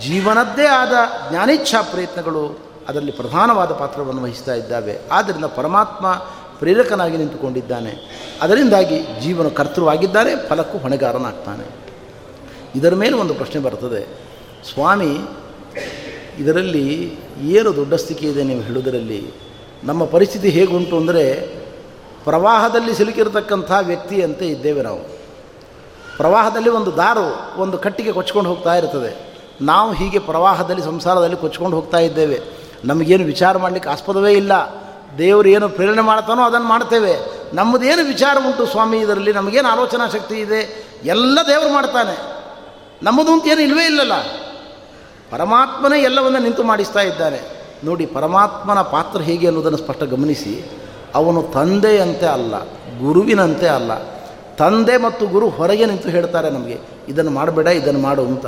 ಜೀವನದ್ದೇ 0.00 0.66
ಆದ 0.66 0.92
ಜ್ಞಾನೇಚ್ಛಾ 1.30 1.82
ಪ್ರಯತ್ನಗಳು 1.82 2.58
ಅದರಲ್ಲಿ 2.88 3.12
ಪ್ರಧಾನವಾದ 3.12 3.72
ಪಾತ್ರವನ್ನು 3.72 4.22
ವಹಿಸ್ತಾ 4.22 4.54
ಇದ್ದಾವೆ. 4.54 4.98
ಆದ್ದರಿಂದ 5.10 5.44
ಪರಮಾತ್ಮ 5.44 6.06
ಪ್ರೇರಕನಾಗಿ 6.58 7.16
ನಿಂತುಕೊಂಡಿದ್ದಾನೆ. 7.16 7.92
ಅದರಿಂದಾಗಿ 8.42 8.98
ಜೀವನ 9.20 9.48
ಕರ್ತೃವಾಗಿದ್ದಾನೆ 9.48 10.48
ಫಲಕ್ಕೂ 10.48 10.78
ಹೊಣೆಗಾರನಾಗ್ತಾನೆ. 10.78 11.66
ಇದರ 12.78 12.94
ಮೇಲೆ 12.94 13.14
ಒಂದು 13.16 13.34
ಪ್ರಶ್ನೆ 13.34 13.62
ಬರ್ತದೆ. 13.62 14.02
ಸ್ವಾಮಿ, 14.72 15.12
ಇದರಲ್ಲಿ 16.38 17.16
ಏನು 17.42 17.76
ದೊಡ್ಡ 17.76 17.94
ಸ್ಥಿತಿ 17.94 18.26
ಇದೆ 18.26 18.42
ನೀವು 18.42 18.60
ಹೇಳುವುದರಲ್ಲಿ? 18.60 19.32
ನಮ್ಮ 19.84 20.04
ಪರಿಸ್ಥಿತಿ 20.04 20.48
ಹೇಗುಂಟು 20.48 20.96
ಅಂದರೆ 20.96 21.24
ಪ್ರವಾಹದಲ್ಲಿ 22.26 22.94
ಸಿಲುಕಿರತಕ್ಕಂಥ 22.94 23.72
ವ್ಯಕ್ತಿಯಂತೆ 23.82 24.46
ಇದ್ದೇವೆ 24.46 24.82
ನಾವು. 24.82 25.02
ಪ್ರವಾಹದಲ್ಲಿ 26.16 26.68
ಒಂದು 26.68 26.96
ದಾರು, 26.96 27.60
ಒಂದು 27.60 27.78
ಕಟ್ಟಿಗೆ 27.78 28.12
ಕೊಚ್ಕೊಂಡು 28.12 28.50
ಹೋಗ್ತಾ 28.50 28.74
ಇರ್ತದೆ. 28.74 29.34
ನಾವು 29.60 29.92
ಹೀಗೆ 29.92 30.18
ಪ್ರವಾಹದಲ್ಲಿ, 30.18 30.82
ಸಂಸಾರದಲ್ಲಿ 30.82 31.36
ಕೊಚ್ಕೊಂಡು 31.36 31.76
ಹೋಗ್ತಾ 31.76 31.98
ಇದ್ದೇವೆ. 31.98 32.40
ನಮಗೇನು 32.84 33.24
ವಿಚಾರ 33.24 33.58
ಮಾಡಲಿಕ್ಕೆ 33.58 33.90
ಆಸ್ಪದವೇ 33.90 34.32
ಇಲ್ಲ. 34.32 34.52
ದೇವರು 35.18 35.48
ಏನು 35.48 35.68
ಪ್ರೇರಣೆ 35.68 36.02
ಮಾಡ್ತಾನೋ 36.02 36.42
ಅದನ್ನು 36.42 36.66
ಮಾಡ್ತೇವೆ. 36.66 37.16
ನಮ್ಮದೇನು 37.54 38.04
ವಿಚಾರ 38.04 38.36
ಉಂಟು 38.46 38.66
ಸ್ವಾಮಿ, 38.66 38.98
ಇದರಲ್ಲಿ 38.98 39.32
ನಮಗೇನು 39.32 39.68
ಆಲೋಚನಾ 39.68 40.08
ಶಕ್ತಿ 40.08 40.34
ಇದೆ? 40.34 40.86
ಎಲ್ಲ 41.04 41.38
ದೇವರು 41.46 41.72
ಮಾಡ್ತಾನೆ. 41.72 42.20
ನಮ್ಮದು 43.02 43.32
ಅಂತ 43.32 43.46
ಏನು 43.46 43.60
ಇಲ್ಲವೇ 43.60 43.84
ಇಲ್ಲಲ್ಲ. 43.84 44.12
ಪರಮಾತ್ಮನೇ 45.30 46.02
ಎಲ್ಲವನ್ನು 46.02 46.38
ನಿಂತು 46.38 46.62
ಮಾಡಿಸ್ತಾ 46.62 47.00
ಇದ್ದಾನೆ 47.00 47.40
ನೋಡಿ, 47.84 48.06
ಪರಮಾತ್ಮನ 48.06 48.82
ಪಾತ್ರ 48.82 49.20
ಹೇಗೆ 49.20 49.46
ಅನ್ನೋದನ್ನು 49.46 49.78
ಸ್ಪಷ್ಟ 49.78 50.02
ಗಮನಿಸಿ. 50.02 50.85
ಅವನು 51.16 51.40
ತಂದೆಯಂತೆ 51.54 52.26
ಅಲ್ಲ, 52.26 52.54
ಗುರುವಿನಂತೆ 53.00 53.68
ಅಲ್ಲ. 53.68 53.92
ತಂದೆ 54.58 54.96
ಮತ್ತು 54.96 55.24
ಗುರು 55.26 55.46
ಹೊರಗೆ 55.48 55.86
ನಿಂತು 55.86 56.08
ಹೇಳ್ತಾರೆ 56.08 56.50
ನಮಗೆ, 56.50 56.76
ಇದನ್ನು 57.08 57.30
ಮಾಡಬೇಡ, 57.30 57.66
ಇದನ್ನು 57.80 58.00
ಮಾಡು 58.00 58.22
ಅಂತ. 58.22 58.46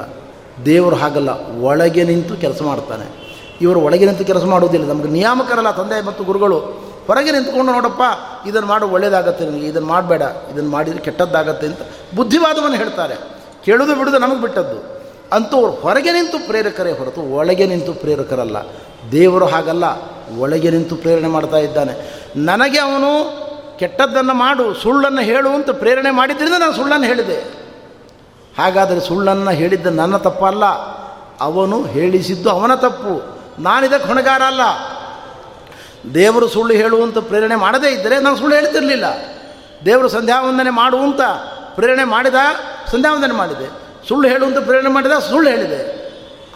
ದೇವರು 0.64 0.96
ಹಾಗಲ್ಲ, 0.96 1.30
ಒಳಗೆ 1.60 2.02
ನಿಂತು 2.04 2.34
ಕೆಲಸ 2.36 2.60
ಮಾಡ್ತಾನೆ. 2.62 3.06
ಇವರು 3.60 3.78
ಒಳಗೆ 3.80 4.04
ನಿಂತು 4.06 4.24
ಕೆಲಸ 4.24 4.44
ಮಾಡೋದಿಲ್ಲ 4.44 4.86
ನಮಗೆ 4.88 5.08
ನಿಯಾಮಕರಲ್ಲ 5.08 5.70
ತಂದೆ 5.70 5.98
ಮತ್ತು 6.06 6.22
ಗುರುಗಳು. 6.24 6.58
ಹೊರಗೆ 7.06 7.30
ನಿಂತ್ಕೊಂಡು 7.32 7.72
ನೋಡಪ್ಪ, 7.72 8.02
ಇದನ್ನು 8.48 8.68
ಮಾಡು, 8.68 8.86
ಒಳ್ಳೇದಾಗತ್ತೆ 8.88 9.44
ನಿನಗೆ, 9.44 9.66
ಇದನ್ನು 9.66 9.88
ಮಾಡಬೇಡ, 9.88 10.22
ಇದನ್ನು 10.52 10.70
ಮಾಡಿದರೆ 10.70 11.00
ಕೆಟ್ಟದ್ದಾಗತ್ತೆ 11.00 11.66
ಅಂತ 11.66 11.82
ಬುದ್ಧಿವಾದವನ್ನು 12.16 12.76
ಹೇಳ್ತಾರೆ. 12.76 13.16
ಕೇಳೋದು 13.64 13.94
ಬಿಡೋದು 13.94 14.18
ನಮಗೆ 14.18 14.40
ಬಿಟ್ಟದ್ದು. 14.40 14.78
ಅಂತೂ 15.32 15.58
ಹೊರಗೆ 15.82 16.12
ನಿಂತು 16.12 16.38
ಪ್ರೇರಕರೇ 16.46 16.92
ಹೊರತು 16.92 17.22
ಒಳಗೆ 17.36 17.64
ನಿಂತು 17.66 17.92
ಪ್ರೇರಕರಲ್ಲ. 17.92 18.58
ದೇವರು 19.12 19.46
ಹಾಗಲ್ಲ, 19.46 19.84
ಒಳಗೆ 20.38 20.70
ನಿಂತು 20.70 20.94
ಪ್ರೇರಣೆ 20.96 21.28
ಮಾಡ್ತಾ 21.28 21.58
ಇದ್ದಾನೆ. 21.58 21.94
ನನಗೆ 22.44 22.78
ಅವನು 22.78 23.38
ಕೆಟ್ಟದ್ದನ್ನು 23.78 24.34
ಮಾಡು, 24.34 24.74
ಸುಳ್ಳನ್ನು 24.74 25.20
ಹೇಳು 25.20 25.50
ಅಂತ 25.50 25.70
ಪ್ರೇರಣೆ 25.70 26.10
ಮಾಡಿದ್ದರಿಂದ 26.10 26.54
ನಾನು 26.58 26.72
ಸುಳ್ಳನ್ನು 26.72 27.06
ಹೇಳಿದೆ. 27.06 27.36
ಹಾಗಾದರೆ 28.58 29.00
ಸುಳ್ಳನ್ನು 29.00 29.50
ಹೇಳಿದ್ದ 29.50 29.86
ನನ್ನ 29.86 30.16
ತಪ್ಪಲ್ಲ, 30.16 30.64
ಅವನು 31.40 31.82
ಹೇಳಿಸಿದ್ದು 31.82 32.50
ಅವನ 32.50 32.74
ತಪ್ಪು. 32.74 33.38
ನಾನಿದಕ್ಕೆ 33.62 34.08
ಹೊಣೆಗಾರ 34.08 34.42
ಅಲ್ಲ. 34.42 34.60
ದೇವರು 36.14 36.48
ಸುಳ್ಳು 36.48 36.74
ಹೇಳುವಂತ 36.74 37.18
ಪ್ರೇರಣೆ 37.18 37.54
ಮಾಡದೇ 37.54 37.92
ಇದ್ದರೆ 37.92 38.18
ನಾನು 38.18 38.36
ಸುಳ್ಳು 38.36 38.56
ಹೇಳ್ತಿರಲಿಲ್ಲ. 38.56 39.04
ದೇವರು 39.84 40.08
ಸಂಧ್ಯಾವಂದನೆ 40.08 40.70
ಮಾಡುವಂತ 40.70 41.20
ಪ್ರೇರಣೆ 41.74 42.04
ಮಾಡಿದ, 42.04 42.34
ಸಂಧ್ಯಾವಂದನೆ 42.90 43.32
ಮಾಡಿದೆ. 43.32 43.70
ಸುಳ್ಳು 44.08 44.28
ಹೇಳುವಂಥ 44.28 44.58
ಪ್ರೇರಣೆ 44.58 44.88
ಮಾಡಿದ, 44.88 45.10
ಸುಳ್ಳು 45.10 45.50
ಹೇಳಿದೆ. 45.50 45.98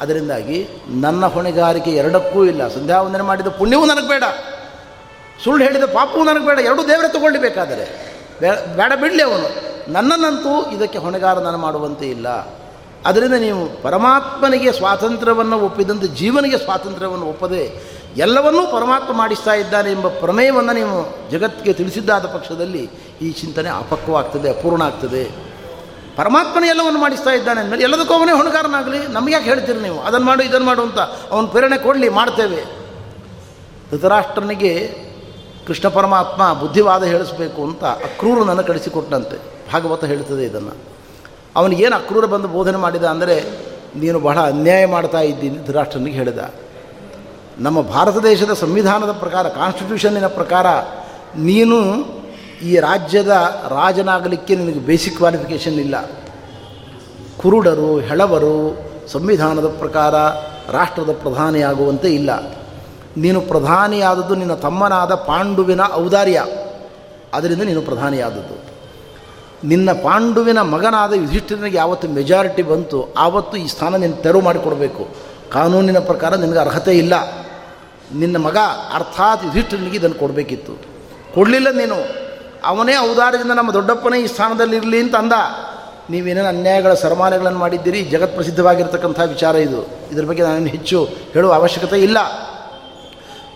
ಅದರಿಂದಾಗಿ 0.01 0.69
ನನ್ನ 0.89 1.27
ಹೊಣೆಗಾರಿಕೆ 1.27 1.91
ಎರಡಕ್ಕೂ 1.91 2.45
ಇಲ್ಲ. 2.45 2.69
ಸಂಧ್ಯಾವಂದನೆ 2.69 3.23
ಮಾಡಿದ 3.23 3.47
ಪುಣ್ಯವೂ 3.47 3.85
ನನಗೆ 3.85 4.09
ಬೇಡ. 4.09 4.25
ಸುಳ್ಳು 5.45 5.65
ಹೇಳಿದ 5.65 5.85
ಪಾಪು 5.85 6.25
ನನಗೆ 6.25 6.47
ಬೇಡ, 6.47 6.59
ಎರಡೂ 6.59 6.83
ದೇವರೇ 6.89 7.09
ತಗೊಳ್ಳಿಬೇಕಾದರೆ. 7.09 8.13
ಬೇಡ 8.77 8.93
ಬಿಡಲಿ 9.01 9.23
ಅವನು. 9.23 9.73
ನನ್ನನ್ನಂತೂ 9.93 10.71
ಇದಕ್ಕೆ 10.71 10.99
ಹೊಣೆಗಾರ 10.99 11.39
ನಾನು 11.39 11.59
ಮಾಡುವಂತೆ 11.59 12.11
ಇಲ್ಲ. 12.11 12.29
ಅದರಿಂದ 13.07 13.33
ನೀವು 13.33 13.83
ಪರಮಾತ್ಮನಿಗೆ 13.83 14.73
ಸ್ವಾತಂತ್ರ್ಯವನ್ನು 14.73 15.61
ಒಪ್ಪಿದಂತೆ 15.61 16.07
ಜೀವನಿಗೆ 16.07 16.59
ಸ್ವಾತಂತ್ರ್ಯವನ್ನು 16.59 17.27
ಒಪ್ಪದೆ 17.27 17.93
ಎಲ್ಲವನ್ನೂ 18.17 18.67
ಪರಮಾತ್ಮ 18.67 19.13
ಮಾಡಿಸ್ತಾ 19.13 19.55
ಇದ್ದಾನೆ 19.55 19.93
ಎಂಬ 19.93 20.09
ಪ್ರಮೇಯವನ್ನು 20.09 20.73
ನೀವು 20.73 21.31
ಜಗತ್ತಿಗೆ 21.31 21.73
ತಿಳಿಸಿದ್ದಾದ 21.73 22.27
ಪಕ್ಷದಲ್ಲಿ 22.27 22.91
ಈ 23.23 23.33
ಚಿಂತನೆ 23.33 23.69
ಅಪಕ್ವವಾಗ್ತದೆ 23.69 24.59
ಅಪೂರ್ಣ 24.59 24.83
ಆಗ್ತದೆ. 24.83 25.25
ಪರಮಾತ್ಮನೇ 26.17 26.69
ಎಲ್ಲವನ್ನು 26.69 27.01
ಮಾಡಿಸ್ತಾ 27.01 27.31
ಇದ್ದಾನೆ 27.31 27.61
ಅಂದಮೇಲೆ 27.61 27.83
ಎಲ್ಲದಕ್ಕೂ 27.83 28.15
ಅವನೇ 28.15 28.33
ಹೊಣೆಗಾರನಾಗಲಿ. 28.33 29.07
ನಮಗೆ 29.07 29.33
ಯಾಕೆ 29.33 29.45
ಹೇಳ್ತೀರಿ 29.45 29.81
ನೀವು? 29.81 30.01
ಅದನ್ನು 30.01 30.27
ಮಾಡು, 30.27 30.43
ಇದನ್ನು 30.43 30.67
ಮಾಡು 30.67 30.83
ಅಂತ 30.83 30.99
ಅವನು 31.31 31.47
ಪ್ರೇರಣೆ 31.47 31.79
ಕೊಡಲಿ, 31.79 32.09
ಮಾಡ್ತೇವೆ. 32.09 32.65
ಧೃತರಾಷ್ಟ್ರನಿಗೆ 33.91 35.02
ಕೃಷ್ಣ 35.67 35.89
ಪರಮಾತ್ಮ 35.89 36.55
ಬುದ್ಧಿವಾದ 36.55 37.03
ಹೇಳಿಸ್ಬೇಕು 37.03 37.65
ಅಂತ 37.65 37.85
ಅಕ್ರೂರನನ್ನು 37.85 38.65
ಕಳಿಸಿಕೊಟ್ಟಂತೆ. 38.65 39.37
ಭಾಗವತ 39.73 40.05
ಹೇಳ್ತದೆ 40.05 40.45
ಇದನ್ನು. 40.45 40.75
ಅವನಿಗೇನು 41.57 41.97
ಅಕ್ರೂರ 41.97 42.25
ಬಂದು 42.25 42.49
ಬೋಧನೆ 42.49 42.77
ಮಾಡಿದ 42.77 43.05
ಅಂದರೆ, 43.05 43.37
ನೀನು 43.97 44.21
ಬಹಳ 44.21 44.39
ಅನ್ಯಾಯ 44.41 44.87
ಮಾಡ್ತಾ 44.87 45.21
ಇದ್ದೀನಿ 45.21 45.59
ಧೃತರಾಷ್ಟ್ರನಿಗೆ 45.59 46.17
ಹೇಳಿದ. 46.17 46.39
ನಮ್ಮ 47.59 47.81
ಭಾರತ 47.81 48.17
ದೇಶದ 48.17 48.53
ಸಂವಿಧಾನದ 48.53 49.13
ಪ್ರಕಾರ, 49.13 49.49
ಕಾನ್ಸ್ಟಿಟ್ಯೂಷನ್ನಿನ 49.49 50.27
ಪ್ರಕಾರ, 50.27 50.67
ನೀನು 51.37 51.79
ಈ 52.63 52.77
ರಾಜ್ಯದ 52.77 53.29
ರಾಜನಾಗಲಿಕ್ಕೆ 53.69 54.57
ನಿನಗೆ 54.57 54.79
ಬೇಸಿಕ್ 54.79 55.17
ಕ್ವಾಲಿಫಿಕೇಷನ್ 55.17 55.75
ಇಲ್ಲ. 55.75 55.97
ಕುರುಡರು, 57.39 57.99
ಹೆಳವರು, 57.99 58.79
ಸಂವಿಧಾನದ 59.09 59.69
ಪ್ರಕಾರ 59.79 60.15
ರಾಷ್ಟ್ರದ 60.73 61.13
ಪ್ರಧಾನಿಯಾಗುವಂತೆ 61.23 62.15
ಇಲ್ಲ. 62.15 62.31
ನೀನು 63.17 63.41
ಪ್ರಧಾನಿಯಾದದ್ದು 63.41 64.35
ನಿನ್ನ 64.35 64.55
ತಮ್ಮನಾದ 64.55 65.15
ಪಾಂಡುವಿನ 65.15 65.81
ಔದಾರ್ಯ. 65.93 66.47
ಅದರಿಂದ 67.35 67.63
ನೀನು 67.63 67.83
ಪ್ರಧಾನಿಯಾದದ್ದು. 67.83 68.73
ನಿನ್ನ 69.69 69.93
ಪಾಂಡುವಿನ 69.93 70.63
ಮಗನಾದ 70.63 71.13
ಯುಧಿಷ್ಠಿರನಿಗೆ 71.13 71.77
ಯಾವತ್ತು 71.77 72.09
ಮೆಜಾರಿಟಿ 72.09 72.63
ಬಂತು, 72.63 73.15
ಆವತ್ತು 73.15 73.57
ಈ 73.57 73.67
ಸ್ಥಾನ 73.67 73.97
ನೀನು 73.97 74.13
ತೆರವು 74.13 74.41
ಮಾಡಿಕೊಡಬೇಕು. 74.41 75.09
ಕಾನೂನಿನ 75.53 75.99
ಪ್ರಕಾರ 75.99 76.35
ನಿನಗೆ 76.35 76.59
ಅರ್ಹತೆ 76.59 76.99
ಇಲ್ಲ. 76.99 77.15
ನಿನ್ನ 78.15 78.37
ಮಗ 78.37 78.57
ಅರ್ಥಾತ್ 78.95 79.45
ಯುಧಿಷ್ಠಿರನಿಗೆ 79.45 79.97
ಇದನ್ನು 79.97 80.19
ಕೊಡಬೇಕಿತ್ತು. 80.19 80.73
ಕೊಡಲಿಲ್ಲ 81.35 81.71
ನೀನು. 81.71 82.23
ಅವನೇ 82.65 83.11
ಔದಾರ್ಯದಿಂದ 83.11 83.51
ನಮ್ಮ 83.51 83.73
ದೊಡ್ಡಪ್ಪನೇ 83.73 84.21
ಈ 84.21 84.27
ಸ್ಥಾನದಲ್ಲಿ 84.27 84.77
ಇರಲಿ 84.77 85.01
ಅಂತ 85.01 85.15
ಅಂದ. 85.15 85.33
ನೀವೇನೇನು 86.11 86.49
ಅನ್ಯಾಯಗಳ 86.49 86.95
ಸರಮಾನೆಗಳನ್ನು 86.95 87.59
ಮಾಡಿದ್ದೀರಿ? 87.59 88.03
ಜಗತ್ 88.03 88.35
ಪ್ರಸಿದ್ಧವಾಗಿರ್ತಕ್ಕಂಥ 88.35 89.21
ವಿಚಾರ 89.29 89.57
ಇದು. 89.57 89.87
ಇದ್ರ 90.13 90.25
ಬಗ್ಗೆ 90.25 90.43
ನಾನು 90.43 90.67
ಹೆಚ್ಚು 90.67 91.09
ಹೇಳುವ 91.33 91.53
ಅವಶ್ಯಕತೆ 91.53 92.03
ಇಲ್ಲ. 92.03 92.19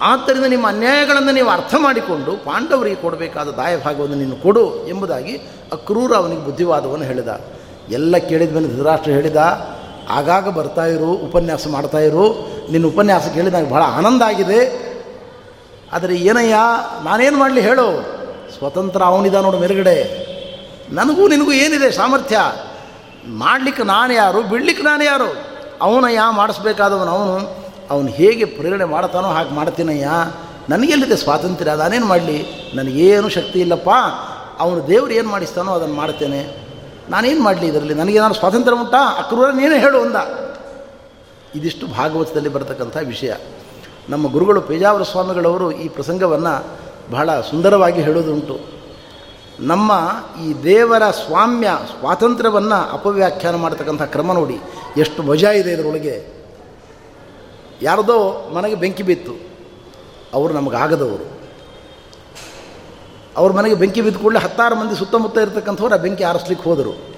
ಆದ್ದರಿಂದ 0.03 0.45
ನಿಮ್ಮ 0.45 0.69
ಅನ್ಯಾಯಗಳನ್ನು 0.69 1.33
ನೀವು 1.33 1.49
ಅರ್ಥ 1.49 1.75
ಮಾಡಿಕೊಂಡು 1.79 2.33
ಪಾಂಡವರಿಗೆ 2.33 2.97
ಕೊಡಬೇಕಾದ 2.97 3.49
ದಾಯಭಾಗವನ್ನು 3.49 4.17
ನೀನು 4.17 4.37
ಕೊಡು 4.37 4.87
ಎಂಬುದಾಗಿ 4.87 5.37
ಅಕ್ರೂರ 5.73 6.17
ಅವನಿಗೆ 6.17 6.45
ಬುದ್ಧಿವಾದವನ್ನು 6.45 7.05
ಹೇಳಿದ. 7.05 7.41
ಎಲ್ಲ 7.89 8.17
ಕೇಳಿದ 8.17 8.55
ಮೇಲೆ 8.55 8.69
ಧೃತರಾಷ್ಟ್ರ 8.69 9.11
ಹೇಳಿದ, 9.11 9.37
ಆಗಾಗ 10.09 10.49
ಬರ್ತಾ 10.49 10.85
ಇರು, 10.85 11.11
ಉಪನ್ಯಾಸ 11.13 11.67
ಮಾಡ್ತಾ 11.69 11.99
ಇರು. 11.99 12.49
ನಿನ್ನ 12.71 12.87
ಉಪನ್ಯಾಸ 12.87 13.29
ಕೇಳಿದಾಗ 13.29 13.71
ಭಾಳ 13.71 13.83
ಆನಂದ 13.83 14.23
ಆಗಿದೆ. 14.23 14.87
ಆದರೆ 15.93 16.17
ಏನಯ್ಯ, 16.17 16.55
ನಾನೇನು 17.05 17.39
ಮಾಡಲಿ 17.39 17.61
ಹೇಳು. 17.61 18.17
ಸ್ವತಂತ್ರ 18.59 19.03
ಅವನಿದ 19.03 19.35
ನೋಡು 19.35 19.59
ಮೇಲುಗಡೆ. 19.59 20.27
ನನಗೂ 20.91 21.29
ನಿನಗೂ 21.29 21.53
ಏನಿದೆ 21.53 21.91
ಸಾಮರ್ಥ್ಯ? 21.91 22.39
ಮಾಡಲಿಕ್ಕೆ 23.29 23.83
ನಾನು 23.83 24.13
ಯಾರು, 24.13 24.43
ಬಿಡ್ಲಿಕ್ಕೆ 24.43 24.85
ನಾನು 24.85 25.05
ಯಾರು? 25.05 25.37
ಅವನಯ್ಯ, 25.81 26.21
ಮಾಡಿಸ್ಬೇಕಾದವನು 26.31 27.11
ಅವನು. 27.11 27.66
ಅವನು 27.91 28.09
ಹೇಗೆ 28.09 28.45
ಪ್ರೇರಣೆ 28.45 28.85
ಮಾಡ್ತಾನೋ 28.85 29.29
ಹಾಗೆ 29.29 29.51
ಮಾಡ್ತೀನಯ್ಯ. 29.51 30.09
ನನಗೆಲ್ಲಿದೆ 30.69 31.17
ಸ್ವಾತಂತ್ರ್ಯ? 31.17 31.71
ಅದಾನೇನು 31.71 32.07
ಮಾಡಲಿ? 32.07 32.45
ನನಗೇನು 32.75 33.29
ಶಕ್ತಿ 33.29 33.61
ಇಲ್ಲಪ್ಪ. 33.61 33.89
ಅವನು 34.59 34.89
ದೇವರು 34.89 35.11
ಏನು 35.11 35.29
ಮಾಡಿಸ್ತಾನೋ 35.29 35.73
ಅದನ್ನು 35.73 35.95
ಮಾಡ್ತೇನೆ. 35.95 36.67
ನಾನೇನು 37.11 37.43
ಮಾಡಲಿ 37.43 37.67
ಇದರಲ್ಲಿ? 37.67 37.95
ನನಗೆ 37.95 38.21
ನಾನು 38.21 38.35
ಸ್ವಾತಂತ್ರ್ಯ 38.35 38.79
ಉಂಟಾ? 38.79 39.17
ಅಕ್ರೂರ 39.19 39.51
ನೀನೇ 39.51 39.79
ಹೇಳು 39.79 40.01
ಅಂದ. 40.01 40.17
ಇದಿಷ್ಟು 41.55 41.87
ಭಾಗವತದಲ್ಲಿ 41.87 42.49
ಬರತಕ್ಕಂಥ 42.49 42.97
ವಿಷಯ. 42.97 43.35
ನಮ್ಮ 44.09 44.33
ಗುರುಗಳು 44.33 44.61
ಪೇಜಾವರ 44.61 45.03
ಸ್ವಾಮಿಗಳವರು 45.03 45.73
ಈ 45.73 45.89
ಪ್ರಸಂಗವನ್ನು 45.89 46.67
ಬಹಳ 47.11 47.41
ಸುಂದರವಾಗಿ 47.41 48.03
ಹೇಳೋದುಂಟು 48.03 48.61
ನಮ್ಮ 49.61 49.93
ಈ 50.45 50.55
ದೇವರ 50.63 51.11
ಸ್ವಾಮ್ಯ 51.11 51.69
ಸ್ವಾತಂತ್ರ್ಯವನ್ನು 51.99 52.93
ಅಪವ್ಯಾಖ್ಯಾನ 52.93 53.55
ಮಾಡತಕ್ಕಂಥ 53.55 54.03
ಕ್ರಮ 54.03 54.33
ನೋಡಿ. 54.33 54.59
ಎಷ್ಟು 54.97 55.23
ಮಜಾ 55.23 55.51
ಇದೆ 55.51 55.73
ಇದರೊಳಗೆ. 55.73 56.36
ಯಾರದೋ 57.83 58.51
ಮನೆಗೆ 58.55 58.75
ಬೆಂಕಿ 58.75 59.03
ಬಿತ್ತು. 59.03 59.33
ಅವರು 60.35 60.55
ನಮಗಾಗದವರು. 60.55 61.37
ಅವ್ರ 63.37 63.53
ಮನೆಗೆ 63.53 63.75
ಬೆಂಕಿ 63.75 64.01
ಬಿದ್ದ 64.01 64.19
ಕೂಡಲೇ 64.19 64.39
ಹತ್ತಾರು 64.39 64.75
ಮಂದಿ 64.75 64.99
ಸುತ್ತಮುತ್ತ 64.99 65.39
ಇರತಕ್ಕಂಥವ್ರು 65.39 65.95
ಆ 65.95 65.99
ಬೆಂಕಿ 65.99 66.25
ಆರಿಸ್ಲಿಕ್ಕೆ 66.25 66.71
ಹೋದರು. 66.71 67.17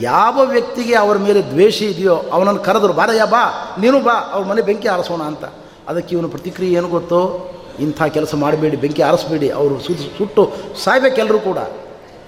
ಯಾವ 0.00 0.40
ವ್ಯಕ್ತಿಗೆ 0.44 0.94
ಅವರ 0.94 1.16
ಮೇಲೆ 1.16 1.42
ದ್ವೇಷ 1.42 1.82
ಇದೆಯೋ 1.82 2.14
ಅವನನ್ನು 2.14 2.60
ಕರೆದರು, 2.60 2.92
ಬಾರಯ್ಯ, 2.92 3.24
ಬಾ, 3.24 3.76
ನೀನು 3.80 4.00
ಬಾ, 4.00 4.30
ಅವ್ರ 4.32 4.46
ಮನೆ 4.46 4.62
ಬೆಂಕಿ 4.62 4.88
ಆರಿಸೋಣ 4.88 5.22
ಅಂತ. 5.22 5.44
ಅದಕ್ಕೆ 5.88 6.16
ಇವನು 6.16 6.28
ಪ್ರತಿಕ್ರಿಯೆ 6.28 6.72
ಏನು 6.72 6.88
ಗೊತ್ತೋ? 6.88 7.50
ಇಂಥ 7.80 8.02
ಕೆಲಸ 8.02 8.34
ಮಾಡಬೇಡಿ, 8.34 8.76
ಬೆಂಕಿ 8.76 9.02
ಆರಿಸ್ಬೇಡಿ. 9.02 9.50
ಅವರು 9.50 9.80
ಸುಟ್ಟು 9.80 10.18
ಸುಟ್ಟು 10.18 10.52
ಸಾಯ್ಬೇಕೆಲ್ಲರೂ 10.84 11.38
ಕೂಡ. 11.38 11.58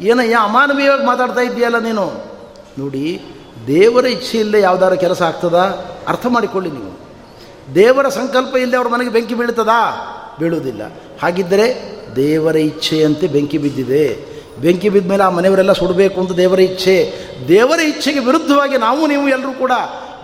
ಏನಯ್ಯ, 0.00 0.34
ಅಮಾನವೀಯವಾಗಿ 0.34 1.06
ಮಾತಾಡ್ತಾ 1.06 1.40
ಇದೆಯಲ್ಲ 1.40 1.78
ನೀನು? 1.78 2.24
ನೋಡಿ, 2.78 3.22
ದೇವರ 3.66 4.06
ಇಚ್ಛೆ 4.06 4.38
ಇಲ್ಲದೆ 4.38 4.60
ಯಾವ್ದಾದ್ರು 4.60 5.00
ಕೆಲಸ 5.00 5.22
ಆಗ್ತದ? 5.22 5.54
ಅರ್ಥ 6.08 6.26
ಮಾಡಿಕೊಳ್ಳಿ 6.28 6.70
ನೀವು. 6.70 7.01
ದೇವರ 7.74 8.08
ಸಂಕಲ್ಪ 8.08 8.56
ಇಲ್ಲದೆ 8.56 8.76
ಅವ್ರ 8.76 8.88
ಮನೆಗೆ 8.88 9.10
ಬೆಂಕಿ 9.10 9.34
ಬೀಳ್ತದಾ 9.34 10.08
ಬೀಳುವುದಿಲ್ಲ. 10.40 10.82
ಹಾಗಿದ್ದರೆ 11.22 11.92
ದೇವರ 12.16 12.56
ಇಚ್ಛೆಯಂತೆ 12.56 13.26
ಬೆಂಕಿ 13.26 13.58
ಬಿದ್ದಿದೆ. 13.58 14.32
ಬೆಂಕಿ 14.60 14.88
ಬಿದ್ದ 14.88 15.10
ಮೇಲೆ 15.10 15.22
ಆ 15.22 15.28
ಮನೆಯವರೆಲ್ಲ 15.28 15.72
ಸುಡಬೇಕು 15.72 16.20
ಅಂತ 16.20 16.32
ದೇವರ 16.32 16.60
ಇಚ್ಛೆ. 16.60 17.12
ದೇವರ 17.48 17.80
ಇಚ್ಛೆಗೆ 17.80 18.18
ವಿರುದ್ಧವಾಗಿ 18.18 18.76
ನಾವು 18.76 19.06
ನೀವು 19.06 19.28
ಎಲ್ಲರೂ 19.28 19.52
ಕೂಡ 19.52 19.72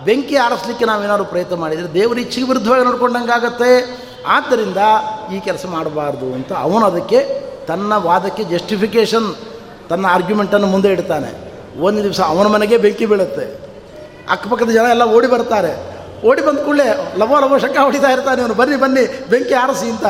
ಬೆಂಕಿ 0.05 0.35
ಆರಿಸ್ಲಿಕ್ಕೆ 0.35 0.85
ನಾವೇನಾದ್ರು 0.85 1.25
ಪ್ರಯತ್ನ 1.25 1.55
ಮಾಡಿದರೆ 1.55 1.93
ದೇವರ 1.93 2.19
ಇಚ್ಛೆಗೆ 2.19 2.47
ವಿರುದ್ಧವಾಗಿ 2.47 2.83
ನೋಡ್ಕೊಂಡಂಗಾಗತ್ತೆ. 2.83 3.97
ಆದ್ದರಿಂದ 4.27 4.77
ಈ 5.35 5.39
ಕೆಲಸ 5.39 5.65
ಮಾಡಬಾರ್ದು 5.65 6.33
ಅಂತ 6.33 6.53
ಅವನು 6.53 6.85
ಅದಕ್ಕೆ 6.85 7.49
ತನ್ನ 7.65 7.93
ವಾದಕ್ಕೆ 7.95 8.43
ಜಸ್ಟಿಫಿಕೇಷನ್ 8.43 9.35
ತನ್ನ 9.89 10.05
ಆರ್ಗ್ಯುಮೆಂಟನ್ನು 10.05 10.67
ಮುಂದೆ 10.67 10.89
ಇಡ್ತಾನೆ. 10.89 11.53
ಒಂದು 11.81 12.03
ದಿವಸ 12.03 12.21
ಅವನ 12.21 12.47
ಮನೆಗೆ 12.47 12.77
ಬೆಂಕಿ 12.77 13.05
ಬೀಳುತ್ತೆ. 13.05 13.69
ಅಕ್ಕಪಕ್ಕದ 14.29 14.69
ಜನ 14.69 14.85
ಎಲ್ಲ 14.89 15.03
ಓಡಿ 15.03 15.27
ಬರ್ತಾರೆ. 15.27 15.98
ಓಡಿ 16.25 16.41
ಬಂದ 16.45 16.57
ಕೂಡಲೇ 16.57 17.13
ಲವ 17.17 17.37
ಲವ 17.39 17.57
ಶಂಕ 17.57 17.77
ಹೊಡಿತಾ 17.77 18.09
ಇರ್ತಾನೆ 18.11 18.41
ಅವನು. 18.41 18.53
ಬನ್ನಿ 18.53 18.75
ಬನ್ನಿ, 18.75 19.03
ಬೆಂಕಿ 19.29 19.53
ಆರಿಸಿ 19.53 19.89
ಅಂತ. 19.89 20.05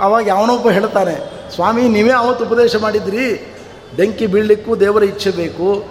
ಅವಾಗ 0.00 0.30
ಅವನೊಬ್ಬ 0.30 0.70
ಹೇಳ್ತಾನೆ, 0.70 1.14
ಸ್ವಾಮಿ, 1.54 1.88
ನೀವೇ 1.88 2.10
ಅವತ್ತು 2.10 2.44
ಉಪದೇಶ 2.44 2.76
ಮಾಡಿದ್ರಿ. 2.76 3.54
ಬೆಂಕಿ 3.96 4.26
ಬೀಳಲಿಕ್ಕೂ 4.26 4.76
ದೇವರ 4.76 5.02
ಇಚ್ಛೆ 5.02 5.30
ಬೇಕು. 5.30 5.84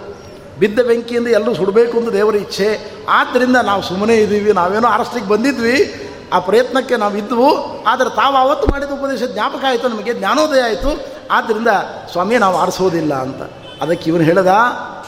ಬಿದ್ದ 0.58 0.78
ಬೆಂಕಿಯಿಂದ 0.78 1.26
ಎಲ್ಲರೂ 1.26 1.54
ಸುಡಬೇಕು 1.54 1.98
ಅಂತ 1.98 2.08
ದೇವರ 2.08 2.36
ಇಚ್ಛೆ. 2.36 2.68
ಆದ್ದರಿಂದ 3.08 3.56
ನಾವು 3.56 3.82
ಸುಮ್ಮನೆ 3.82 4.16
ಇದ್ದೀವಿ, 4.16 4.52
ನಾವೇನೋ 4.52 4.88
ಆರಿಸ್ಲಿಕ್ಕೆ 4.88 5.30
ಬಂದಿದ್ವಿ. 5.30 5.94
ಆ 6.32 6.38
ಪ್ರಯತ್ನಕ್ಕೆ 6.38 6.96
ನಾವು 6.96 7.16
ಇದ್ದವು 7.16 7.48
ಆದರೆ 7.84 8.08
ತಾವು 8.16 8.36
ಆವತ್ತು 8.36 8.66
ಮಾಡಿದ 8.68 8.90
ಉಪದೇಶ 8.90 9.22
ಜ್ಞಾಪಕ 9.22 9.64
ಆಯಿತು, 9.68 9.88
ನಮಗೆ 9.88 10.14
ಜ್ಞಾನೋದಯ 10.14 10.60
ಆಯಿತು. 10.60 10.90
ಆದ್ದರಿಂದ 11.30 11.68
ಸ್ವಾಮಿ, 12.12 12.38
ನಾವು 12.38 12.56
ಆರಿಸೋದಿಲ್ಲ 12.56 13.14
ಅಂತ. 13.14 13.42
ಅದಕ್ಕೆ 13.82 14.10
ಇವನು 14.10 14.24
ಹೇಳ್ದ, 14.24 14.52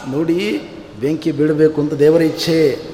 ನೋಡಿ, 0.08 0.62
ಬೆಂಕಿ 1.00 1.32
ಬೀಳಬೇಕು 1.32 1.80
ಅಂತ 1.80 1.92
ದೇವರ 1.92 2.22
ಇಚ್ಛೆ. 2.22 2.90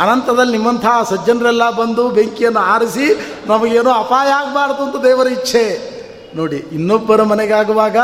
ಅನಂತದಲ್ಲಿ 0.00 0.52
ನಿಮ್ಮಂತಹ 0.52 1.02
ಸಜ್ಜನರೆಲ್ಲ 1.10 1.70
ಬಂದು 1.70 2.08
ಬೆಂಕಿಯನ್ನು 2.08 2.60
ಆರಿಸಿ 2.60 3.06
ನಮಗೇನೋ 3.46 3.90
ಅಪಾಯ 3.90 4.28
ಆಗಬಾರ್ದು 4.28 4.82
ಅಂತ 4.82 4.96
ದೇವರ 5.04 5.26
ಇಚ್ಛೆ. 5.26 5.96
ನೋಡಿ, 6.36 6.56
ಇನ್ನೊಬ್ಬರ 6.56 7.22
ಮನೆಗಾಗುವಾಗ 7.22 7.96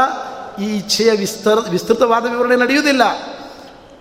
ಈ 0.63 0.77
ಇಚ್ಛೆಯ 0.77 1.11
ವಿಸ್ತರ, 1.11 1.59
ವಿಸ್ತೃತವಾದ 1.71 2.31
ವಿವರಣೆ 2.31 2.57
ನಡೆಯುವುದಿಲ್ಲ. 2.57 3.03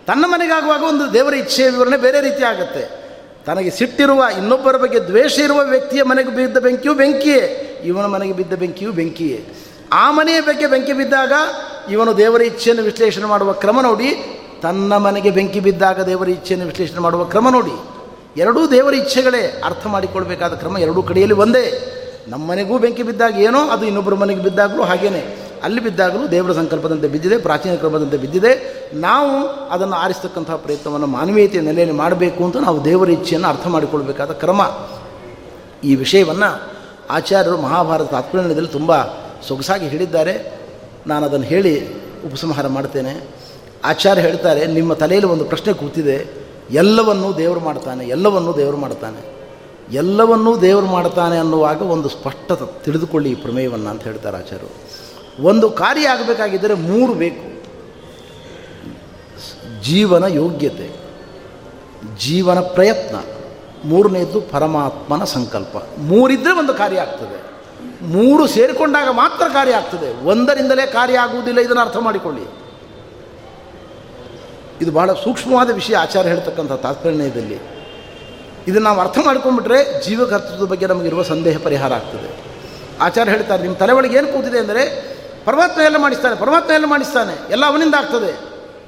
ತನ್ನ 0.08 0.26
ಮನೆಗಾಗುವಾಗ 0.28 0.84
ಒಂದು 0.84 1.14
ದೇವರ 1.14 1.34
ಇಚ್ಛೆಯ 1.34 1.70
ವಿವರಣೆ 1.70 1.98
ಬೇರೆ 1.98 2.22
ರೀತಿ 2.22 2.44
ಆಗುತ್ತೆ. 2.44 3.02
ತನಗೆ 3.46 3.70
ಸಿಟ್ಟಿರುವ 3.70 4.26
ಇನ್ನೊಬ್ಬರ 4.38 4.78
ಬಗ್ಗೆ 4.78 5.00
ದ್ವೇಷ 5.00 5.40
ಇರುವ 5.40 5.60
ವ್ಯಕ್ತಿಯ 5.64 6.04
ಮನೆಗೆ 6.04 6.30
ಬಿದ್ದ 6.30 6.58
ಬೆಂಕಿಯು 6.58 6.94
ಬೆಂಕಿಯೇ, 6.94 7.42
ಇವನ 7.86 8.06
ಮನೆಗೆ 8.06 8.34
ಬಿದ್ದ 8.34 8.54
ಬೆಂಕಿಯು 8.54 8.92
ಬೆಂಕಿಯೇ. 8.92 9.54
ಆ 9.94 10.12
ಮನೆಯ 10.12 10.42
ಬಗ್ಗೆ 10.42 10.68
ಬೆಂಕಿ 10.68 10.94
ಬಿದ್ದಾಗ 10.94 11.34
ಇವನು 11.92 12.18
ದೇವರ 12.18 12.42
ಇಚ್ಛೆಯನ್ನು 12.42 12.84
ವಿಶ್ಲೇಷಣೆ 12.84 13.26
ಮಾಡುವ 13.26 13.52
ಕ್ರಮ 13.52 13.82
ನೋಡಿ 13.82 14.38
ತನ್ನ 14.62 14.98
ಮನೆಗೆ 14.98 15.32
ಬೆಂಕಿ 15.32 15.60
ಬಿದ್ದಾಗ 15.60 16.02
ದೇವರ 16.02 16.30
ಇಚ್ಛೆಯನ್ನು 16.30 16.68
ವಿಶ್ಲೇಷಣೆ 16.68 17.00
ಮಾಡುವ 17.00 17.24
ಕ್ರಮ 17.24 17.50
ನೋಡಿ. 17.50 17.92
ಎರಡೂ 18.38 18.68
ದೇವರ 18.68 18.94
ಇಚ್ಛೆಗಳೇ 18.94 19.62
ಅರ್ಥ 19.66 19.88
ಮಾಡಿಕೊಳ್ಬೇಕಾದ 19.88 20.54
ಕ್ರಮ 20.54 20.78
ಎರಡೂ 20.78 21.04
ಕಡೆಯಲ್ಲಿ 21.04 21.36
ಒಂದೇ. 21.36 21.98
ನಮ್ಮ 22.28 22.52
ಮನೆಗೂ 22.52 22.78
ಬೆಂಕಿ 22.78 23.04
ಬಿದ್ದಾಗ 23.04 23.40
ಏನೋ, 23.40 23.70
ಅದು 23.70 23.86
ಇನ್ನೊಬ್ಬರ 23.86 24.14
ಮನೆಗೆ 24.14 24.44
ಬಿದ್ದಾಗಲೂ 24.44 24.84
ಹಾಗೇನೆ. 24.84 25.42
ಅಲ್ಲಿ 25.64 25.84
ಬಿದ್ದಾಗಲೂ 25.84 26.28
ದೇವರ 26.28 26.52
ಸಂಕಲ್ಪದಂತೆ 26.54 27.08
ಬಿದ್ದಿದೆ, 27.08 27.38
ಪ್ರಾಚೀನ 27.38 27.76
ಕ್ರಮದಂತೆ 27.76 28.18
ಬಿದ್ದಿದೆ. 28.18 28.84
ನಾವು 28.94 29.48
ಅದನ್ನು 29.48 29.96
ಆರಿಸ್ತಕ್ಕಂತಹ 29.96 30.56
ಪ್ರಯತ್ನವನ್ನು 30.56 31.08
ಮಾನವೀಯತೆಯ 31.08 31.62
ನೆಲೆಯಲ್ಲಿ 31.62 31.96
ಮಾಡಬೇಕು 31.96 32.46
ಅಂತ 32.46 32.58
ನಾವು 32.58 32.86
ದೇವರ 32.86 33.10
ಇಚ್ಛೆಯನ್ನು 33.10 33.48
ಅರ್ಥ 33.48 33.68
ಮಾಡಿಕೊಳ್ಬೇಕಾದ 33.68 34.32
ಕ್ರಮ. 34.32 34.62
ಈ 35.84 35.96
ವಿಷಯವನ್ನು 35.96 36.72
ಆಚಾರ್ಯರು 37.10 37.58
ಮಹಾಭಾರತ 37.58 38.10
ತಾತ್ಪರ್ಯದಲ್ಲಿ 38.10 38.70
ತುಂಬ 38.70 39.04
ಸೊಗಸಾಗಿ 39.48 39.88
ಹೇಳಿದ್ದಾರೆ. 39.88 40.54
ನಾನು 41.08 41.26
ಅದನ್ನು 41.26 41.46
ಹೇಳಿ 41.46 41.94
ಉಪಸಂಹಾರ 42.26 42.68
ಮಾಡ್ತೇನೆ. 42.68 43.41
ಆಚಾರ್ಯ 43.86 44.22
ಹೇಳ್ತಾರೆ, 44.22 44.66
ನಿಮ್ಮ 44.66 44.94
ತಲೆಯಲ್ಲಿ 44.94 45.30
ಒಂದು 45.30 45.46
ಪ್ರಶ್ನೆ 45.46 45.74
ಕೂತಿದೆ, 45.74 46.28
ಎಲ್ಲವನ್ನೂ 46.72 47.34
ದೇವರು 47.34 47.60
ಮಾಡ್ತಾನೆ, 47.60 48.08
ಎಲ್ಲವನ್ನೂ 48.08 48.54
ದೇವರು 48.54 48.78
ಮಾಡ್ತಾನೆ. 48.78 49.32
ಎಲ್ಲವನ್ನೂ 49.92 50.58
ದೇವರು 50.58 50.86
ಮಾಡ್ತಾನೆ 50.86 51.38
ಅನ್ನುವಾಗ 51.38 51.82
ಒಂದು 51.82 52.10
ಸ್ಪಷ್ಟ 52.10 52.52
ತಿಳಿದುಕೊಳ್ಳಿ 52.84 53.32
ಈ 53.32 53.36
ಪ್ರಮೇಯವನ್ನು 53.36 53.90
ಅಂತ 53.90 54.04
ಹೇಳ್ತಾರೆ 54.04 54.38
ಆಚಾರ್ಯರು. 54.38 54.70
ಒಂದು 55.44 55.70
ಕಾರ್ಯ 55.70 56.08
ಆಗಬೇಕಾಗಿದ್ದರೆ 56.08 56.74
ಮೂರು 56.74 57.14
ಬೇಕು. 57.14 57.46
ಜೀವನ 59.84 60.24
ಯೋಗ್ಯತೆ, 60.24 60.96
ಜೀವನ 62.20 62.60
ಪ್ರಯತ್ನ, 62.60 63.16
ಮೂರನೇದ್ದು 63.86 64.42
ಪರಮಾತ್ಮನ 64.42 65.24
ಸಂಕಲ್ಪ. 65.24 65.78
ಮೂರಿದ್ದರೆ 65.98 66.54
ಒಂದು 66.54 66.74
ಕಾರ್ಯ 66.74 67.00
ಆಗ್ತದೆ. 67.00 67.38
ಮೂರು 68.02 68.48
ಸೇರಿಕೊಂಡಾಗ 68.48 69.08
ಮಾತ್ರ 69.12 69.46
ಕಾರ್ಯ 69.54 69.74
ಆಗ್ತದೆ. 69.74 70.26
ಒಂದರಿಂದಲೇ 70.26 70.86
ಕಾರ್ಯ 70.86 71.18
ಆಗುವುದಿಲ್ಲ, 71.18 71.60
ಇದನ್ನು 71.60 71.82
ಅರ್ಥ 71.82 71.98
ಮಾಡಿಕೊಳ್ಳಿ. 71.98 72.61
ಇದು 74.82 74.92
ಬಹಳ 74.92 75.14
ಸೂಕ್ಷ್ಮವಾದ 75.14 75.70
ವಿಷಯ 75.70 75.96
ಆಚಾರ್ಯ 75.96 76.30
ಹೇಳ್ತಕ್ಕಂಥ 76.30 76.72
ತಾತ್ಪರ್ಯದಲ್ಲಿ 76.72 77.56
ಇದನ್ನು 78.68 78.82
ನಾವು 78.82 79.00
ಅರ್ಥ 79.00 79.20
ಮಾಡ್ಕೊಂಡ್ಬಿಟ್ರೆ 79.26 80.02
ಜೀವಕರ್ತೃತ್ವದ 80.02 80.68
ಬಗ್ಗೆ 80.70 80.88
ನಮಗಿರುವ 80.88 81.24
ಸಂದೇಹ 81.24 81.58
ಪರಿಹಾರ 81.58 81.94
ಆಗ್ತದೆ. 81.94 82.30
ಆಚಾರ 83.02 83.30
ಹೇಳ್ತಾರೆ 83.30 83.62
ನಿಮ್ಮ 83.62 83.76
ತಲೆ 83.76 83.94
ಒಳಗೆ 83.94 84.18
ಏನು 84.18 84.28
ಕೂತಿದೆ 84.28 84.60
ಅಂದರೆ, 84.60 85.12
ಪರಮಾತ್ಮ 85.46 85.82
ಎಲ್ಲ 85.82 85.98
ಮಾಡಿಸ್ತಾನೆ, 85.98 86.36
ಪರಮಾತ್ಮ 86.36 86.72
ಎಲ್ಲ 86.72 86.86
ಮಾಡಿಸ್ತಾನೆ, 86.86 87.52
ಎಲ್ಲ 87.52 87.66
ಅವನಿಂದ 87.66 87.96
ಆಗ್ತದೆ. 87.96 88.32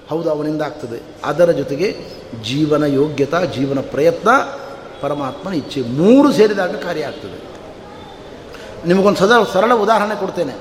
ಹೌದು, 0.10 0.30
ಅವನಿಂದ 0.30 0.62
ಆಗ್ತದೆ. 0.62 1.02
ಅದರ 1.26 1.52
ಜೊತೆಗೆ 1.52 1.96
ಜೀವನ 2.44 2.84
ಯೋಗ್ಯತಾ, 2.84 3.46
ಜೀವನ 3.46 3.80
ಪ್ರಯತ್ನ, 3.80 4.30
ಪರಮಾತ್ಮನ 5.02 5.54
ಇಚ್ಛೆ 5.54 5.82
ಮೂರು 5.82 6.34
ಸೇರಿದಾಗ 6.34 6.76
ಕಾರ್ಯ 6.76 7.04
ಆಗ್ತದೆ. 7.04 7.40
ನಿಮಗೊಂದು 8.86 9.20
ಸದಾ, 9.20 9.44
ಸರಳ 9.44 9.74
ಉದಾಹರಣೆ 9.74 10.16
ಕೊಡ್ತೇನೆ. 10.20 10.56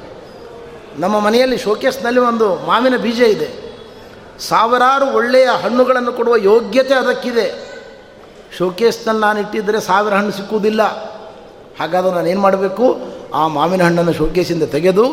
ನಮ್ಮ 0.98 1.18
ಮನೆಯಲ್ಲಿ 1.18 1.58
ಶೋಕೇಸ್ನಲ್ಲಿ 1.58 2.20
ಒಂದು 2.20 2.54
ಮಾವಿನ 2.54 2.96
ಬೀಜ 2.96 3.20
ಇದೆ. 3.20 3.61
ಸಾವಿರಾರು 4.48 5.06
ಒಳ್ಳೆಯ 5.06 5.48
ಹಣ್ಣುಗಳನ್ನು 5.62 6.12
ಕೊಡುವ 6.12 6.36
ಯೋಗ್ಯತೆ 6.36 6.94
ಅದಕ್ಕಿದೆ. 6.94 7.72
ಶೋಕೇಸ್ನಲ್ಲಿ 8.58 9.20
ನಾನು 9.20 9.40
ಇಟ್ಟಿದ್ದರೆ 9.40 9.80
ಸಾವಿರ 9.80 10.14
ಹಣ್ಣು 10.14 10.30
ಸಿಕ್ಕುವುದಿಲ್ಲ. 10.30 10.82
ಹಾಗಾದ್ರೆ 11.80 12.12
ನಾನು 12.12 12.26
ಏನು 12.26 12.40
ಮಾಡಬೇಕು? 12.40 13.00
ಆ 13.34 13.46
ಮಾವಿನ 13.46 13.82
ಹಣ್ಣನ್ನು 13.82 14.12
ಶೋಕೇಸಿಂದ 14.12 14.62
ತೆಗೆದು 14.62 15.04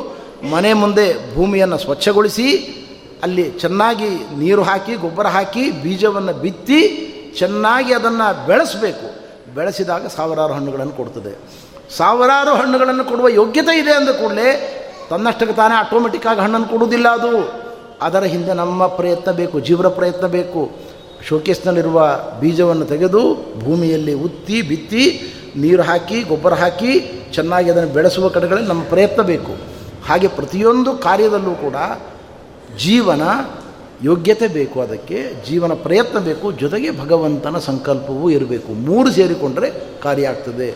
ಮನೆ 0.52 0.74
ಮುಂದೆ 0.74 1.36
ಭೂಮಿಯನ್ನು 1.36 1.78
ಸ್ವಚ್ಛಗೊಳಿಸಿ, 1.78 2.76
ಅಲ್ಲಿ 3.24 3.52
ಚೆನ್ನಾಗಿ 3.52 4.10
ನೀರು 4.38 4.64
ಹಾಕಿ, 4.64 4.94
ಗೊಬ್ಬರ 4.96 5.28
ಹಾಕಿ, 5.28 5.72
ಬೀಜವನ್ನು 5.72 6.34
ಬಿತ್ತಿ 6.34 6.80
ಚೆನ್ನಾಗಿ 7.38 7.94
ಅದನ್ನು 7.94 8.46
ಬೆಳೆಸಬೇಕು. 8.46 9.08
ಬೆಳೆಸಿದಾಗ 9.56 10.08
ಸಾವಿರಾರು 10.08 10.54
ಹಣ್ಣುಗಳನ್ನು 10.54 10.94
ಕೊಡ್ತದೆ. 10.94 11.34
ಸಾವಿರಾರು 11.98 12.56
ಹಣ್ಣುಗಳನ್ನು 12.56 13.06
ಕೊಡುವ 13.06 13.28
ಯೋಗ್ಯತೆ 13.28 13.80
ಇದೆ 13.80 13.92
ಅಂದ 13.92 14.10
ಕೂಡಲೇ 14.10 14.50
ತನ್ನಷ್ಟಕ್ಕೆ 15.10 15.56
ತಾನೇ 15.56 15.74
ಆಟೋಮೆಟಿಕ್ಕಾಗಿ 15.74 16.40
ಹಣ್ಣನ್ನು 16.40 16.68
ಕೊಡುವುದಿಲ್ಲ 16.68 17.10
ಅದು. 17.10 17.69
ಅದರ 18.02 18.24
ಹಿಂದೆ 18.24 18.54
ನಮ್ಮ 18.54 18.88
ಪ್ರಯತ್ನ 18.88 19.32
ಬೇಕು, 19.32 19.60
ಜೀವರ 19.60 19.88
ಪ್ರಯತ್ನ 19.88 20.28
ಬೇಕು. 20.28 20.72
ಶೋಕೇಸ್ನಲ್ಲಿರುವ 21.28 22.20
ಬೀಜವನ್ನು 22.40 22.86
ತೆಗೆದು 22.86 23.36
ಭೂಮಿಯಲ್ಲಿ 23.60 24.14
ಉತ್ತಿ, 24.14 24.62
ಬಿತ್ತಿ, 24.62 25.34
ನೀರು 25.56 25.84
ಹಾಕಿ, 25.84 26.24
ಗೊಬ್ಬರ 26.24 26.54
ಹಾಕಿ, 26.54 27.00
ಚೆನ್ನಾಗಿ 27.34 27.72
ಅದನ್ನು 27.72 27.94
ಬೆಳೆಸುವ 27.94 28.28
ಕಡೆಗಳಲ್ಲಿ 28.28 28.68
ನಮ್ಮ 28.68 28.84
ಪ್ರಯತ್ನ 28.84 29.22
ಬೇಕು. 29.22 29.52
ಹಾಗೆ 30.08 30.28
ಪ್ರತಿಯೊಂದು 30.28 30.98
ಕಾರ್ಯದಲ್ಲೂ 30.98 31.52
ಕೂಡ 31.52 31.76
ಜೀವನ 32.80 33.22
ಯೋಗ್ಯತೆ 34.04 34.48
ಬೇಕು 34.48 34.82
ಅದಕ್ಕೆ, 34.82 35.32
ಜೀವನ 35.50 35.74
ಪ್ರಯತ್ನ 35.74 36.20
ಬೇಕು, 36.20 36.52
ಜೊತೆಗೆ 36.52 37.00
ಭಗವಂತನ 37.00 37.58
ಸಂಕಲ್ಪವೂ 37.58 38.30
ಇರಬೇಕು. 38.30 38.74
ಮೂರು 38.74 39.12
ಸೇರಿಕೊಂಡರೆ 39.12 39.72
ಕಾರ್ಯ 40.04 40.28
ಆಗ್ತದೆ. 40.28 40.76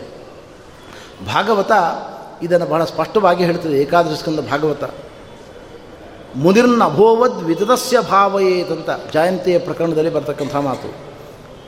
ಭಾಗವತ 1.26 1.72
ಇದನ್ನು 2.42 2.66
ಬಹಳ 2.66 2.84
ಸ್ಪಷ್ಟವಾಗಿ 2.84 3.44
ಹೇಳ್ತದೆ 3.44 3.78
ಏಕಾದಶ 3.78 4.28
ಭಾಗವತ. 4.28 4.84
ಮುದಿರ್ನ 6.36 6.84
ಅಭೋವದ್ 6.84 7.44
ವಿತದಸ್ಯ 7.44 8.00
ಭಾವಯೇತಂತ 8.00 9.12
ಜಯಂತಿಯ 9.12 9.58
ಪ್ರಕರಣದಲ್ಲಿ 9.58 10.14
ಬರ್ತಕ್ಕಂಥ 10.14 10.56
ಮಾತು. 10.56 10.94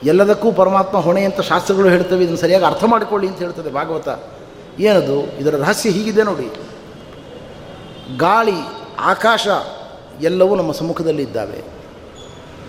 ಎಲ್ಲದಕ್ಕೂ 0.07 0.53
ಪರಮಾತ್ಮ 0.53 0.99
ಹೊಣೆ 0.99 1.25
ಅಂತ 1.25 1.41
ಶಾಸ್ತ್ರಗಳು 1.41 1.89
ಹೇಳ್ತವೆ, 1.89 2.23
ಇದನ್ನು 2.23 2.39
ಸರಿಯಾಗಿ 2.39 2.64
ಅರ್ಥ 2.64 2.85
ಮಾಡಿಕೊಳ್ಳಿ 2.85 3.29
ಅಂತ 3.29 3.39
ಹೇಳ್ತದೆ 3.39 3.71
ಭಾಗವತ. 3.71 4.09
ಏನದು? 4.81 5.39
ಇದರ 5.39 5.57
ರಹಸ್ಯ 5.57 5.91
ಹೀಗಿದೆ 5.91 6.23
ನೋಡಿ. 6.23 6.53
ಗಾಳಿ, 8.17 8.87
ಆಕಾಶ 8.99 9.47
ಎಲ್ಲವೂ 10.21 10.55
ನಮ್ಮ 10.55 10.73
ಸಮ್ಮುಖದಲ್ಲಿ 10.73 11.23
ಇದ್ದಾವೆ. 11.23 11.64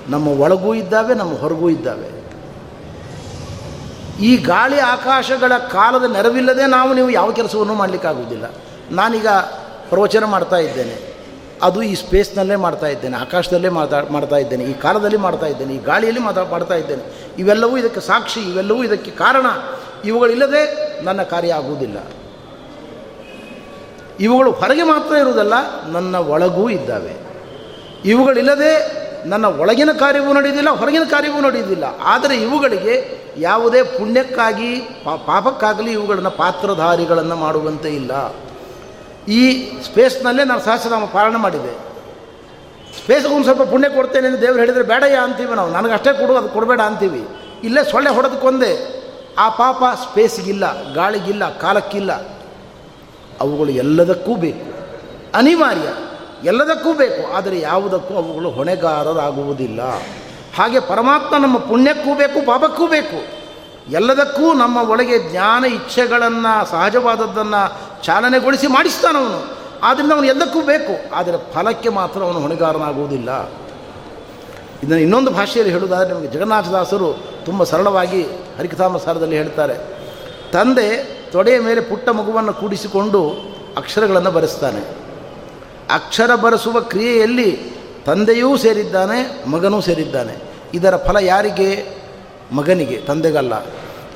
ನಮ್ಮ 0.09 0.27
ಒಳಗೂ 0.27 0.73
ಇದ್ದಾವೆ, 0.73 1.13
ನಮ್ಮ 1.13 1.37
ಹೊರಗೂ 1.37 1.69
ಇದ್ದಾವೆ. 1.69 2.17
ಈ 4.23 4.37
ಗಾಳಿ, 4.37 4.79
ಆಕಾಶಗಳ 4.79 5.57
ಕಾಲದ 5.57 6.03
ನೆರವಿಲ್ಲದೆ 6.11 6.65
ನಾವು 6.65 6.93
ನೀವು 6.93 7.09
ಯಾವ 7.09 7.31
ಕೆಲಸವನ್ನು 7.31 7.73
ಮಾಡಲಿಕ್ಕಾಗುವುದಿಲ್ಲ. 7.73 8.43
ನಾನೀಗ 8.91 9.27
ಪ್ರವಚನ 9.89 10.23
ಮಾಡ್ತಾ 10.23 10.55
ಇದ್ದೇನೆ. 10.55 11.16
ಅದು 11.63 11.81
ಈ 11.81 11.95
ಸ್ಪೇಸ್ನಲ್ಲೇ 11.95 12.55
ಮಾಡ್ತಾ 12.55 12.87
ಇದ್ದೇನೆ, 12.87 13.17
ಆಕಾಶದಲ್ಲೇ 13.17 13.69
ಮಾತಾ 13.69 14.01
ಮಾಡ್ತಾ 14.11 14.35
ಇದ್ದೇನೆ, 14.35 14.63
ಈ 14.63 14.73
ಕಾಲದಲ್ಲಿ 14.73 15.17
ಮಾಡ್ತಾ 15.17 15.45
ಇದ್ದೇನೆ, 15.45 15.73
ಈ 15.73 15.83
ಗಾಳಿಯಲ್ಲಿ 15.83 16.21
ಮಾತಾ, 16.21 16.43
ಮಾಡ್ತಾ 16.43 16.73
ಇದ್ದೇನೆ. 16.73 17.03
ಇವೆಲ್ಲವೂ 17.39 17.77
ಇದಕ್ಕೆ 17.77 17.99
ಸಾಕ್ಷಿ, 17.99 18.39
ಇವೆಲ್ಲವೂ 18.39 18.83
ಇದಕ್ಕೆ 18.83 19.11
ಕಾರಣ. 19.11 19.45
ಇವುಗಳಿಲ್ಲದೆ 20.05 20.61
ನನ್ನ 21.03 21.23
ಕಾರ್ಯ 21.23 21.53
ಆಗುವುದಿಲ್ಲ. 21.53 21.97
ಇವುಗಳು 24.19 24.51
ಹೊರಗೆ 24.51 24.83
ಮಾತ್ರ 24.83 25.15
ಇರುವುದಲ್ಲ, 25.15 25.53
ನನ್ನ 25.91 26.15
ಒಳಗೂ 26.15 26.69
ಇದ್ದಾವೆ. 26.69 27.13
ಇವುಗಳಿಲ್ಲದೆ 28.05 28.97
ನನ್ನ 29.25 29.45
ಒಳಗಿನ 29.45 29.89
ಕಾರ್ಯವೂ 29.91 30.33
ನಡೆಯುವುದಿಲ್ಲ, 30.33 30.69
ಹೊರಗಿನ 30.69 31.03
ಕಾರ್ಯವೂ 31.09 31.41
ನಡೆಯುವುದಿಲ್ಲ. 31.41 31.83
ಆದರೆ 32.03 32.35
ಇವುಗಳಿಗೆ 32.35 33.27
ಯಾವುದೇ 33.37 33.83
ಪುಣ್ಯಕ್ಕಾಗಿ 33.83 34.75
ಪಾಪಕ್ಕಾಗಲಿ 35.03 35.91
ಇವುಗಳನ್ನು 35.91 36.31
ಪಾತ್ರಧಾರಿಗಳನ್ನು 36.31 37.35
ಮಾಡುವಂತೆ 37.35 37.89
ಇಲ್ಲ. 37.89 38.11
ಈ 39.27 39.71
ಸ್ಪೇಸ್ನಲ್ಲೇ 39.81 40.43
ನಾನು 40.43 40.59
ಸಹಸ್ರನಾಮ 40.59 41.05
ಪಾಲನೆ 41.05 41.37
ಮಾಡಿದೆ. 41.37 41.87
ಸ್ಪೇಸ್ಗೆ 43.03 43.33
ಒಂದು 43.33 43.43
ಸ್ವಲ್ಪ 43.43 43.61
ಪುಣ್ಯ 43.61 43.89
ಕೊಡ್ತೇನೆ 43.89 44.27
ಅಂತ 44.27 44.39
ದೇವರು 44.39 44.59
ಹೇಳಿದರೆ 44.59 44.83
ಬೇಡಯ್ಯ 44.83 45.15
ಅಂತೀವಿ 45.15 45.55
ನಾವು. 45.55 45.71
ನನಗೆ 45.71 45.93
ಅಷ್ಟೇ 45.93 46.13
ಕೊಡು, 46.13 46.37
ಅದು 46.37 46.49
ಕೊಡಬೇಡ 46.49 46.81
ಅಂತೀವಿ. 46.81 47.27
ಇಲ್ಲೇ 47.63 47.83
ಸೊಳ್ಳೆ 47.83 48.09
ಹೊಡೆದಕ್ಕೊಂದೇ 48.09 49.03
ಆ 49.37 49.49
ಪಾಪ 49.49 49.83
ಸ್ಪೇಸ್ಗಿಲ್ಲ, 49.95 50.93
ಗಾಳಿಗಿಲ್ಲ, 50.93 51.57
ಕಾಲಕ್ಕಿಲ್ಲ. 51.57 52.11
ಅವುಗಳು 53.41 53.69
ಎಲ್ಲದಕ್ಕೂ 53.69 54.35
ಬೇಕು. 54.35 54.77
ಅನಿವಾರ್ಯ. 55.37 55.93
ಎಲ್ಲದಕ್ಕೂ 56.47 56.93
ಬೇಕು. 56.93 57.33
ಆದರೆ 57.33 57.59
ಯಾವುದಕ್ಕೂ 57.59 58.15
ಅವುಗಳು 58.15 58.49
ಹೊಣೆಗಾರರಾಗುವುದಿಲ್ಲ. 58.49 59.81
ಹಾಗೆ 60.55 60.79
ಪರಮಾತ್ಮ 60.79 61.37
ನಮ್ಮ 61.37 61.57
ಪುಣ್ಯಕ್ಕೂ 61.57 62.15
ಬೇಕು, 62.15 62.45
ಪಾಪಕ್ಕೂ 62.45 62.87
ಬೇಕು. 62.87 63.36
ಎಲ್ಲದಕ್ಕೂ 63.91 64.53
ನಮ್ಮ 64.53 64.89
ಒಳಗೆ 64.89 65.19
ಜ್ಞಾನ 65.19 65.65
ಇಚ್ಛೆಗಳನ್ನು, 65.65 66.65
ಸಹಜವಾದದ್ದನ್ನು 66.65 67.77
ಚಾಲನೆಗೊಳಿಸಿ 68.03 68.67
ಮಾಡಿಸ್ತಾನವನು 68.67 69.57
ಆದ್ದರಿಂದ 69.83 70.11
ಅವನು 70.11 70.25
ಎಲ್ಲಕ್ಕೂ 70.25 70.61
ಬೇಕು. 70.61 71.15
ಆದರೆ 71.15 71.37
ಫಲಕ್ಕೆ 71.53 71.89
ಮಾತ್ರ 71.89 72.23
ಅವನು 72.23 72.39
ಹೊಣೆಗಾರನಾಗುವುದಿಲ್ಲ. 72.39 73.49
ಇದನ್ನು 74.83 74.97
ಇನ್ನೊಂದು 74.97 75.31
ಭಾಷೆಯಲ್ಲಿ 75.31 75.73
ಹೇಳುವುದಾದರೆ 75.73 76.07
ನಿಮಗೆ 76.07 76.27
ಜಗನ್ನಾಥದಾಸರು 76.27 77.13
ತುಂಬ 77.45 77.63
ಸರಳವಾಗಿ 77.63 78.23
ಹರಿಕಥಾಮಸಾರದಲ್ಲಿ 78.57 79.37
ಹೇಳ್ತಾರೆ. 79.37 79.73
ತಂದೆ 80.51 81.17
ತೊಡೆಯ 81.31 81.59
ಮೇಲೆ 81.59 81.81
ಪುಟ್ಟ 81.81 82.09
ಮಗುವನ್ನು 82.09 82.53
ಕೂಡಿಸಿಕೊಂಡು 82.53 83.29
ಅಕ್ಷರಗಳನ್ನು 83.77 84.31
ಬರೆಸ್ತಾನೆ. 84.31 84.97
ಅಕ್ಷರ 85.93 86.35
ಬರೆಸುವ 86.35 86.79
ಕ್ರಿಯೆಯಲ್ಲಿ 86.79 87.73
ತಂದೆಯೂ 88.05 88.57
ಸೇರಿದ್ದಾನೆ, 88.57 89.49
ಮಗನೂ 89.49 89.81
ಸೇರಿದ್ದಾನೆ. 89.81 90.35
ಇದರ 90.73 90.95
ಫಲ 90.95 91.17
ಯಾರಿಗೆ? 91.21 91.96
ಮಗನಿಗೆ, 92.51 92.97
ತಂದೆಗಲ್ಲ. 92.97 93.53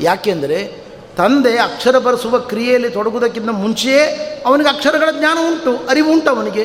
ಯಾಕೆಂದರೆ 0.01 0.81
ತಂದೆ 1.17 1.57
ಅಕ್ಷರ 1.57 1.97
ಬರೆಸುವ 1.97 2.39
ಕ್ರಿಯೆಯಲ್ಲಿ 2.39 2.89
ತೊಡಗುವುದಕ್ಕಿಂತ 2.89 3.49
ಮುಂಚೆಯೇ 3.49 4.03
ಅವನಿಗೆ 4.45 4.69
ಅಕ್ಷರಗಳ 4.69 5.09
ಜ್ಞಾನ 5.19 5.37
ಉಂಟು 5.47 5.87
ಅರಿವು 5.89 6.11
ಉಂಟು 6.11 6.29
ಅವನಿಗೆ. 6.29 6.63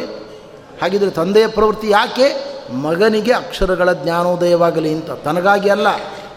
ಹಾಗಿದ್ರೆ 0.82 1.10
ತಂದೆಯ 1.10 1.46
ಪ್ರವೃತ್ತಿ 1.46 1.90
ಯಾಕೆ? 1.90 2.56
ಮಗನಿಗೆ 2.72 3.32
ಅಕ್ಷರಗಳ 3.32 3.92
ಜ್ಞಾನೋದಯವಾಗಲಿ 3.92 4.94
ಅಂತ. 4.94 5.10
ತನಗಾಗಿ 5.10 5.68
ಅಲ್ಲ. 5.70 5.88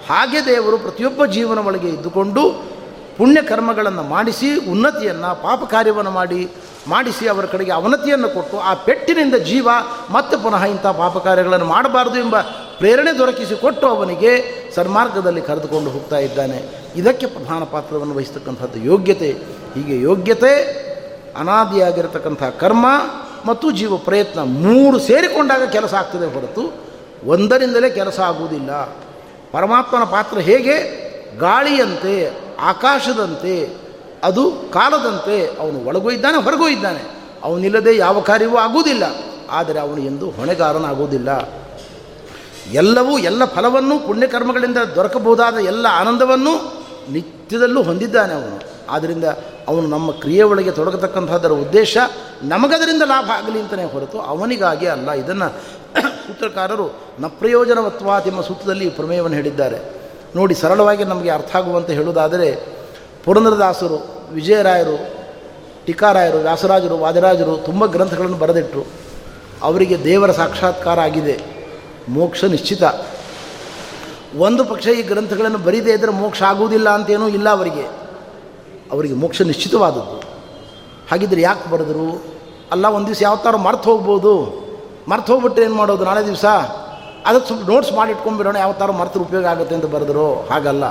ಹಾಗೆ 0.10 0.46
ದೇವರು 0.46 0.78
ಪ್ರತಿಯೊಬ್ಬ 0.78 1.26
ಜೀವನ 1.26 1.58
ಒಳಗೆ 1.58 1.88
ಇದ್ದುಕೊಂಡು 1.88 2.66
ಪುಣ್ಯ 3.18 3.42
ಕರ್ಮಗಳನ್ನು 3.42 4.04
ಮಾಡಿಸಿ, 4.04 4.70
ಉನ್ನತಿಯನ್ನು, 4.72 5.44
ಪಾಪ 5.44 5.64
ಕಾರ್ಯವನ್ನು 5.64 6.12
ಮಾಡಿ, 6.12 6.50
ಮಾಡಿಸಿ 6.88 7.28
ಅವರ 7.28 7.46
ಕಡೆಗೆ 7.46 7.72
ಅವನತಿಯನ್ನು 7.72 8.30
ಕೊಟ್ಟು 8.30 8.60
ಆ 8.60 8.74
ಪೆಟ್ಟಿನಿಂದ 8.74 9.36
ಜೀವ 9.36 9.68
ಮತ್ತೆ 10.10 10.38
ಪುನಃ 10.38 10.64
ಇಂಥ 10.64 10.86
ಪಾಪ 10.86 11.18
ಕಾರ್ಯಗಳನ್ನು 11.18 11.66
ಮಾಡಬಾರದು 11.66 12.20
ಎಂಬ 12.20 12.36
ಪ್ರೇರಣೆ 12.80 13.18
ದೊರಕಿಸಿ 13.18 13.62
ಕೊಟ್ಟು 13.62 13.88
ಅವನಿಗೆ 13.88 14.60
ಸನ್ಮಾರ್ಗದಲ್ಲಿ 14.76 15.42
ಕರೆದುಕೊಂಡು 15.42 15.90
ಹೋಗ್ತಾ 15.90 16.18
ಇದ್ದಾನೆ. 16.18 16.64
ಇದಕ್ಕೆ 16.96 17.26
ಪ್ರಧಾನ 17.26 17.64
ಪಾತ್ರವನ್ನು 17.64 18.16
ವಹಿಸ್ತಕ್ಕಂಥದ್ದು 18.16 18.80
ಯೋಗ್ಯತೆ. 18.80 19.32
ಹೀಗೆ 19.76 20.02
ಯೋಗ್ಯತೆ, 20.02 20.64
ಅನಾದಿಯಾಗಿರತಕ್ಕಂಥ 21.38 22.44
ಕರ್ಮ 22.44 22.86
ಮತ್ತು 23.46 23.72
ಜೀವ 23.72 23.98
ಪ್ರಯತ್ನ 23.98 24.40
ಮೂರು 24.40 25.00
ಸೇರಿಕೊಂಡಾಗ 25.00 25.64
ಕೆಲಸ 25.64 25.94
ಆಗ್ತದೆ 25.94 26.34
ಹೊರತು 26.34 26.74
ಒಂದರಿಂದಲೇ 27.26 27.90
ಕೆಲಸ 27.90 28.20
ಆಗುವುದಿಲ್ಲ. 28.20 28.72
ಪರಮಾತ್ಮನ 29.52 30.04
ಪಾತ್ರ 30.04 30.38
ಹೇಗೆ? 30.38 31.10
ಗಾಳಿಯಂತೆ, 31.38 32.32
ಆಕಾಶದಂತೆ, 32.60 33.70
ಅದು 34.24 34.52
ಕಾಲದಂತೆ 34.52 35.46
ಅವನು 35.60 35.86
ಒಳಗೂ 35.86 36.12
ಇದ್ದಾನೆ, 36.12 36.44
ಹೊರಗೂ 36.44 36.68
ಇದ್ದಾನೆ. 36.68 37.02
ಅವನಿಲ್ಲದೆ 37.44 37.98
ಯಾವ 37.98 38.20
ಕಾರ್ಯವೂ 38.22 38.58
ಆಗುವುದಿಲ್ಲ. 38.58 39.04
ಆದರೆ 39.52 39.80
ಅವನು 39.80 39.98
ಎಂದು 39.98 40.30
ಹೊಣೆಗಾರನಾಗುವುದಿಲ್ಲ. 40.30 41.30
ಎಲ್ಲವೂ 42.72 43.18
ಎಲ್ಲ 43.18 43.46
ಫಲವನ್ನು 43.46 44.00
ಪುಣ್ಯಕರ್ಮಗಳಿಂದ 44.00 44.78
ದೊರಕಬಹುದಾದ 44.78 45.54
ಎಲ್ಲ 45.54 45.86
ಆನಂದವನ್ನು 45.92 46.80
ನಿತ್ಯದಲ್ಲೂ 47.12 47.84
ಹೊಂದಿದ್ದಾನೆ 47.84 48.34
ಅವನು. 48.34 48.64
ಆದ್ದರಿಂದ 48.90 49.24
ಅವನು 49.68 49.88
ನಮ್ಮ 49.88 50.12
ಕ್ರಿಯೆ 50.12 50.44
ಒಳಗೆ 50.44 50.72
ತೊಡಗತಕ್ಕಂಥದ್ದರ 50.72 51.52
ಉದ್ದೇಶ 51.52 51.98
ನಮಗದರಿಂದ 52.44 53.02
ಲಾಭ 53.06 53.32
ಆಗಲಿ 53.34 53.60
ಅಂತಲೇ 53.60 53.84
ಹೊರತು 53.84 54.20
ಅವನಿಗಾಗಿ 54.20 54.86
ಅಲ್ಲ. 54.86 55.12
ಇದನ್ನು 55.12 55.50
ಸೂತ್ರಕಾರರು 56.28 56.94
ನ 57.20 57.28
ಪ್ರಯೋಜನವತ್ವಾತ್ 57.28 58.28
ಎಂಬ 58.28 58.42
ಸೂತ್ರದಲ್ಲಿ 58.42 58.90
ಪ್ರಮೇಯವನ್ನು 58.90 59.38
ಹೇಳಿದ್ದಾರೆ. 59.38 60.00
ನೋಡಿ, 60.36 60.56
ಸರಳವಾಗಿ 60.56 61.04
ನಮಗೆ 61.04 61.30
ಅರ್ಥ 61.30 61.56
ಆಗುವಂತೆ 61.56 61.94
ಹೇಳುವುದಾದರೆ, 61.94 62.66
ಪುರಂದರದಾಸರು, 63.26 64.28
ವಿಜಯರಾಯರು, 64.32 65.10
ಟಿಕಾರಾಯರು, 65.86 66.38
ವ್ಯಾಸರಾಜರು, 66.38 66.98
ವಾದಿರಾಜರು 66.98 67.58
ತುಂಬ 67.58 67.86
ಗ್ರಂಥಗಳನ್ನು 67.86 68.38
ಬರೆದಿಟ್ಟರು 68.38 68.86
ಅವರಿಗೆ 69.62 70.04
ದೇವರ 70.04 70.32
ಸಾಕ್ಷಾತ್ಕಾರ 70.32 71.00
ಆಗಿದೆ. 71.00 71.59
ಮೋಕ್ಷ 72.10 72.43
ನಿಶ್ಚಿತ. 72.43 72.84
ಒಂದು 74.38 74.66
ಪಕ್ಷ 74.66 74.88
ಈ 74.88 75.01
ಗ್ರಂಥಗಳನ್ನು 75.01 75.57
ಬರೀದೇ 75.57 75.91
ಇದ್ದರೆ 75.91 76.12
ಮೋಕ್ಷ 76.12 76.43
ಆಗುವುದಿಲ್ಲ 76.43 76.89
ಅಂತೇನೂ 76.89 77.28
ಇಲ್ಲ 77.28 77.49
ಅವರಿಗೆ. 77.49 77.84
ಅವರಿಗೆ 78.91 79.14
ಮೋಕ್ಷ 79.14 79.41
ನಿಶ್ಚಿತವಾದದ್ದು. 79.41 80.30
ಹಾಗಿದ್ರೆ 81.12 81.41
ಯಾಕೆ 81.41 81.70
ಬರೆದರು? 81.70 82.24
ಅಲ್ಲ, 82.72 82.86
ಒಂದು 82.86 83.07
ದಿವಸ 83.07 83.22
ಯಾವತ್ತಾರು 83.22 83.57
ಮರ್ತು 83.57 83.91
ಹೋಗ್ಬೋದು. 83.91 84.60
ಮರ್ತು 85.07 85.34
ಹೋಗ್ಬಿಟ್ರೆ 85.34 85.66
ಏನು 85.66 85.76
ಮಾಡೋದು 85.76 86.05
ನಾಳೆ 86.05 86.26
ದಿವಸ? 86.26 86.45
ಅದಕ್ಕೆ 87.26 87.47
ಸ್ವಲ್ಪ 87.47 87.70
ನೋಟ್ಸ್ 87.70 87.93
ಮಾಡಿಟ್ಕೊಂಡ್ಬಿಡೋಣ 87.93 88.55
ಯಾವತ್ತಾರು 88.55 88.93
ಮರ್ತು 88.93 89.20
ಉಪಯೋಗ 89.20 89.45
ಆಗುತ್ತೆ 89.45 89.76
ಅಂತ 89.76 89.86
ಬರೆದರು. 89.86 90.47
ಹಾಗಲ್ಲ. 90.51 90.86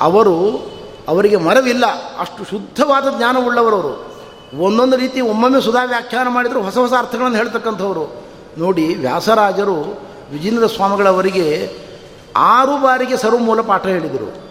ಅವರು 0.00 0.66
ಅವರಿಗೆ 1.08 1.36
ಮರವಿಲ್ಲ. 1.36 1.84
ಅಷ್ಟು 2.18 2.44
ಶುದ್ಧವಾದ 2.44 3.04
ಜ್ಞಾನವುಳ್ಳವರವರು. 3.16 4.08
ಒಂದೊಂದು 4.62 4.96
ರೀತಿ 4.96 5.20
ಒಮ್ಮೊಮ್ಮೆ 5.20 5.60
ಸುಧಾ 5.60 5.84
ವ್ಯಾಖ್ಯಾನ 5.84 6.28
ಮಾಡಿದರೂ 6.28 6.62
ಹೊಸ 6.62 6.78
ಹೊಸ 6.78 6.92
ಅರ್ಥಗಳನ್ನು 6.98 7.36
ಹೇಳ್ತಕ್ಕಂಥವ್ರು. 7.36 8.28
ನೋಡಿ, 8.58 8.94
ವ್ಯಾಸರಾಜರು 8.94 10.07
ವಿಜೇಂದ್ರ 10.32 10.66
ಸ್ವಾಮಿಗಳವರಿಗೆ 10.66 11.70
ಆರು 12.36 12.82
ಬಾರಿಗೆ 12.82 13.16
ಸರ್ವಮೂಲ 13.16 13.60
ಪಾಠ 13.60 13.86
ಹೇಳಿದರು. 13.86 14.48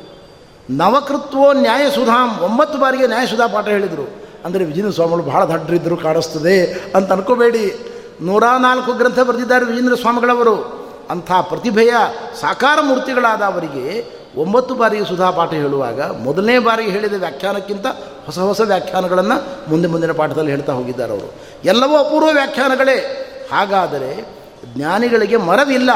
ನವಕೃತ್ವೋ 0.70 1.54
ನ್ಯಾಯಸುಧಾಂ 1.54 2.40
ಒಂಬತ್ತು 2.40 2.80
ಬಾರಿಗೆ 2.80 3.08
ನ್ಯಾಯಸುಧಾ 3.08 3.48
ಪಾಠ 3.48 3.68
ಹೇಳಿದರು. 3.68 4.28
ಅಂದರೆ 4.46 4.66
ವಿಜೇಂದ್ರ 4.66 4.92
ಸ್ವಾಮಿಗಳು 4.92 5.24
ಬಹಳ 5.24 5.46
ದಡ್ಡರಿದ್ದರು 5.46 5.98
ಕಾಣಿಸ್ತದೆ 5.98 6.66
ಅಂತ 6.96 7.12
ಅನ್ಕೋಬೇಡಿ. 7.12 7.94
ನೂರ 8.22 8.44
ನಾಲ್ಕು 8.60 8.94
ಗ್ರಂಥ 8.94 9.20
ಬರೆದಿದ್ದಾರೆ 9.20 9.66
ವಿಜೇಂದ್ರ 9.66 9.96
ಸ್ವಾಮಿಗಳವರು. 9.96 10.88
ಅಂಥ 11.10 11.32
ಪ್ರತಿಭೆಯ 11.32 11.94
ಸಾಕಾರ 12.42 12.82
ಮೂರ್ತಿಗಳಾದ 12.82 13.42
ಅವರಿಗೆ 13.42 14.06
ಒಂಬತ್ತು 14.36 14.76
ಬಾರಿಗೆ 14.76 15.06
ಸುಧಾ 15.06 15.32
ಪಾಠ 15.32 15.54
ಹೇಳುವಾಗ 15.54 16.02
ಮೊದಲನೇ 16.02 16.60
ಬಾರಿಗೆ 16.60 16.92
ಹೇಳಿದ 16.92 17.14
ವ್ಯಾಖ್ಯಾನಕ್ಕಿಂತ 17.14 17.86
ಹೊಸ 18.26 18.40
ಹೊಸ 18.40 18.62
ವ್ಯಾಖ್ಯಾನಗಳನ್ನು 18.62 19.70
ಮುಂದೆ 19.70 19.88
ಮುಂದಿನ 19.88 20.12
ಪಾಠದಲ್ಲಿ 20.12 20.52
ಹೇಳ್ತಾ 20.52 20.74
ಹೋಗಿದ್ದಾರೆ 20.74 21.12
ಅವರು. 21.12 21.34
ಎಲ್ಲವೂ 21.66 21.98
ಅಪೂರ್ವ 21.98 22.28
ವ್ಯಾಖ್ಯಾನಗಳೇ. 22.28 23.24
ಹಾಗಾದರೆ 23.52 24.37
ಜ್ಞಾನಿಗಳಿಗೆ 24.78 25.38
ಮರವಿಲ್ಲ. 25.38 25.90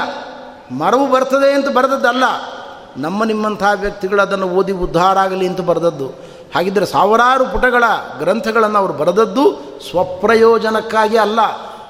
ಮರವು 0.71 1.11
ಬರ್ತದೆ 1.11 1.53
ಅಂತ 1.53 1.69
ಬರೆದದ್ದಲ್ಲ. 1.69 2.23
ನಮ್ಮ 2.97 3.23
ನಿಮ್ಮಂಥ 3.23 3.63
ವ್ಯಕ್ತಿಗಳು 3.75 4.21
ಅದನ್ನು 4.21 4.49
ಓದಿ 4.49 4.71
ಉದ್ಧಾರ 4.71 5.19
ಆಗಲಿ 5.19 5.47
ಅಂತ 5.47 5.61
ಬರೆದದ್ದು. 5.61 6.07
ಹಾಗಿದ್ದರೆ 6.55 6.85
ಸಾವಿರಾರು 6.85 7.45
ಪುಟಗಳ 7.45 7.83
ಗ್ರಂಥಗಳನ್ನು 8.19 8.79
ಅವರು 8.79 8.93
ಬರೆದದ್ದು 8.93 9.59
ಸ್ವಪ್ರಯೋಜನಕ್ಕಾಗಿ 9.89 11.17
ಅಲ್ಲ. 11.17 11.39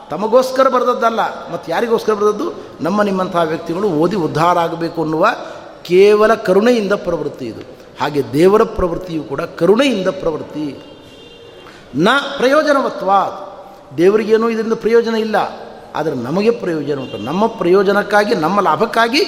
ತಮಗೋಸ್ಕರ 0.10 0.68
ಬರೆದದ್ದಲ್ಲ. 0.68 1.52
ಮತ್ತು 1.54 1.72
ಯಾರಿಗೋಸ್ಕರ 1.72 2.14
ಬರೆದದ್ದು? 2.14 2.52
ನಮ್ಮ 2.82 3.02
ನಿಮ್ಮಂಥ 3.02 3.36
ವ್ಯಕ್ತಿಗಳು 3.36 3.88
ಓದಿ 3.90 4.16
ಉದ್ಧಾರ 4.16 4.60
ಆಗಬೇಕು 4.60 5.02
ಅನ್ನುವ 5.02 5.28
ಕೇವಲ 5.84 6.34
ಕರುಣೆಯಿಂದ 6.34 6.94
ಪ್ರವೃತ್ತಿ 6.94 7.46
ಇದು. 7.46 7.62
ಹಾಗೆ 8.02 8.34
ದೇವರ 8.34 8.64
ಪ್ರವೃತ್ತಿಯು 8.64 9.24
ಕೂಡ 9.24 9.42
ಕರುಣೆಯಿಂದ 9.42 10.08
ಪ್ರವೃತ್ತಿ. 10.08 10.84
ನ 11.96 12.08
ಪ್ರಯೋಜನವತ್ವ 12.38 13.12
ದೇವರಿಗೇನೂ 13.98 14.50
ಇದರಿಂದ 14.50 14.74
ಪ್ರಯೋಜನ 14.74 15.16
ಇಲ್ಲ. 15.16 15.36
ಆದರೆ 15.96 16.16
ನಮಗೆ 16.16 16.52
ಪ್ರಯೋಜನ 16.52 17.00
ಉಂಟು. 17.00 17.18
ನಮ್ಮ 17.18 17.48
ಪ್ರಯೋಜನಕ್ಕಾಗಿ, 17.48 18.36
ನಮ್ಮ 18.36 18.60
ಲಾಭಕ್ಕಾಗಿ 18.60 19.20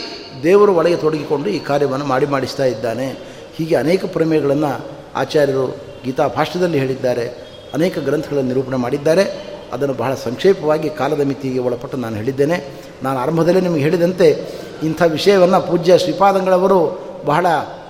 ದೇವರು 0.44 0.76
ಒಳಗೆ 0.76 0.96
ತೊಡಗಿಕೊಂಡು 0.96 1.50
ಈ 1.50 1.60
ಕಾರ್ಯವನ್ನು 1.60 2.06
ಮಾಡಿ 2.06 2.26
ಮಾಡಿಸ್ತಾ 2.26 2.66
ಇದ್ದಾನೆ. 2.66 3.18
ಹೀಗೆ 3.56 3.76
ಅನೇಕ 3.76 4.06
ಪ್ರಮೇಯಗಳನ್ನು 4.06 4.86
ಆಚಾರ್ಯರು 5.16 5.76
ಗೀತಾ 6.06 6.28
ಭಾಷ್ಯದಲ್ಲಿ 6.28 6.80
ಹೇಳಿದ್ದಾರೆ. 6.80 7.28
ಅನೇಕ 7.74 8.00
ಗ್ರಂಥಗಳನ್ನು 8.00 8.48
ನಿರೂಪಣೆ 8.48 8.76
ಮಾಡಿದ್ದಾರೆ. 8.76 9.54
ಅದನ್ನು 9.74 9.94
ಬಹಳ 9.94 10.14
ಸಂಕ್ಷೇಪವಾಗಿ 10.14 10.90
ಕಾಲದ 10.90 11.22
ಮಿತಿಗೆ 11.22 11.60
ಒಳಪಟ್ಟು 11.60 11.98
ನಾನು 11.98 12.16
ಹೇಳಿದ್ದೇನೆ. 12.16 12.82
ನಾನು 13.04 13.20
ಆರಂಭದಲ್ಲೇ 13.20 13.62
ನಿಮಗೆ 13.62 13.82
ಹೇಳಿದಂತೆ 13.82 14.46
ಇಂಥ 14.84 15.02
ವಿಷಯವನ್ನು 15.02 15.68
ಪೂಜ್ಯ 15.68 15.98
ಶ್ರೀಪಾದಂಗಳವರು 15.98 17.00
ಬಹಳ 17.26 17.46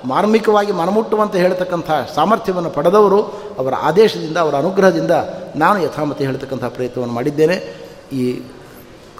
ಮಾರ್ಮಿಕವಾಗಿ 0.06 0.72
ಮನಮುಟ್ಟುವಂತೆ 0.72 1.38
ಹೇಳ್ತಕ್ಕಂಥ 1.38 1.92
ಸಾಮರ್ಥ್ಯವನ್ನು 2.16 2.70
ಪಡೆದವರು. 2.70 3.24
ಅವರ 3.60 3.74
ಆದೇಶದಿಂದ, 3.74 4.38
ಅವರ 4.38 4.56
ಅನುಗ್ರಹದಿಂದ 4.56 5.12
ನಾನು 5.56 5.84
ಯಥಾಮತಿ 5.84 6.26
ಹೇಳ್ತಕ್ಕಂಥ 6.26 6.64
ಪ್ರಯತ್ನವನ್ನು 6.66 7.16
ಮಾಡಿದ್ದೇನೆ. 7.16 7.84
ಈ 8.14 8.42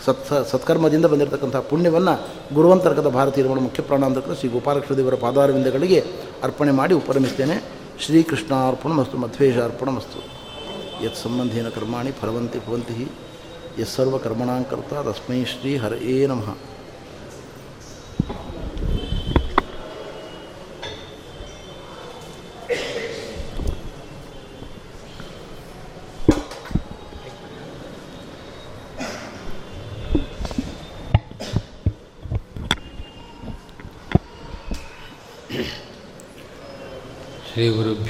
ಸತ್ 0.06 0.52
ಸತ್ಕರ್ಮದಿಂದ 0.52 1.06
ಬಂದಿರತಕ್ಕಂಥ 1.06 1.56
ಪುಣ್ಯವನ್ನು 1.56 2.14
ಗುರುವಂತರ್ಗದ 2.56 3.10
ಭಾರತೀಯ 3.10 3.44
ಮುಖ್ಯ 3.48 3.84
ಪ್ರಾಣಾಂತಕರು 3.84 4.36
ಶ್ರೀ 4.36 4.50
ಗೋಪಾಲಕೃಷ್ಣ 4.50 4.96
ದೇವರ 4.96 5.16
ಪಾದಾರವಿಂದಗಳಿಗೆ 5.16 6.00
ಅರ್ಪಣೆ 6.44 6.72
ಮಾಡಿ 6.72 6.94
ಉಪರಮಿಸ್ತೇನೆ. 6.94 7.58
ಶ್ರೀಕೃಷ್ಣಾರ್ಪಣ 8.06 8.92
ಮಸ್ತು 8.92 10.20
ಯತ್ 11.06 11.16
ಸಂಬಂಧೇನ 11.16 11.70
ಕರ್ಮಾಣಿ 11.70 12.12
ಫಲವಂತಿ 12.12 12.60
ಭವಂತಿ 12.68 13.08
ಯಸ್ಸರ್ವಕರ್ಮಣಾಂಕರ್ತ 13.82 14.94
ತಸ್ಮೈ 15.08 15.44
ಶ್ರೀ 15.44 15.78
ಹರೇ 15.78 16.28
ನಮಃ. 16.28 16.50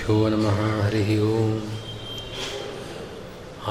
श्रीगुरुभ्यो 0.03 0.15
नमः 0.29 0.57
हरिः 0.85 1.11
ओम् 1.25 1.59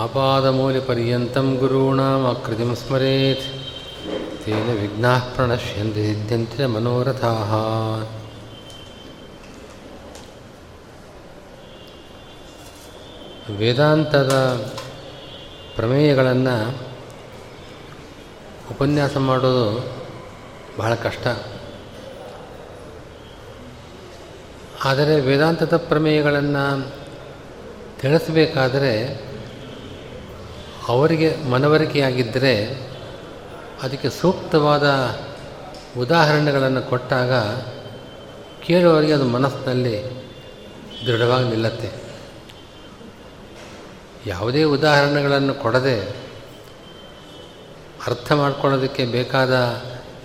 आपादमूल्यपर्यन्तं 0.04 1.48
गुरूणामाकृतिं 1.62 2.70
स्मरेत् 2.82 3.48
तेन 4.44 4.68
विघ्नाः 4.80 5.26
प्रणश्यन्ति 5.36 6.06
सिद्ध्यन्ति 6.06 6.58
च 6.58 6.70
मनोरथाः 6.76 7.52
ವೇದಾಂತದ 13.60 14.34
ಪ್ರಮೇಯಗಳನ್ನು 15.76 16.56
ಉಪನ್ಯಾಸ 18.74 19.18
ಮಾಡೋದು 19.28 19.68
ಬಹಳ 20.80 20.94
ಕಷ್ಟ 21.06 21.28
ಆದರೆ 24.85 25.21
ವೇದಾಂತದ 25.21 25.77
ಪ್ರಮೇಯಗಳನ್ನು 25.77 26.95
ತಿಳಿಸಬೇಕಾದರೆ 28.01 29.25
ಅವರಿಗೆ 30.89 31.37
ಮನವರಿಕೆಯಾಗಿದ್ದರೆ 31.37 32.83
ಅದಕ್ಕೆ 33.83 34.11
ಸೂಕ್ತವಾದ 34.11 35.17
ಉದಾಹರಣೆಗಳನ್ನು 35.99 36.83
ಕೊಟ್ಟಾಗ 36.83 37.33
ಕೇಳುವವರಿಗೆ 38.67 39.13
ಅದು 39.13 39.25
ಮನಸ್ಸಿನಲ್ಲಿ 39.25 40.23
ದೃಢವಾಗಿ 41.07 41.49
ನಿಲ್ಲತ್ತೆ. 41.49 41.91
ಯಾವುದೇ 44.27 44.63
ಉದಾಹರಣೆಗಳನ್ನು 44.63 45.55
ಕೊಡದೆ 45.55 46.01
ಅರ್ಥ 48.07 48.33
ಮಾಡ್ಕೊಳ್ಳೋದಕ್ಕೆ 48.33 49.05
ಬೇಕಾದ 49.05 49.53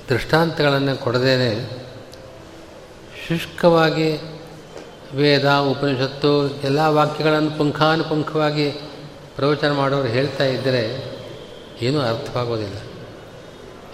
ದೃಷ್ಟಾಂತಗಳನ್ನು 0.10 0.95
ಕೊಡದೇ 0.95 1.72
ಶುಷ್ಕವಾಗಿ 3.28 4.20
ವೇದ, 5.16 5.49
ಉಪನಿಷತ್ತು 5.49 6.49
ಎಲ್ಲ 6.49 6.88
ವಾಕ್ಯಗಳನ್ನು 6.88 7.51
ಪುಂಖಾನುಪುಂಖವಾಗಿ 7.51 8.72
ಪ್ರವಚನ 9.36 9.72
ಮಾಡೋರು 9.72 10.08
ಹೇಳ್ತಾ 10.08 10.45
ಇದ್ದರೆ 10.45 11.18
ಏನೂ 11.82 11.99
ಅರ್ಥವಾಗೋದಿಲ್ಲ. 11.99 12.78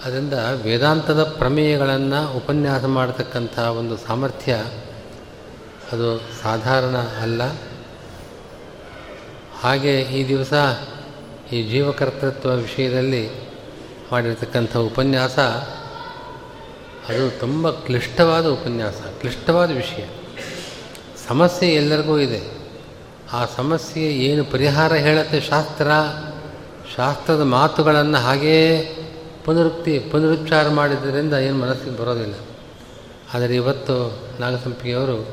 ಅದರಿಂದ 0.06 0.34
ವೇದಾಂತದ 0.64 1.24
ಪ್ರಮೇಯಗಳನ್ನು 1.24 2.38
ಉಪನ್ಯಾಸ 2.38 2.86
ಮಾಡತಕ್ಕಂಥ 2.86 3.60
ಒಂದು 3.60 3.98
ಸಾಮರ್ಥ್ಯ 3.98 4.54
ಅದು 5.92 6.22
ಸಾಧಾರಣ 6.42 6.98
ಅಲ್ಲ. 6.98 7.42
ಹಾಗೆ 9.62 10.02
ಈ 10.02 10.28
ದಿವಸ 10.28 10.54
ಈ 11.52 11.70
ಜೀವಕರ್ತೃತ್ವ 11.70 12.56
ವಿಷಯದಲ್ಲಿ 12.56 13.30
ಮಾಡಿರ್ತಕ್ಕಂಥ 14.12 14.78
ಉಪನ್ಯಾಸ 14.78 15.40
ಅದು 17.10 17.40
ತುಂಬ 17.40 17.70
ಕ್ಲಿಷ್ಟವಾದ 17.70 18.46
ಉಪನ್ಯಾಸ, 18.46 19.02
ಕ್ಲಿಷ್ಟವಾದ 19.20 19.72
ವಿಷಯ. 19.72 20.06
ಸಮಸ್ಯೆ 21.28 21.74
ಎಲ್ಲರಿಗೂ 21.74 22.20
ಇದೆ. 22.20 22.42
ಆ 23.34 23.46
ಸಮಸ್ಯೆ 23.46 24.04
ಏನು 24.04 24.46
ಪರಿಹಾರ 24.46 24.94
ಹೇಳುತ್ತೆ 24.94 25.42
ಶಾಸ್ತ್ರ? 25.42 25.88
ಶಾಸ್ತ್ರದ 26.96 27.42
ಮಾತುಗಳನ್ನು 27.42 28.18
ಹಾಗೇ 28.18 28.90
ಪುನರುಕ್ತಿ, 29.46 30.00
ಪುನರುಚ್ಚಾರ 30.00 30.70
ಮಾಡಿದ್ದರಿಂದ 30.70 31.34
ಏನು 31.34 31.58
ಮನಸ್ಸಿಗೆ 31.58 31.98
ಬರೋದಿಲ್ಲ. 31.98 32.34
ಆದರೆ 33.34 33.56
ಇವತ್ತು 33.56 34.20
ನಾಗಸಂಪಿಗೆಯವರು 34.40 35.28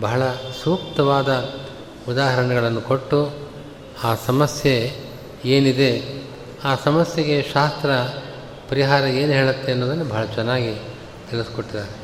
ಬಹಳ 0.00 0.22
ಸೂಕ್ತವಾದ 0.64 1.50
ಉದಾಹರಣೆಗಳನ್ನು 2.08 2.80
ಕೊಟ್ಟು 2.80 3.32
ಆ 4.04 4.14
ಸಮಸ್ಯೆ 4.26 4.92
ಏನಿದೆ, 5.44 6.22
ಆ 6.64 6.74
ಸಮಸ್ಯೆಗೆ 6.84 7.46
ಶಾಸ್ತ್ರ 7.52 7.90
ಪರಿಹಾರ 8.68 9.04
ಏನು 9.04 9.32
ಹೇಳುತ್ತೆ 9.32 9.72
ಅನ್ನೋದನ್ನು 9.72 10.04
ಬಹಳ 10.04 10.24
ಚೆನ್ನಾಗಿ 10.24 10.74
ತಿಳಿಸ್ಕೊಟ್ಟಿದ್ದಾರೆ. 11.30 12.01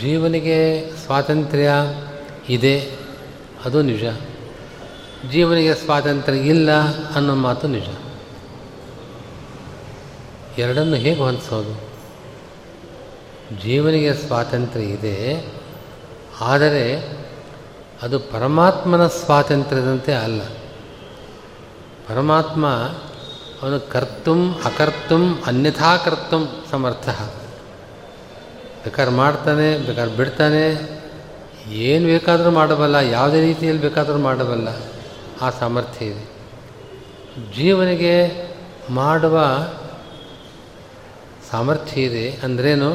ಜೀವನಿಗೆ 0.00 0.58
ಸ್ವಾತಂತ್ರ್ಯ 0.96 1.70
ಇದೆ, 2.48 2.76
ಅದು 3.64 3.82
ನಿಜ. 3.82 4.04
ಜೀವನಿಗೆ 5.30 5.74
ಸ್ವಾತಂತ್ರ್ಯ 5.74 6.38
ಇಲ್ಲ 6.38 6.70
ಅನ್ನೋ 7.14 7.34
ಮಾತು 7.34 7.68
ನಿಜ. 7.68 7.88
ಎರಡನ್ನು 10.58 10.96
ಹೇಗೆ 10.96 11.20
ಹೊಂದಿಸೋದು? 11.20 11.74
ಜೀವನಿಗೆ 13.62 14.14
ಸ್ವಾತಂತ್ರ್ಯ 14.14 14.84
ಇದೆ, 14.84 15.16
ಆದರೆ 16.40 16.86
ಅದು 18.02 18.18
ಪರಮಾತ್ಮನ 18.18 19.06
ಸ್ವಾತಂತ್ರ್ಯದಂತೆ 19.06 20.12
ಅಲ್ಲ. 20.14 20.42
ಪರಮಾತ್ಮ 22.08 22.66
ಅವನು 23.62 23.78
ಕರ್ತು 23.80 24.34
ಅಕರ್ತು 24.64 25.44
ಅನ್ಯಥಾ 25.46 25.96
ಕರ್ತುಂ 25.96 26.48
ಸಮರ್ಥ. 26.70 27.08
ಬೇಕಾದ್ರೆ 28.84 29.14
ಮಾಡ್ತಾನೆ, 29.14 29.78
ಬೇಕಾದ್ರೆ 29.78 30.16
ಬಿಡ್ತಾನೆ. 30.16 30.64
ಏನು 31.72 32.06
ಬೇಕಾದರೂ 32.06 32.50
ಮಾಡಬಲ್ಲ, 32.50 32.94
ಯಾವುದೇ 32.94 33.40
ರೀತಿಯಲ್ಲಿ 33.40 33.82
ಬೇಕಾದರೂ 33.82 34.18
ಮಾಡಬಲ್ಲ. 34.18 34.68
ಆ 35.42 35.50
ಸಾಮರ್ಥ್ಯ 35.50 36.06
ಇದೆ. 36.06 36.32
ಜೀವನಿಗೆ 37.56 38.46
ಮಾಡುವ 38.90 39.66
ಸಾಮರ್ಥ್ಯ 41.50 42.00
ಇದೆ 42.00 42.30
ಅಂದ್ರೇನು? 42.30 42.94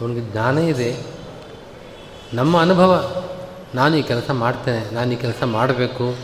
ಅವನಿಗೆ 0.00 0.32
ಜ್ಞಾನ 0.32 0.58
ಇದೆ. 0.58 0.96
ನಮ್ಮ 2.34 2.60
ಅನುಭವ, 2.60 3.22
ನಾನು 3.74 3.96
ಈ 3.96 4.02
ಕೆಲಸ 4.02 4.30
ಮಾಡ್ತೇನೆ, 4.30 4.94
ನಾನು 4.94 5.12
ಈ 5.12 5.16
ಕೆಲಸ 5.16 5.42
ಮಾಡಬೇಕು. 5.42 6.16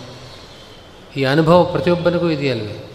ಈ 1.16 1.24
ಅನುಭವ 1.24 1.64
ಪ್ರತಿಯೊಬ್ಬನಿಗೂ 1.64 2.31
ಇದೆಯಲ್ವೇ? 2.31 2.91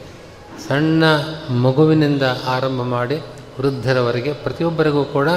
ಸಣ್ಣ 0.68 1.04
ಮಗುವಿನಿಂದ 1.50 2.24
ಆರಂಭ 2.48 2.82
ಮಾಡಿ 2.82 3.16
ವೃದ್ಧರವರೆಗೆ 3.60 4.34
ಪ್ರತಿಯೊಬ್ಬರಿಗೂ 4.34 5.04
ಕೂಡ 5.04 5.30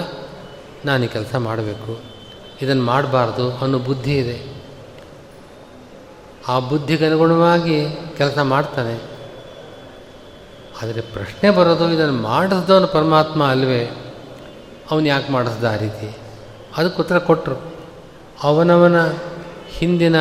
ನಾನು 0.84 1.04
ಈ 1.04 1.06
ಕೆಲಸ 1.06 1.34
ಮಾಡಬೇಕು. 1.36 2.00
ಇದನ್ನು 2.62 2.82
ಮಾಡಬಾರ್ದು 2.82 3.56
ಅನ್ನೋ 3.56 3.78
ಬುದ್ಧಿ 3.78 4.18
ಇದೆ. 4.18 4.58
ಆ 6.48 6.58
ಬುದ್ಧಿಗೆ 6.58 7.06
ಅನುಗುಣವಾಗಿ 7.06 7.86
ಕೆಲಸ 8.16 8.38
ಮಾಡ್ತಾನೆ. 8.38 9.18
ಆದರೆ 10.82 11.00
ಪ್ರಶ್ನೆ 11.00 11.50
ಬರೋದು, 11.50 11.92
ಇದನ್ನು 11.92 12.22
ಮಾಡಿಸ್ದವನು 12.22 12.86
ಪರಮಾತ್ಮ 12.86 13.46
ಅಲ್ವೇ? 13.46 14.12
ಅವನು 14.90 15.06
ಯಾಕೆ 15.06 15.32
ಮಾಡಿಸ್ದ 15.32 15.64
ಆ 15.64 15.76
ರೀತಿ? 15.76 16.16
ಅದಕ್ಕೆ 16.76 17.02
ಉತ್ತರ 17.02 17.18
ಕೊಟ್ಟರು. 17.18 17.74
ಅವನವನ 18.42 19.06
ಹಿಂದಿನ 19.68 20.16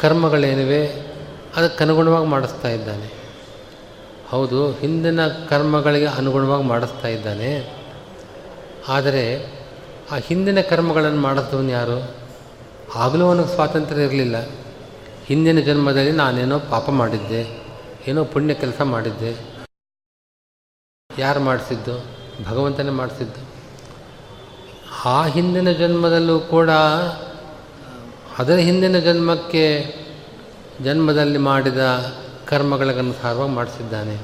ಕರ್ಮಗಳೇನಿವೆ, 0.00 0.86
ಅದಕ್ಕೆ 1.56 1.84
ಅನುಗುಣವಾಗಿ 1.84 2.26
ಮಾಡಿಸ್ತಾ 2.26 2.68
ಇದ್ದಾನೆ. 2.68 3.12
ಹೌದು, 4.28 4.72
ಹಿಂದಿನ 4.72 5.26
ಕರ್ಮಗಳಿಗೆ 5.26 6.06
ಅನುಗುಣವಾಗಿ 6.06 6.64
ಮಾಡಿಸ್ತಾ 6.64 7.08
ಇದ್ದಾನೆ. 7.08 7.75
ಆದರೆ 8.88 9.22
ಆ 10.10 10.16
ಹಿಂದಿನ 10.16 10.60
ಕರ್ಮಗಳನ್ನು 10.60 11.20
ಮಾಡಿದವನು 11.20 11.70
ಯಾರು? 11.70 11.98
ಆಗಲೂ 12.94 13.24
ಅವನಿಗೆ 13.26 13.48
ಸ್ವಾತಂತ್ರ್ಯ 13.48 14.04
ಇರಲಿಲ್ಲ. 14.04 14.36
ಹಿಂದಿನ 15.26 15.60
ಜನ್ಮದಲ್ಲಿ 15.60 16.12
ನಾನೇನೋ 16.12 16.58
ಪಾಪ 16.58 16.90
ಮಾಡಿದ್ದೆ, 16.90 17.42
ಏನೋ 18.08 18.24
ಪುಣ್ಯ 18.24 18.54
ಕೆಲಸ 18.54 18.80
ಮಾಡಿದ್ದೆ. 18.82 19.30
ಯಾರು 21.18 21.40
ಮಾಡಿಸಿದ್ದು? 21.40 21.94
ಭಗವಂತನೇ 22.44 22.90
ಮಾಡಿಸಿದ್ದು. 22.90 23.42
ಆ 25.04 25.26
ಹಿಂದಿನ 25.26 25.70
ಜನ್ಮದಲ್ಲೂ 25.72 26.40
ಕೂಡ 26.40 26.70
ಅದರ 28.38 28.56
ಹಿಂದಿನ 28.56 28.98
ಜನ್ಮಕ್ಕೆ 28.98 29.66
ಜನ್ಮದಲ್ಲಿ 30.84 31.38
ಮಾಡಿದ 31.38 31.82
ಕರ್ಮಗಳಿಗನುಸಾರವಾಗಿ 32.46 33.50
ಮಾಡಿಸಿದ್ದಾನೆ. 33.50 34.16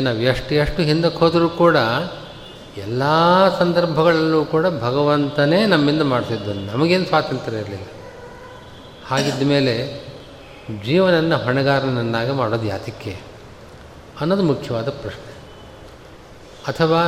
ನಾವು 0.00 0.18
ಎಷ್ಟು 0.18 0.54
ಎಷ್ಟು 0.54 0.82
ಹಿಂದಕ್ಕೆ 0.82 1.18
ಹೋದರೂ 1.18 1.48
ಕೂಡ 1.48 1.76
ಎಲ್ಲ 2.76 3.02
ಸಂದರ್ಭಗಳಲ್ಲೂ 3.58 4.44
ಕೂಡ 4.44 4.66
ಭಗವಂತನೇ 4.66 5.66
ನಮ್ಮಿಂದ 5.66 6.02
ಮಾಡ್ತಿದ್ದನು 6.02 6.66
ನಮಗೇನು 6.66 7.04
ಸ್ವಾತಂತ್ರ್ಯ 7.04 7.58
ಇರಲಿಲ್ಲ. 7.58 7.86
ಹಾಗಿದ್ದ 9.06 9.42
ಮೇಲೆ 9.42 10.00
ಜೀವನನ್ನು 10.84 11.36
ಹೊಣೆಗಾರನನ್ನಾಗಿ 11.36 12.30
ಮಾಡೋದು 12.30 12.66
ಯಾತಕ್ಕೆ 12.66 13.16
ಅನ್ನೋದು 14.20 14.42
ಮುಖ್ಯವಾದ 14.42 14.88
ಪ್ರಶ್ನೆ. 14.88 15.32
ಅಥವಾ 16.68 17.02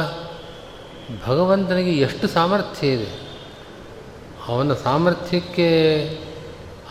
ಭಗವಂತನಿಗೆ 1.27 1.93
ಎಷ್ಟು 1.93 2.29
ಸಾಮರ್ಥ್ಯ 2.29 2.87
ಇದೆ? 2.87 3.29
ಅವನ 4.49 4.75
ಸಾಮರ್ಥ್ಯಕ್ಕೆ 4.75 6.05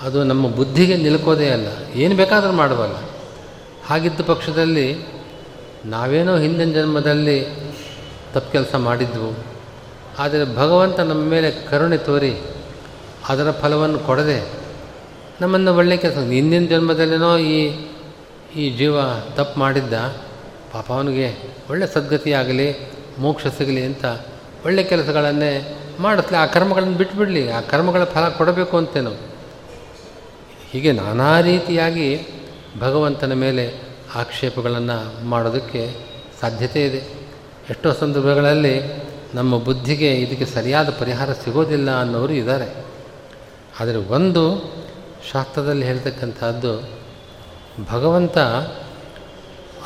ಅದು 0.01 0.23
ನಮ್ಮ 0.23 0.47
ಬುದ್ಧಿಗೆ 0.47 0.97
ನಿಲ್ಕೋದೇ 0.97 1.49
ಅಲ್ಲ. 1.49 1.67
ಏನು 1.93 2.15
ಬೇಕಾದರೂ 2.15 2.51
ಮಾಡಬಲ್ಲ 2.51 2.95
ಹಾಗಿದ್ದ 3.85 4.21
ಪಕ್ಷದಲ್ಲಿ 4.21 5.05
ನಾವೇನೋ 5.85 6.37
ಹಿಂದಿನ 6.37 6.73
ಜನ್ಮದಲ್ಲಿ 6.73 7.63
ತಪ್ಪು 8.33 8.51
ಕೆಲಸ 8.51 8.75
ಮಾಡಿದ್ವು. 8.75 9.53
ಆದರೆ 10.19 10.55
ಭಗವಂತ 10.55 10.99
ನಮ್ಮ 10.99 11.23
ಮೇಲೆ 11.23 11.51
ಕರುಣೆ 11.51 11.97
ತೋರಿ 11.97 12.37
ಅದರ 13.29 13.51
ಫಲವನ್ನು 13.51 13.99
ಕೊಡದೆ 13.99 14.63
ನಮ್ಮನ್ನು 15.41 15.75
ಒಳ್ಳೆಯ 15.75 15.97
ಕೆಲಸ 15.97 16.17
ಹಿಂದಿನ 16.17 16.67
ಜನ್ಮದಲ್ಲೇನೋ 16.67 17.37
ಈ 17.37 17.87
ಈ 18.55 18.69
ಜೀವ 18.69 18.95
ತಪ್ಪು 19.35 19.59
ಮಾಡಿದ್ದ. 19.59 19.93
ಪಾಪ 20.71 20.91
ಅವನಿಗೆ 20.91 21.37
ಒಳ್ಳೆ 21.69 21.87
ಸದ್ಗತಿ 21.87 22.33
ಆಗಲಿ, 22.33 22.75
ಮೋಕ್ಷ 23.19 23.47
ಸಿಗಲಿ 23.47 23.83
ಅಂತ 23.85 24.05
ಒಳ್ಳೆ 24.65 24.83
ಕೆಲಸಗಳನ್ನೇ 24.83 25.77
ಮಾಡಿಸ್ಲಿ. 25.99 26.37
ಆ 26.37 26.45
ಕರ್ಮಗಳನ್ನು 26.45 26.97
ಬಿಟ್ಬಿಡಲಿ. 26.97 27.51
ಆ 27.51 27.61
ಕರ್ಮಗಳ 27.61 28.03
ಫಲ 28.03 28.29
ಕೊಡಬೇಕು 28.29 28.77
ಅಂತೇನು. 28.77 29.13
ಹೀಗೆ 30.71 30.91
ನಾನಾ 30.91 31.39
ರೀತಿಯಾಗಿ 31.39 32.27
ಭಗವಂತನ 32.79 33.33
ಮೇಲೆ 33.33 33.81
ಆಕ್ಷೇಪಗಳನ್ನು 34.15 35.25
ಮಾಡೋದಕ್ಕೆ 35.25 35.95
ಸಾಧ್ಯತೆ 36.41 36.85
ಇದೆ. 36.85 37.22
ಎಷ್ಟೋ 37.69 37.93
ಸಂದರ್ಭಗಳಲ್ಲಿ 37.93 38.81
ನಮ್ಮ 39.33 39.57
ಬುದ್ಧಿಗೆ 39.57 40.15
ಇದಕ್ಕೆ 40.15 40.45
ಸರಿಯಾದ 40.45 40.89
ಪರಿಹಾರ 40.89 41.33
ಸಿಗೋದಿಲ್ಲ 41.33 42.01
ಅನ್ನೋರು 42.01 42.33
ಇದ್ದಾರೆ. 42.33 42.85
ಆದರೆ 43.79 43.97
ಒಂದು 43.97 44.73
ಶಾಸ್ತ್ರದಲ್ಲಿ 45.31 45.85
ಹೇಳ್ತಕ್ಕಂಥದ್ದು, 45.85 46.89
ಭಗವಂತ 47.91 48.37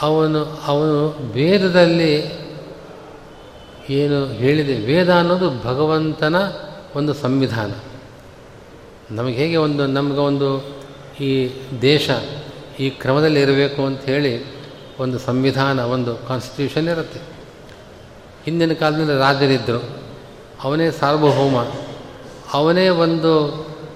ಅವನು 0.02 0.62
ಅವನು 0.66 1.10
ವೇದದಲ್ಲಿ 1.32 2.48
ಏನು 3.90 4.26
ಹೇಳಿದೆ, 4.26 4.74
ವೇದ 4.74 5.14
ಅನ್ನೋದು 5.14 5.50
ಭಗವಂತನ 5.64 6.36
ಒಂದು 6.96 7.14
ಸಂವಿಧಾನ. 7.14 7.72
ನಮಗೆ 9.12 9.36
ಹೇಗೆ 9.36 9.56
ಒಂದು, 9.56 9.88
ನಮಗೆ 9.88 10.20
ಒಂದು 10.20 10.78
ಈ 11.20 11.50
ದೇಶ 11.82 12.10
ಈ 12.80 12.90
ಕ್ರಮದಲ್ಲಿ 12.90 13.42
ಇರಬೇಕು 13.42 13.86
ಅಂತ 13.86 14.02
ಹೇಳಿ 14.02 14.46
ಒಂದು 15.00 15.20
ಸಂವಿಧಾನ, 15.20 15.80
ಒಂದು 15.80 16.16
ಕಾನ್ಸ್ಟಿಟ್ಯೂಷನ್ 16.28 16.88
ಇರುತ್ತೆ. 16.90 17.37
ಹಿಂದಿನ 18.48 18.74
ಕಾಲದಲ್ಲಿ 18.74 19.16
ರಾಜರಿದ್ದರು 19.20 19.80
ಅವನೇ 20.64 20.92
ಸಾರ್ವಭೌಮ. 20.92 21.58
ಅವನೇ 22.54 22.90
ಒಂದು 22.90 23.32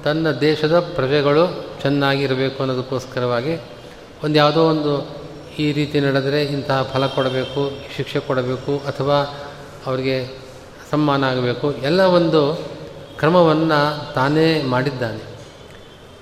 ತನ್ನ 0.04 0.32
ದೇಶದ 0.32 0.80
ಪ್ರಜೆಗಳು 0.80 1.44
ಚೆನ್ನಾಗಿರಬೇಕು 1.82 2.64
ಅನ್ನೋದಕ್ಕೋಸ್ಕರವಾಗಿ 2.64 3.54
ಒಂದು 4.24 4.36
ಯಾವುದೋ 4.36 4.64
ಒಂದು 4.64 4.94
ಈ 5.60 5.72
ರೀತಿ 5.72 6.00
ನಡೆದರೆ 6.00 6.44
ಇಂತಹ 6.44 6.82
ಫಲ 6.94 7.08
ಕೊಡಬೇಕು, 7.08 7.72
ಶಿಕ್ಷೆ 7.96 8.20
ಕೊಡಬೇಕು 8.20 8.78
ಅಥವಾ 8.88 9.18
ಅವರಿಗೆ 9.86 10.18
ಸಮ್ಮಾನ 10.92 11.24
ಆಗಬೇಕು, 11.24 11.72
ಎಲ್ಲ 11.72 12.02
ಒಂದು 12.02 12.42
ಕ್ರಮವನ್ನು 13.20 14.14
ತಾನೇ 14.14 14.64
ಮಾಡಿದ್ದಾನೆ. 14.64 15.24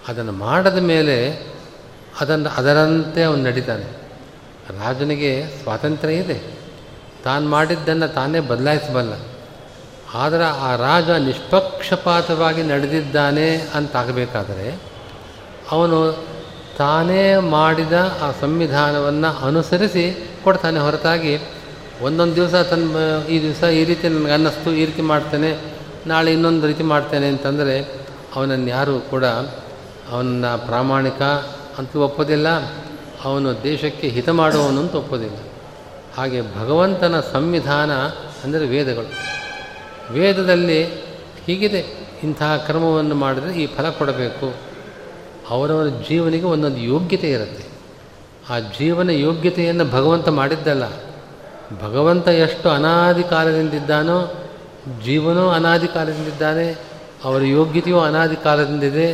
ಅದನ್ನು 0.08 0.32
ಮಾಡದ 0.32 0.78
ಮೇಲೆ 0.78 1.18
ಅದನ್ನು 2.20 2.50
ಅದರಂತೆ 2.50 3.24
ಅವನು 3.24 3.44
ನಡೀತಾನೆ. 3.44 3.86
ರಾಜನಿಗೆ 4.80 5.48
ಸ್ವಾತಂತ್ರ್ಯ 5.64 6.14
ಇದೆ. 6.14 6.59
ತಾನು 7.26 7.46
ಮಾಡಿದ್ದನ್ನು 7.50 8.08
ತಾನೇ 8.08 8.40
ಬದಲಾಯಿಸಬಲ್ಲ. 8.40 9.14
ಆದರೆ 10.14 10.46
ಆ 10.68 10.70
ರಾಜ 10.76 11.10
ನಿಷ್ಪಕ್ಷಪಾತವಾಗಿ 11.10 12.64
ನಡೆದಿದ್ದಾನೆ 12.64 13.48
ಅಂತಾಗಬೇಕಾದರೆ 13.76 14.68
ಅವನು 15.72 16.00
ತಾನೇ 16.78 17.24
ಮಾಡಿದ 17.36 17.94
ಆ 18.26 18.32
ಸಂವಿಧಾನವನ್ನು 18.42 19.30
ಅನುಸರಿಸಿ 19.48 20.06
ಕೊಡ್ತಾನೆ 20.44 20.80
ಹೊರತಾಗಿ 20.80 21.34
ಒಂದೊಂದು 22.02 22.36
ದಿವಸ 22.36 22.56
ತನ್ನ 22.56 22.98
ಈ 23.30 23.38
ದಿವಸ 23.42 23.64
ಈ 23.80 23.82
ರೀತಿ 23.84 24.08
ನನಗೆ 24.08 24.34
ಅನ್ನಿಸ್ತು, 24.34 24.70
ಈ 24.72 24.84
ರೀತಿ 24.86 25.02
ಮಾಡ್ತೇನೆ, 25.02 25.50
ನಾಳೆ 26.08 26.34
ಇನ್ನೊಂದು 26.34 26.68
ರೀತಿ 26.68 26.84
ಮಾಡ್ತೇನೆ 26.84 27.28
ಅಂತಂದರೆ 27.28 27.76
ಅವನನ್ನು 28.36 28.70
ಯಾರೂ 28.70 29.00
ಕೂಡ 29.00 29.26
ಅವನ 30.12 30.56
ಪ್ರಾಮಾಣಿಕ 30.56 31.22
ಅಂತೂ 31.80 32.02
ಒಪ್ಪೋದಿಲ್ಲ, 32.02 32.48
ಅವನು 33.26 33.50
ದೇಶಕ್ಕೆ 33.64 34.08
ಹಿತ 34.08 34.30
ಮಾಡುವವನು 34.30 34.80
ಅಂತ 34.82 34.96
ಒಪ್ಪೋದಿಲ್ಲ. 34.96 35.38
ಹಾಗೆ 36.20 36.40
ಭಗವಂತನ 36.56 37.20
ಸಂವಿಧಾನ 37.20 37.92
ಅಂದರೆ 38.44 38.68
ವೇದಗಳು. 38.68 39.10
ವೇದದಲ್ಲಿ 40.14 40.80
ಹೀಗಿದೆ, 41.46 41.82
ಇಂತಹ 42.24 42.58
ಕರ್ಮವನ್ನು 42.68 43.16
ಮಾಡಿದರೆ 43.16 43.52
ಈ 43.54 43.66
ಫಲ 43.68 43.90
ಕೊಡಬೇಕು. 43.90 44.48
ಅವರವರ 45.50 45.88
ಜೀವನಿಗೆ 46.10 46.46
ಒಂದೊಂದು 46.46 46.78
ಯೋಗ್ಯತೆ 46.78 47.32
ಇರುತ್ತೆ. 47.32 47.66
ಆ 48.50 48.60
ಜೀವನ 48.60 49.10
ಯೋಗ್ಯತೆಯನ್ನು 49.10 49.86
ಭಗವಂತ 49.86 50.30
ಮಾಡಿದ್ದಲ್ಲ. 50.30 50.86
ಭಗವಂತ 51.82 52.28
ಎಷ್ಟು 52.28 52.70
ಅನಾದಿ 52.70 53.24
ಕಾಲದಿಂದಿದ್ದಾನೋ, 53.24 54.20
ಜೀವನೂ 55.06 55.50
ಅನಾದಿ 55.50 55.88
ಕಾಲದಿಂದಿದ್ದಾನೆ, 55.88 56.68
ಅವರ 57.24 57.42
ಯೋಗ್ಯತೆಯೂ 57.44 58.00
ಅನಾದಿ 58.00 58.36
ಕಾಲದಿಂದಿದೆ. 58.36 59.08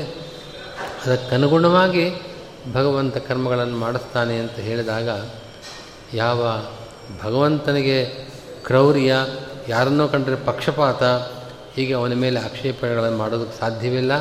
ಅದಕ್ಕನುಗುಣವಾಗಿ 1.04 2.06
ಭಗವಂತ 2.74 3.18
ಕರ್ಮಗಳನ್ನು 3.18 3.78
ಮಾಡಿಸ್ತಾನೆ 3.78 4.36
ಅಂತ 4.38 4.58
ಹೇಳಿದಾಗ 4.60 5.10
ಯಾವ 6.14 6.40
ಭಗವಂತನಿಗೆ 7.24 8.00
ಕ್ರೌರ್ಯ, 8.66 9.16
ಯಾರನ್ನೋ 9.68 10.08
ಕಂಡ್ರೆ 10.08 10.36
ಪಕ್ಷಪಾತ, 10.36 11.04
ಹೀಗೆ 11.76 11.94
ಅವನ 11.94 12.14
ಮೇಲೆ 12.14 12.40
ಆಕ್ಷೇಪಣೆಗಳನ್ನು 12.40 13.18
ಮಾಡೋದಕ್ಕೆ 13.18 13.60
ಸಾಧ್ಯವಿಲ್ಲ. 13.60 14.12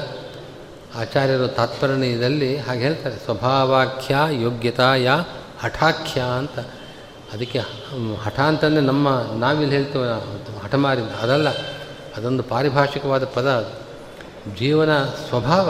ಆಚಾರ್ಯರು 0.94 1.48
ತಾತ್ಪರ್ಯದಲ್ಲಿ 1.48 2.56
ಹಾಗೆ 2.56 2.80
ಹೇಳ್ತಾರೆ, 2.80 3.16
ಸ್ವಭಾವಾಖ್ಯ 3.16 4.16
ಯೋಗ್ಯತಾಯ 4.30 5.08
ಹಠಾಖ್ಯ 5.60 6.20
ಅಂತ. 6.38 6.58
ಅದಕ್ಕೆ 7.32 7.58
ಹಠ 8.22 8.40
ಅಂತಂದರೆ 8.40 8.80
ನಮ್ಮ 8.80 9.08
ನಾವಿಲ್ಲಿ 9.38 9.76
ಹೇಳ್ತೇವೆ 9.76 10.08
ಹಠಮಾರಿಂದ 10.64 11.14
ಅದಲ್ಲ, 11.22 11.48
ಅದೊಂದು 12.16 12.42
ಪಾರಿಭಾಷಿಕವಾದ 12.42 13.24
ಪದ 13.24 13.48
ಅದು. 13.50 13.72
ಜೀವನ 14.56 15.04
ಸ್ವಭಾವ, 15.28 15.68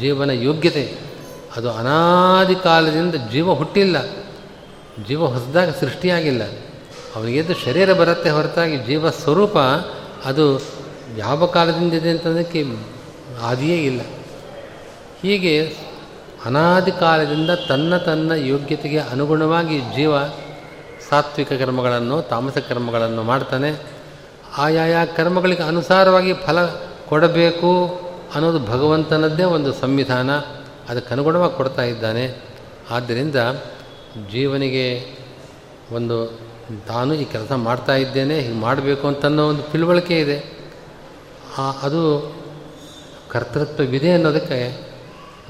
ಜೀವನ 0.00 0.30
ಯೋಗ್ಯತೆ, 0.30 0.84
ಅದು 1.56 1.68
ಅನಾದಿ 1.70 2.54
ಕಾಲದಿಂದ 2.54 3.14
ಜೀವ 3.32 3.52
ಹುಟ್ಟಿಲ್ಲ. 3.52 3.96
ಜೀವ 5.08 5.26
ಹೊಸದಾಗ 5.26 5.70
ಸೃಷ್ಟಿಯಾಗಿಲ್ಲ. 5.70 6.42
ಅವನಿಗೆದ್ದು 7.16 7.54
ಶರೀರ 7.54 7.92
ಬರುತ್ತೆ 7.92 8.30
ಹೊರತಾಗಿ 8.30 8.76
ಜೀವ 8.76 9.10
ಸ್ವರೂಪ 9.10 9.58
ಅದು 10.24 10.62
ಯಾವ 11.16 11.46
ಕಾಲದಿಂದ 11.46 11.92
ಇದೆ 11.92 12.10
ಅಂತಂದಕ್ಕೆ 12.10 12.64
ಆದಿಯೇ 13.42 13.84
ಇಲ್ಲ. 13.84 14.00
ಹೀಗೆ 15.22 15.76
ಅನಾದಿ 16.44 16.90
ಕಾಲದಿಂದ 16.90 17.50
ತನ್ನ 17.50 17.96
ತನ್ನ 17.96 18.32
ಯೋಗ್ಯತೆಗೆ 18.32 18.98
ಅನುಗುಣವಾಗಿ 18.98 19.80
ಜೀವ 19.80 20.18
ಸಾತ್ವಿಕ 21.08 21.52
ಕರ್ಮಗಳನ್ನು, 21.52 22.22
ತಾಮಸ 22.22 22.58
ಕರ್ಮಗಳನ್ನು 22.58 23.22
ಮಾಡ್ತಾನೆ. 23.22 23.82
ಆಯಾಯ 24.58 25.06
ಕರ್ಮಗಳಿಗೆ 25.16 25.62
ಅನುಸಾರವಾಗಿ 25.62 26.32
ಫಲ 26.32 26.64
ಕೊಡಬೇಕು 27.08 28.00
ಅನ್ನೋದು 28.34 28.58
ಭಗವಂತನದ್ದೇ 28.58 29.42
ಒಂದು 29.42 29.72
ಸಂವಿಧಾನ. 29.72 30.36
ಅದಕ್ಕನುಗುಣವಾಗಿ 30.88 31.56
ಕೊಡ್ತಾ 31.56 31.82
ಇದ್ದಾನೆ. 31.82 32.42
ಆದ್ದರಿಂದ 32.90 33.36
ಜೀವನಿಗೆ 34.32 35.16
ಒಂದು 35.92 36.38
ತಾನು 36.86 37.14
ಈ 37.14 37.24
ಕೆಲಸ 37.24 37.52
ಮಾಡ್ತಾ 37.52 37.96
ಇದ್ದೇನೆ, 37.96 38.40
ಹೀಗೆ 38.40 38.54
ಮಾಡಬೇಕು 38.54 39.08
ಅಂತನ್ನೋ 39.08 39.48
ಒಂದು 39.48 39.62
ತಿಳುವಳಿಕೆ 39.62 40.20
ಇದೆ. 40.20 40.58
ಅದು 41.82 42.32
ಕರ್ತೃತ್ವವಿದೆ 43.28 44.12
ಅನ್ನೋದಕ್ಕೆ 44.12 44.88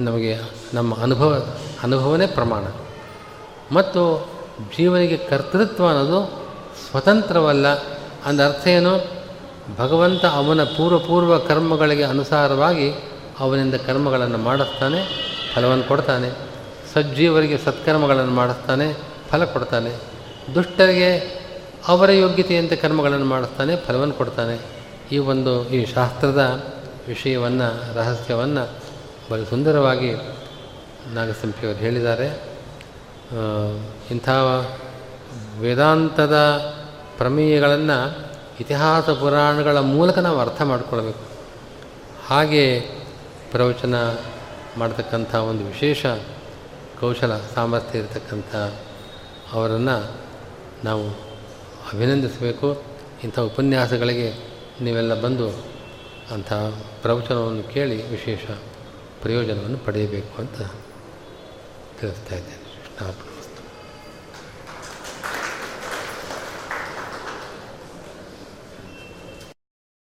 ನಮಗೆ 0.00 0.36
ನಮ್ಮ 0.74 0.98
ಅನುಭವ, 0.98 1.56
ಅನುಭವನೇ 1.82 2.26
ಪ್ರಮಾಣ. 2.26 2.64
ಮತ್ತು 3.72 4.28
ಜೀವನಿಗೆ 4.76 5.16
ಕರ್ತೃತ್ವ 5.16 5.88
ಅನ್ನೋದು 5.88 6.46
ಸ್ವತಂತ್ರವಲ್ಲ. 6.90 7.66
ಅಂದ 8.24 8.40
ಅರ್ಥ 8.40 8.66
ಏನು? 8.66 9.10
ಭಗವಂತ 9.78 10.24
ಅವನ 10.24 10.64
ಪೂರ್ವ 10.64 10.98
ಪೂರ್ವ 10.98 11.38
ಕರ್ಮಗಳಿಗೆ 11.38 12.02
ಅನುಸಾರವಾಗಿ 12.02 12.92
ಅವನಿಂದ 13.38 13.74
ಕರ್ಮಗಳನ್ನು 13.74 14.38
ಮಾಡಿಸ್ತಾನೆ, 14.38 15.04
ಫಲವನ್ನು 15.54 15.84
ಕೊಡ್ತಾನೆ. 15.84 16.45
ಸಜ್ಜೀವರಿಗೆ 16.96 17.58
ಸತ್ಕರ್ಮಗಳನ್ನು 17.58 18.32
ಮಾಡಿಸ್ತಾನೆ, 18.32 18.86
ಫಲ 19.30 19.44
ಕೊಡ್ತಾನೆ. 19.44 19.92
ದುಷ್ಟರಿಗೆ 20.54 21.10
ಅವರ 21.88 22.10
ಯೋಗ್ಯತೆಯಂತೆ 22.10 22.76
ಕರ್ಮಗಳನ್ನು 22.76 23.26
ಮಾಡಿಸ್ತಾನೆ, 23.26 23.76
ಫಲವನ್ನು 23.76 24.14
ಕೊಡ್ತಾನೆ. 24.14 24.56
ಈ 25.12 25.18
ಒಂದು 25.18 25.68
ಈ 25.68 25.84
ಶಾಸ್ತ್ರದ 25.84 26.42
ವಿಷಯವನ್ನು, 27.08 27.68
ರಹಸ್ಯವನ್ನು 27.96 28.64
ಬಹಳ 29.30 29.44
ಸುಂದರವಾಗಿ 29.44 30.10
ನಾಗಸಂಪಿಯವರು 31.14 31.78
ಹೇಳಿದ್ದಾರೆ. 31.78 32.28
ಇಂಥ 34.10 34.28
ವೇದಾಂತದ 35.60 36.36
ಪ್ರಮೇಯಗಳನ್ನು 37.18 37.98
ಇತಿಹಾಸ 38.60 39.10
ಪುರಾಣಗಳ 39.10 39.78
ಮೂಲಕ 39.78 40.18
ನಾವು 40.18 40.38
ಅರ್ಥ 40.40 40.62
ಮಾಡಿಕೊಳ್ಬೇಕು. 40.62 41.24
ಹಾಗೆ 42.26 42.64
ಪ್ರವಚನ 43.52 43.94
ಮಾಡತಕ್ಕಂಥ 44.78 45.34
ಒಂದು 45.34 45.64
ವಿಶೇಷ 45.64 46.06
ಕೌಶಲ 47.00 47.36
ಸಾಮರ್ಥ್ಯ 47.54 47.98
ಇರತಕ್ಕಂಥ 47.98 48.54
ಅವರನ್ನು 49.52 50.16
ನಾವು 50.84 51.10
ಅಭಿನಂದಿಸಬೇಕು. 51.92 52.82
ಇಂಥ 53.24 53.38
ಉಪನ್ಯಾಸಗಳಿಗೆ 53.38 54.32
ನೀವೆಲ್ಲ 54.80 55.20
ಬಂದು 55.20 55.50
ಅಂಥ 56.30 56.52
ಪ್ರವಚನವನ್ನು 57.02 57.62
ಕೇಳಿ 57.62 58.08
ವಿಶೇಷ 58.08 58.50
ಪ್ರಯೋಜನವನ್ನು 59.22 59.78
ಪಡೆಯಬೇಕು 59.78 60.40
ಅಂತ 60.40 60.58
ತಿಳಿಸ್ತಾ 62.00 62.36
ಇದ್ದೇನೆ. 62.36 62.66